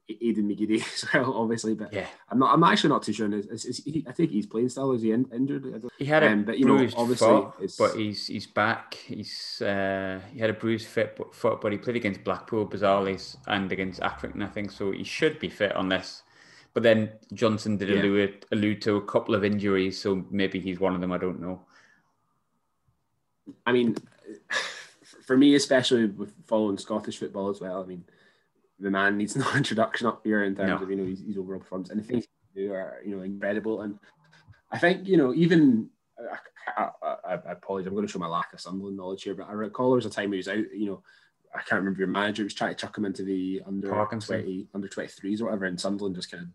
Aiden 0.09 0.45
McGeady 0.45 0.81
as 0.93 1.05
well, 1.13 1.33
obviously. 1.33 1.73
But 1.73 1.91
yeah, 1.93 2.07
I'm 2.29 2.39
not. 2.39 2.53
I'm 2.53 2.63
actually 2.63 2.89
not 2.89 3.03
too 3.03 3.13
sure. 3.13 3.31
Is, 3.33 3.65
is, 3.65 3.83
he, 3.83 4.05
I 4.07 4.11
think 4.11 4.31
he's 4.31 4.45
playing 4.45 4.69
still. 4.69 4.91
Is 4.93 5.01
he 5.01 5.11
in, 5.11 5.25
injured? 5.33 5.89
He 5.97 6.05
had 6.05 6.23
a 6.23 6.31
um, 6.31 6.43
but, 6.43 6.57
you 6.57 6.65
bruised 6.65 6.95
know, 6.95 7.01
obviously 7.01 7.27
foot, 7.27 7.71
but 7.77 7.95
he's 7.97 8.27
he's 8.27 8.47
back. 8.47 8.93
He's 8.93 9.61
uh, 9.61 10.19
he 10.31 10.39
had 10.39 10.49
a 10.49 10.53
bruised 10.53 10.87
foot, 10.87 11.35
foot, 11.35 11.61
but 11.61 11.71
he 11.71 11.77
played 11.77 11.97
against 11.97 12.23
Blackpool, 12.23 12.65
bizarrely, 12.65 13.35
and 13.47 13.71
against 13.71 13.99
Accrington, 14.01 14.43
I 14.43 14.47
think. 14.47 14.71
So 14.71 14.91
he 14.91 15.03
should 15.03 15.39
be 15.39 15.49
fit 15.49 15.75
on 15.75 15.89
this. 15.89 16.23
But 16.73 16.83
then 16.83 17.11
Johnson 17.33 17.77
did 17.77 17.89
yeah. 17.89 18.01
allude, 18.01 18.45
allude 18.51 18.81
to 18.83 18.97
a 18.97 19.01
couple 19.01 19.33
of 19.35 19.43
injuries, 19.43 19.99
so 19.99 20.23
maybe 20.29 20.59
he's 20.59 20.79
one 20.79 20.93
of 20.93 21.01
them. 21.01 21.11
I 21.11 21.17
don't 21.17 21.41
know. 21.41 21.61
I 23.65 23.71
mean, 23.71 23.95
for 25.25 25.35
me, 25.35 25.55
especially 25.55 26.05
with 26.05 26.33
following 26.45 26.77
Scottish 26.77 27.17
football 27.17 27.49
as 27.49 27.59
well. 27.59 27.83
I 27.83 27.85
mean 27.85 28.05
the 28.79 28.91
man 28.91 29.17
needs 29.17 29.35
no 29.35 29.45
introduction 29.55 30.07
up 30.07 30.21
here 30.23 30.43
in 30.43 30.55
terms 30.55 30.69
no. 30.69 30.75
of 30.77 30.89
you 30.89 30.95
know 30.95 31.05
his, 31.05 31.21
his 31.21 31.37
overall 31.37 31.59
performance 31.59 31.89
and 31.89 31.99
the 31.99 32.03
things 32.03 32.25
he 32.53 32.61
do 32.61 32.73
are 32.73 33.01
you 33.05 33.15
know 33.15 33.23
incredible. 33.23 33.81
And 33.81 33.99
I 34.71 34.77
think 34.77 35.07
you 35.07 35.17
know 35.17 35.33
even 35.33 35.89
I, 36.77 36.89
I, 37.03 37.15
I, 37.25 37.33
I 37.33 37.51
apologize, 37.51 37.87
I'm 37.87 37.93
going 37.93 38.05
to 38.05 38.11
show 38.11 38.19
my 38.19 38.27
lack 38.27 38.53
of 38.53 38.59
Sunderland 38.59 38.97
knowledge 38.97 39.23
here, 39.23 39.35
but 39.35 39.49
I 39.49 39.53
recall 39.53 39.91
there 39.91 39.97
was 39.97 40.05
a 40.05 40.09
time 40.09 40.31
he 40.31 40.37
was 40.37 40.47
out. 40.47 40.57
You 40.73 40.87
know, 40.87 41.03
I 41.53 41.59
can't 41.59 41.79
remember 41.79 41.99
your 41.99 42.07
manager 42.07 42.43
was 42.43 42.53
trying 42.53 42.71
to 42.71 42.75
chuck 42.75 42.97
him 42.97 43.05
into 43.05 43.23
the 43.23 43.61
under 43.65 43.89
Parkinson. 43.89 44.41
twenty 44.41 44.67
under 44.73 44.87
twenty 44.87 45.09
threes 45.09 45.41
or 45.41 45.45
whatever, 45.45 45.65
and 45.65 45.79
Sunderland 45.79 46.15
just 46.15 46.31
kind 46.31 46.43
of 46.43 46.49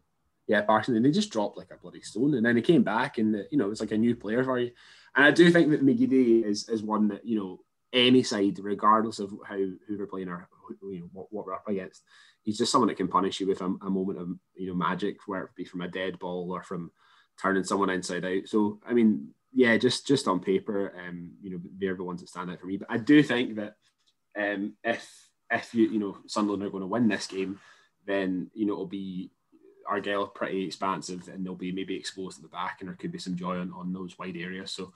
yeah, 0.48 0.62
Parkinson, 0.62 0.96
and 0.96 1.04
they 1.04 1.10
just 1.10 1.30
dropped 1.30 1.56
like 1.56 1.70
a 1.70 1.76
bloody 1.76 2.02
stone, 2.02 2.34
and 2.34 2.44
then 2.44 2.56
he 2.56 2.62
came 2.62 2.82
back, 2.82 3.18
and 3.18 3.34
the, 3.34 3.46
you 3.50 3.58
know 3.58 3.70
it's 3.70 3.80
like 3.80 3.92
a 3.92 3.98
new 3.98 4.14
player 4.14 4.44
for 4.44 4.58
you. 4.58 4.72
And 5.14 5.24
I 5.24 5.30
do 5.30 5.50
think 5.50 5.70
that 5.70 5.84
McGeady 5.84 6.44
is 6.44 6.68
is 6.68 6.82
one 6.82 7.08
that 7.08 7.24
you 7.24 7.38
know 7.38 7.60
any 7.92 8.22
side, 8.22 8.58
regardless 8.60 9.18
of 9.18 9.32
how 9.46 9.56
who 9.56 9.98
we're 9.98 10.06
playing 10.06 10.28
or 10.28 10.48
you 10.82 11.00
know 11.00 11.08
what, 11.12 11.26
what 11.30 11.46
we're 11.46 11.54
up 11.54 11.68
against. 11.68 12.02
He's 12.42 12.58
just 12.58 12.72
someone 12.72 12.88
that 12.88 12.96
can 12.96 13.08
punish 13.08 13.40
you 13.40 13.46
with 13.46 13.60
a, 13.60 13.66
a 13.66 13.90
moment 13.90 14.18
of 14.18 14.28
you 14.54 14.68
know 14.68 14.74
magic, 14.74 15.16
whether 15.26 15.44
it 15.44 15.54
be 15.56 15.64
from 15.64 15.82
a 15.82 15.88
dead 15.88 16.18
ball 16.18 16.50
or 16.50 16.62
from 16.62 16.90
turning 17.40 17.64
someone 17.64 17.90
inside 17.90 18.24
out. 18.24 18.46
So 18.46 18.80
I 18.86 18.92
mean, 18.92 19.28
yeah, 19.52 19.76
just 19.76 20.06
just 20.06 20.28
on 20.28 20.40
paper, 20.40 20.92
um, 21.06 21.32
you 21.42 21.50
know, 21.50 21.60
they're 21.78 21.96
the 21.96 22.04
ones 22.04 22.20
that 22.20 22.28
stand 22.28 22.50
out 22.50 22.60
for 22.60 22.66
me. 22.66 22.78
But 22.78 22.90
I 22.90 22.98
do 22.98 23.22
think 23.22 23.56
that 23.56 23.76
um, 24.38 24.74
if 24.82 25.08
if 25.50 25.74
you 25.74 25.88
you 25.88 25.98
know 25.98 26.18
Sunderland 26.26 26.62
are 26.62 26.70
going 26.70 26.82
to 26.82 26.86
win 26.86 27.08
this 27.08 27.26
game, 27.26 27.60
then 28.06 28.50
you 28.54 28.66
know 28.66 28.72
it'll 28.72 28.86
be 28.86 29.30
Argyle 29.86 30.26
pretty 30.26 30.64
expansive 30.64 31.28
and 31.28 31.44
they'll 31.44 31.54
be 31.54 31.72
maybe 31.72 31.96
exposed 31.96 32.38
at 32.38 32.42
the 32.42 32.48
back 32.48 32.78
and 32.80 32.88
there 32.88 32.96
could 32.96 33.12
be 33.12 33.18
some 33.18 33.36
joy 33.36 33.58
on, 33.58 33.72
on 33.72 33.92
those 33.92 34.18
wide 34.18 34.36
areas. 34.36 34.70
So 34.70 34.92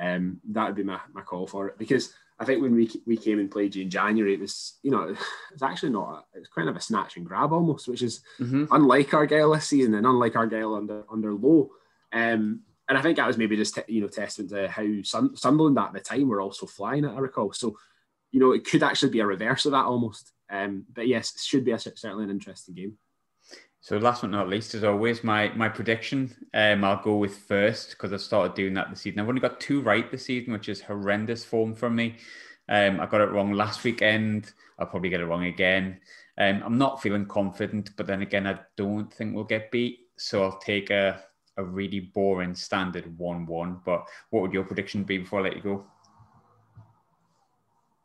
um, 0.00 0.40
that 0.50 0.66
would 0.66 0.76
be 0.76 0.82
my, 0.82 0.98
my 1.12 1.20
call 1.22 1.46
for 1.46 1.68
it 1.68 1.78
because 1.78 2.12
I 2.40 2.46
think 2.46 2.62
when 2.62 2.74
we 2.74 2.90
we 3.06 3.18
came 3.18 3.38
and 3.38 3.50
played 3.50 3.74
you 3.74 3.82
in 3.82 3.90
January, 3.90 4.34
it 4.34 4.40
was 4.40 4.78
you 4.82 4.90
know 4.90 5.14
it's 5.52 5.62
actually 5.62 5.90
not 5.90 6.24
a, 6.34 6.38
it's 6.38 6.48
kind 6.48 6.68
of 6.68 6.76
a 6.76 6.80
snatch 6.80 7.16
and 7.16 7.26
grab 7.26 7.52
almost, 7.52 7.86
which 7.86 8.02
is 8.02 8.22
mm-hmm. 8.40 8.64
unlike 8.70 9.12
Argyle 9.12 9.52
this 9.52 9.66
season 9.66 9.94
and 9.94 10.06
unlike 10.06 10.36
Argyle 10.36 10.74
under 10.74 11.04
under 11.12 11.34
Lowe. 11.34 11.70
Um, 12.12 12.62
and 12.88 12.98
I 12.98 13.02
think 13.02 13.18
that 13.18 13.26
was 13.26 13.38
maybe 13.38 13.56
just 13.56 13.74
t- 13.76 13.82
you 13.94 14.00
know 14.00 14.08
testament 14.08 14.50
to 14.50 14.68
how 14.68 14.84
Sun- 15.02 15.36
Sunderland 15.36 15.78
at 15.78 15.92
the 15.92 16.00
time 16.00 16.28
were 16.28 16.40
also 16.40 16.66
flying. 16.66 17.04
I 17.04 17.18
recall, 17.18 17.52
so 17.52 17.76
you 18.32 18.40
know 18.40 18.52
it 18.52 18.64
could 18.64 18.82
actually 18.82 19.12
be 19.12 19.20
a 19.20 19.26
reverse 19.26 19.66
of 19.66 19.72
that 19.72 19.84
almost. 19.84 20.32
Um, 20.48 20.86
but 20.92 21.06
yes, 21.06 21.34
it 21.34 21.42
should 21.42 21.64
be 21.64 21.72
a, 21.72 21.78
certainly 21.78 22.24
an 22.24 22.30
interesting 22.30 22.74
game. 22.74 22.96
So 23.82 23.96
last 23.96 24.20
but 24.20 24.30
not 24.30 24.48
least, 24.48 24.74
as 24.74 24.84
always, 24.84 25.24
my 25.24 25.48
my 25.54 25.68
prediction. 25.68 26.34
Um, 26.52 26.84
I'll 26.84 27.02
go 27.02 27.16
with 27.16 27.36
first 27.38 27.90
because 27.90 28.12
I've 28.12 28.20
started 28.20 28.54
doing 28.54 28.74
that 28.74 28.90
this 28.90 29.00
season. 29.00 29.20
I've 29.20 29.28
only 29.28 29.40
got 29.40 29.58
two 29.58 29.80
right 29.80 30.10
this 30.10 30.26
season, 30.26 30.52
which 30.52 30.68
is 30.68 30.82
horrendous 30.82 31.44
form 31.44 31.74
from 31.74 31.96
me. 31.96 32.16
Um, 32.68 33.00
I 33.00 33.06
got 33.06 33.22
it 33.22 33.30
wrong 33.30 33.52
last 33.52 33.82
weekend. 33.82 34.52
I'll 34.78 34.86
probably 34.86 35.08
get 35.08 35.20
it 35.20 35.26
wrong 35.26 35.44
again. 35.44 36.00
Um, 36.36 36.62
I'm 36.64 36.78
not 36.78 37.02
feeling 37.02 37.26
confident, 37.26 37.90
but 37.96 38.06
then 38.06 38.22
again, 38.22 38.46
I 38.46 38.60
don't 38.76 39.12
think 39.12 39.34
we'll 39.34 39.44
get 39.44 39.70
beat. 39.70 40.08
So 40.16 40.44
I'll 40.44 40.58
take 40.58 40.90
a 40.90 41.22
a 41.56 41.64
really 41.64 42.00
boring 42.00 42.54
standard 42.54 43.18
one-one. 43.18 43.80
But 43.84 44.06
what 44.30 44.42
would 44.42 44.52
your 44.52 44.64
prediction 44.64 45.04
be 45.04 45.18
before 45.18 45.40
I 45.40 45.44
let 45.44 45.56
you 45.56 45.62
go? 45.62 45.84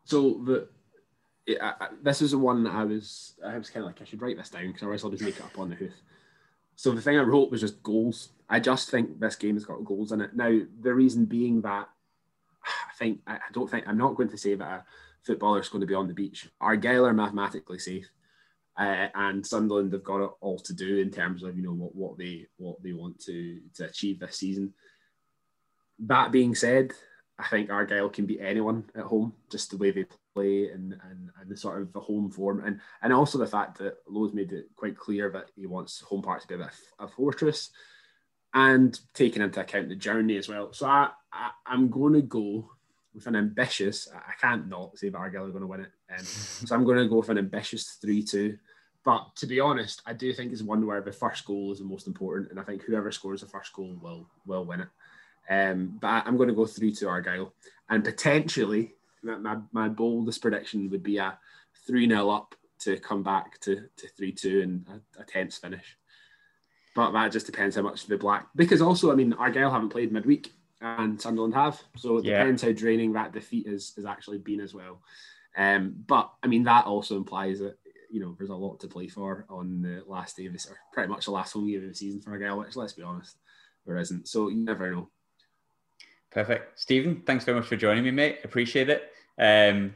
So 0.06 0.42
the 0.46 0.68
I, 1.48 1.74
I, 1.80 1.88
this 2.02 2.22
is 2.22 2.32
the 2.32 2.40
one 2.40 2.64
that 2.64 2.74
I 2.74 2.84
was 2.84 3.36
I 3.46 3.58
was 3.58 3.70
kind 3.70 3.84
of 3.86 3.88
like 3.88 4.02
I 4.02 4.06
should 4.06 4.22
write 4.22 4.38
this 4.38 4.50
down 4.50 4.68
because 4.68 4.82
otherwise 4.82 5.04
I'll 5.04 5.12
just 5.12 5.24
make 5.24 5.38
it 5.38 5.46
up 5.46 5.60
on 5.60 5.70
the 5.70 5.76
hoof. 5.76 5.94
So 6.76 6.92
the 6.92 7.02
thing 7.02 7.18
I 7.18 7.24
wrote 7.24 7.52
was 7.52 7.62
just 7.62 7.84
goals. 7.84 8.30
I 8.50 8.60
just 8.60 8.90
think 8.90 9.20
this 9.20 9.36
game 9.36 9.56
has 9.56 9.66
got 9.66 9.86
goals 9.86 10.12
in 10.12 10.22
it. 10.22 10.36
Now 10.36 10.60
the 10.82 10.94
reason 10.94 11.26
being 11.26 11.62
that 11.62 11.88
I 12.66 12.94
think 12.98 13.22
I 13.28 13.40
don't 13.54 13.70
think 13.70 13.88
I'm 13.88 13.98
not 13.98 14.16
going 14.16 14.30
to 14.30 14.38
say 14.38 14.56
that 14.56 14.68
a 14.68 14.86
footballer 15.24 15.60
is 15.60 15.70
going 15.70 15.82
to 15.82 15.88
be 15.88 15.94
on 15.94 16.08
the 16.08 16.14
beach. 16.14 16.50
Argyle 16.60 17.06
are 17.06 17.14
mathematically 17.14 17.80
safe, 17.80 18.10
uh, 18.78 19.08
and 19.14 19.46
Sunderland 19.46 19.94
have 19.94 20.04
got 20.04 20.24
it 20.24 20.32
all 20.42 20.60
to 20.60 20.74
do 20.74 20.98
in 20.98 21.12
terms 21.12 21.44
of 21.44 21.56
you 21.56 21.64
know 21.64 21.74
what, 21.74 21.96
what 21.96 22.18
they 22.18 22.48
what 22.58 22.82
they 22.82 22.94
want 22.94 23.20
to 23.26 23.60
to 23.76 23.86
achieve 23.86 24.20
this 24.20 24.38
season. 24.38 24.74
That 26.00 26.32
being 26.32 26.56
said, 26.56 26.92
I 27.40 27.48
think 27.48 27.70
Argyle 27.70 28.10
can 28.10 28.26
beat 28.26 28.42
anyone 28.42 28.86
at 28.96 29.04
home, 29.04 29.34
just 29.50 29.72
the 29.72 29.78
way 29.78 29.92
they 29.92 30.06
play 30.36 30.70
and, 30.70 30.94
and, 31.10 31.30
and 31.40 31.50
the 31.50 31.58
sort 31.58 31.82
of 31.82 31.92
the 31.94 32.00
home 32.00 32.30
form, 32.30 32.62
and 32.64 32.80
and 33.02 33.14
also 33.14 33.38
the 33.38 33.48
fact 33.48 33.78
that 33.80 33.96
Lowe's 34.08 34.34
made 34.34 34.52
it 34.52 34.66
quite 34.76 34.98
clear 34.98 35.32
that 35.32 35.50
he 35.56 35.66
wants 35.66 36.02
home 36.02 36.22
park 36.22 36.42
to 36.42 36.48
be 36.48 36.56
a, 36.56 36.58
bit 36.58 36.68
of 37.00 37.10
a 37.10 37.12
fortress, 37.12 37.72
and 38.54 39.00
taking 39.14 39.42
into 39.42 39.62
account 39.62 39.90
the 39.90 39.96
journey 39.96 40.38
as 40.38 40.48
well. 40.48 40.74
So 40.74 40.86
I, 40.86 41.10
I 41.32 41.52
am 41.74 41.90
going 41.90 42.14
to 42.14 42.22
go 42.22 42.70
with 43.14 43.28
an 43.28 43.36
ambitious. 43.36 44.08
I 44.14 44.34
can't 44.40 44.68
not 44.68 44.98
say 44.98 45.10
that 45.10 45.18
Argyle 45.18 45.46
are 45.46 45.50
going 45.50 45.62
to 45.62 45.68
win 45.68 45.82
it, 45.82 45.92
um, 46.12 46.26
so 46.26 46.76
I'm 46.76 46.84
going 46.84 46.98
to 46.98 47.08
go 47.08 47.18
with 47.18 47.30
an 47.30 47.38
ambitious 47.38 47.98
three-two. 48.02 48.58
But 49.04 49.36
to 49.38 49.46
be 49.46 49.60
honest, 49.60 50.02
I 50.06 50.14
do 50.14 50.34
think 50.34 50.52
it's 50.52 50.64
one 50.64 50.86
where 50.86 51.02
the 51.02 51.12
first 51.12 51.46
goal 51.46 51.72
is 51.72 51.80
the 51.80 51.86
most 51.86 52.08
important, 52.08 52.52
and 52.52 52.60
I 52.60 52.64
think 52.64 52.84
whoever 52.84 53.12
scores 53.12 53.42
the 53.42 53.48
first 53.48 53.72
goal 53.74 53.98
will 54.02 54.28
will 54.46 54.66
win 54.66 54.82
it. 54.82 54.90
Um, 55.48 55.98
but 56.02 56.26
I'm 56.26 56.38
going 56.38 56.50
to 56.50 56.56
go 56.56 56.66
three 56.66 56.92
to 56.96 57.08
Argyle, 57.08 57.54
and 57.88 58.04
potentially 58.04 58.95
my, 59.26 59.58
my 59.72 59.90
boldest 59.90 60.42
prediction 60.42 60.90
would 60.90 61.04
be 61.04 61.18
a 61.18 61.38
three 61.86 62.08
0 62.08 62.30
up 62.30 62.56
to 62.80 62.98
come 62.98 63.24
back 63.24 63.60
to 63.62 63.88
to 63.98 64.08
three 64.10 64.32
two 64.32 64.62
and 64.62 64.86
a, 64.88 65.22
a 65.22 65.26
tense 65.26 65.58
finish. 65.58 65.98
But 66.96 67.12
that 67.12 67.32
just 67.32 67.46
depends 67.46 67.76
how 67.76 67.82
much 67.82 68.06
the 68.06 68.18
black 68.18 68.48
because 68.56 68.82
also 68.82 69.12
I 69.12 69.16
mean 69.16 69.34
Argyle 69.34 69.72
haven't 69.72 69.90
played 69.90 70.12
midweek 70.12 70.54
and 70.82 71.20
Sunderland 71.20 71.56
have, 71.56 71.82
so 71.98 72.18
it 72.18 72.26
yeah. 72.26 72.40
depends 72.40 72.62
how 72.62 72.72
draining 72.72 73.14
that 73.14 73.34
defeat 73.34 73.68
is 73.68 73.94
has 73.96 74.06
actually 74.06 74.38
been 74.38 74.62
as 74.62 74.74
well. 74.74 75.02
Um, 75.58 75.96
but 76.06 76.32
I 76.44 76.48
mean 76.48 76.64
that 76.64 76.86
also 76.86 77.18
implies 77.18 77.60
that 77.60 77.78
you 78.10 78.20
know 78.20 78.36
there's 78.38 78.50
a 78.50 78.56
lot 78.56 78.80
to 78.82 78.88
play 78.88 79.08
for 79.08 79.46
on 79.50 79.82
the 79.82 80.04
last 80.06 80.38
day 80.38 80.46
of 80.46 80.54
this, 80.54 80.68
or 80.68 80.78
pretty 80.94 81.10
much 81.10 81.26
the 81.26 81.32
last 81.32 81.54
home 81.54 81.68
game 81.68 81.84
of 81.84 81.90
the 81.90 81.96
season 81.96 82.22
for 82.22 82.32
Argyle, 82.32 82.60
which 82.60 82.76
let's 82.76 82.94
be 82.94 83.04
honest, 83.04 83.38
there 83.86 83.98
isn't. 83.98 84.28
So 84.28 84.50
you 84.50 84.58
never 84.58 84.92
know. 84.92 85.10
Perfect. 86.32 86.78
Stephen, 86.80 87.24
thanks 87.26 87.46
very 87.46 87.58
much 87.58 87.68
for 87.68 87.78
joining 87.78 88.04
me, 88.04 88.12
mate. 88.12 88.40
Appreciate 88.44 88.90
it. 88.90 89.12
Um, 89.38 89.94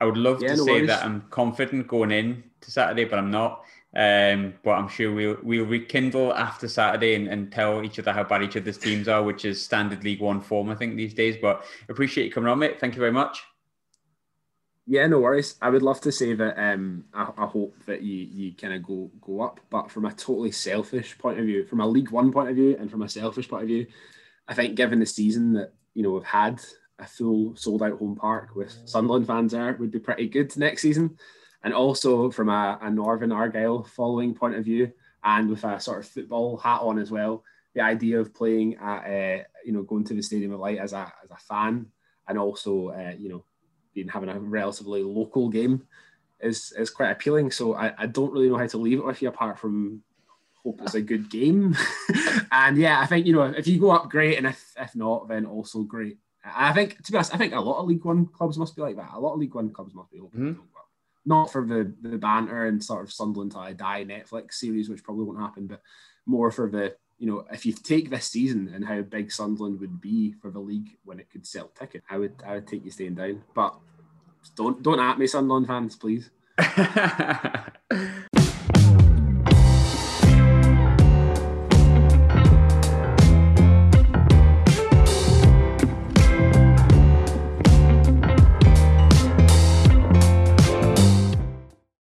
I 0.00 0.06
would 0.06 0.16
love 0.16 0.42
yeah, 0.42 0.50
to 0.50 0.56
no 0.56 0.64
say 0.64 0.72
worries. 0.72 0.88
that 0.88 1.04
I'm 1.04 1.22
confident 1.30 1.88
going 1.88 2.10
in 2.10 2.44
to 2.60 2.70
Saturday, 2.70 3.04
but 3.04 3.18
I'm 3.18 3.30
not. 3.30 3.64
Um, 3.96 4.54
but 4.64 4.72
I'm 4.72 4.88
sure 4.88 5.14
we'll 5.14 5.38
we'll 5.42 5.66
rekindle 5.66 6.34
after 6.34 6.66
Saturday 6.66 7.14
and, 7.14 7.28
and 7.28 7.52
tell 7.52 7.84
each 7.84 7.98
other 8.00 8.12
how 8.12 8.24
bad 8.24 8.42
each 8.42 8.56
other's 8.56 8.76
teams 8.76 9.06
are, 9.06 9.22
which 9.22 9.44
is 9.44 9.64
standard 9.64 10.02
League 10.02 10.20
One 10.20 10.40
form, 10.40 10.68
I 10.68 10.74
think, 10.74 10.96
these 10.96 11.14
days. 11.14 11.36
But 11.40 11.64
appreciate 11.88 12.24
you 12.24 12.32
coming 12.32 12.50
on, 12.50 12.58
mate. 12.58 12.80
Thank 12.80 12.94
you 12.94 13.00
very 13.00 13.12
much. 13.12 13.44
Yeah, 14.86 15.06
no 15.06 15.20
worries. 15.20 15.54
I 15.62 15.70
would 15.70 15.82
love 15.82 16.00
to 16.02 16.12
say 16.12 16.34
that 16.34 16.58
um, 16.58 17.04
I, 17.14 17.30
I 17.38 17.46
hope 17.46 17.74
that 17.86 18.02
you 18.02 18.16
you 18.16 18.52
kind 18.54 18.74
of 18.74 18.82
go 18.82 19.10
go 19.20 19.42
up, 19.42 19.60
but 19.70 19.90
from 19.90 20.06
a 20.06 20.12
totally 20.12 20.52
selfish 20.52 21.16
point 21.16 21.38
of 21.38 21.46
view, 21.46 21.64
from 21.64 21.80
a 21.80 21.86
League 21.86 22.10
One 22.10 22.32
point 22.32 22.50
of 22.50 22.56
view, 22.56 22.76
and 22.78 22.90
from 22.90 23.02
a 23.02 23.08
selfish 23.08 23.48
point 23.48 23.62
of 23.62 23.68
view, 23.68 23.86
I 24.48 24.54
think 24.54 24.74
given 24.74 24.98
the 24.98 25.06
season 25.06 25.54
that 25.54 25.72
you 25.94 26.02
know 26.02 26.10
we've 26.10 26.24
had, 26.24 26.60
a 26.98 27.06
full 27.06 27.56
sold 27.56 27.82
out 27.82 27.98
home 27.98 28.16
park 28.16 28.54
with 28.54 28.76
Sunderland 28.84 29.26
fans 29.26 29.52
there 29.52 29.76
would 29.78 29.90
be 29.90 29.98
pretty 29.98 30.28
good 30.28 30.56
next 30.56 30.82
season. 30.82 31.18
And 31.62 31.72
also 31.72 32.30
from 32.30 32.48
a, 32.48 32.78
a 32.82 32.90
Northern 32.90 33.32
Argyle 33.32 33.84
following 33.84 34.34
point 34.34 34.54
of 34.54 34.64
view, 34.64 34.92
and 35.24 35.48
with 35.48 35.64
a 35.64 35.80
sort 35.80 36.00
of 36.00 36.06
football 36.06 36.58
hat 36.58 36.82
on 36.82 36.98
as 36.98 37.10
well, 37.10 37.42
the 37.74 37.80
idea 37.80 38.20
of 38.20 38.34
playing 38.34 38.76
at 38.76 38.98
uh, 39.04 39.42
you 39.64 39.72
know 39.72 39.82
going 39.82 40.04
to 40.04 40.14
the 40.14 40.22
Stadium 40.22 40.52
of 40.52 40.60
Light 40.60 40.78
as 40.78 40.92
a 40.92 41.10
as 41.24 41.30
a 41.30 41.36
fan, 41.36 41.86
and 42.28 42.38
also 42.38 42.88
uh, 42.88 43.14
you 43.18 43.30
know 43.30 43.44
being 43.94 44.08
having 44.08 44.28
a 44.28 44.38
relatively 44.38 45.02
local 45.02 45.48
game 45.48 45.86
is 46.40 46.72
is 46.78 46.90
quite 46.90 47.10
appealing. 47.10 47.50
So 47.50 47.74
I, 47.74 47.92
I 47.96 48.06
don't 48.06 48.32
really 48.32 48.50
know 48.50 48.58
how 48.58 48.66
to 48.66 48.78
leave 48.78 48.98
it 48.98 49.04
with 49.04 49.22
you 49.22 49.28
apart 49.28 49.58
from 49.58 50.02
hope 50.62 50.80
it's 50.82 50.94
a 50.94 51.00
good 51.00 51.30
game. 51.30 51.76
and 52.52 52.76
yeah, 52.76 53.00
I 53.00 53.06
think 53.06 53.26
you 53.26 53.32
know 53.32 53.44
if 53.44 53.66
you 53.66 53.80
go 53.80 53.90
up, 53.90 54.10
great, 54.10 54.36
and 54.38 54.46
if 54.46 54.72
if 54.78 54.94
not, 54.94 55.28
then 55.28 55.46
also 55.46 55.82
great. 55.82 56.18
I 56.44 56.72
think 56.72 57.02
to 57.02 57.12
be 57.12 57.16
honest, 57.16 57.34
I 57.34 57.38
think 57.38 57.54
a 57.54 57.60
lot 57.60 57.80
of 57.80 57.86
League 57.86 58.04
One 58.04 58.26
clubs 58.26 58.58
must 58.58 58.76
be 58.76 58.82
like 58.82 58.96
that. 58.96 59.12
A 59.14 59.20
lot 59.20 59.34
of 59.34 59.40
League 59.40 59.54
One 59.54 59.70
clubs 59.70 59.94
must 59.94 60.10
be 60.10 60.18
hoping 60.18 60.40
mm-hmm. 60.40 60.62
Not 61.26 61.50
for 61.50 61.66
the 61.66 61.94
the 62.02 62.18
banter 62.18 62.66
and 62.66 62.84
sort 62.84 63.04
of 63.04 63.12
Sunderland 63.12 63.52
to 63.52 63.74
die 63.74 64.04
Netflix 64.04 64.54
series, 64.54 64.88
which 64.88 65.02
probably 65.02 65.24
won't 65.24 65.40
happen, 65.40 65.66
but 65.66 65.80
more 66.26 66.50
for 66.50 66.70
the 66.70 66.96
you 67.18 67.26
know, 67.26 67.44
if 67.52 67.64
you 67.64 67.72
take 67.72 68.10
this 68.10 68.26
season 68.26 68.70
and 68.74 68.84
how 68.84 69.00
big 69.02 69.30
Sunderland 69.30 69.80
would 69.80 70.00
be 70.00 70.32
for 70.42 70.50
the 70.50 70.58
league 70.58 70.98
when 71.04 71.20
it 71.20 71.30
could 71.30 71.46
sell 71.46 71.68
tickets, 71.68 72.04
I 72.10 72.18
would 72.18 72.34
I 72.46 72.54
would 72.54 72.66
take 72.66 72.84
you 72.84 72.90
staying 72.90 73.14
down. 73.14 73.42
But 73.54 73.74
don't 74.56 74.82
don't 74.82 75.00
at 75.00 75.18
me, 75.18 75.26
Sunderland 75.26 75.66
fans, 75.66 75.96
please. 75.96 76.30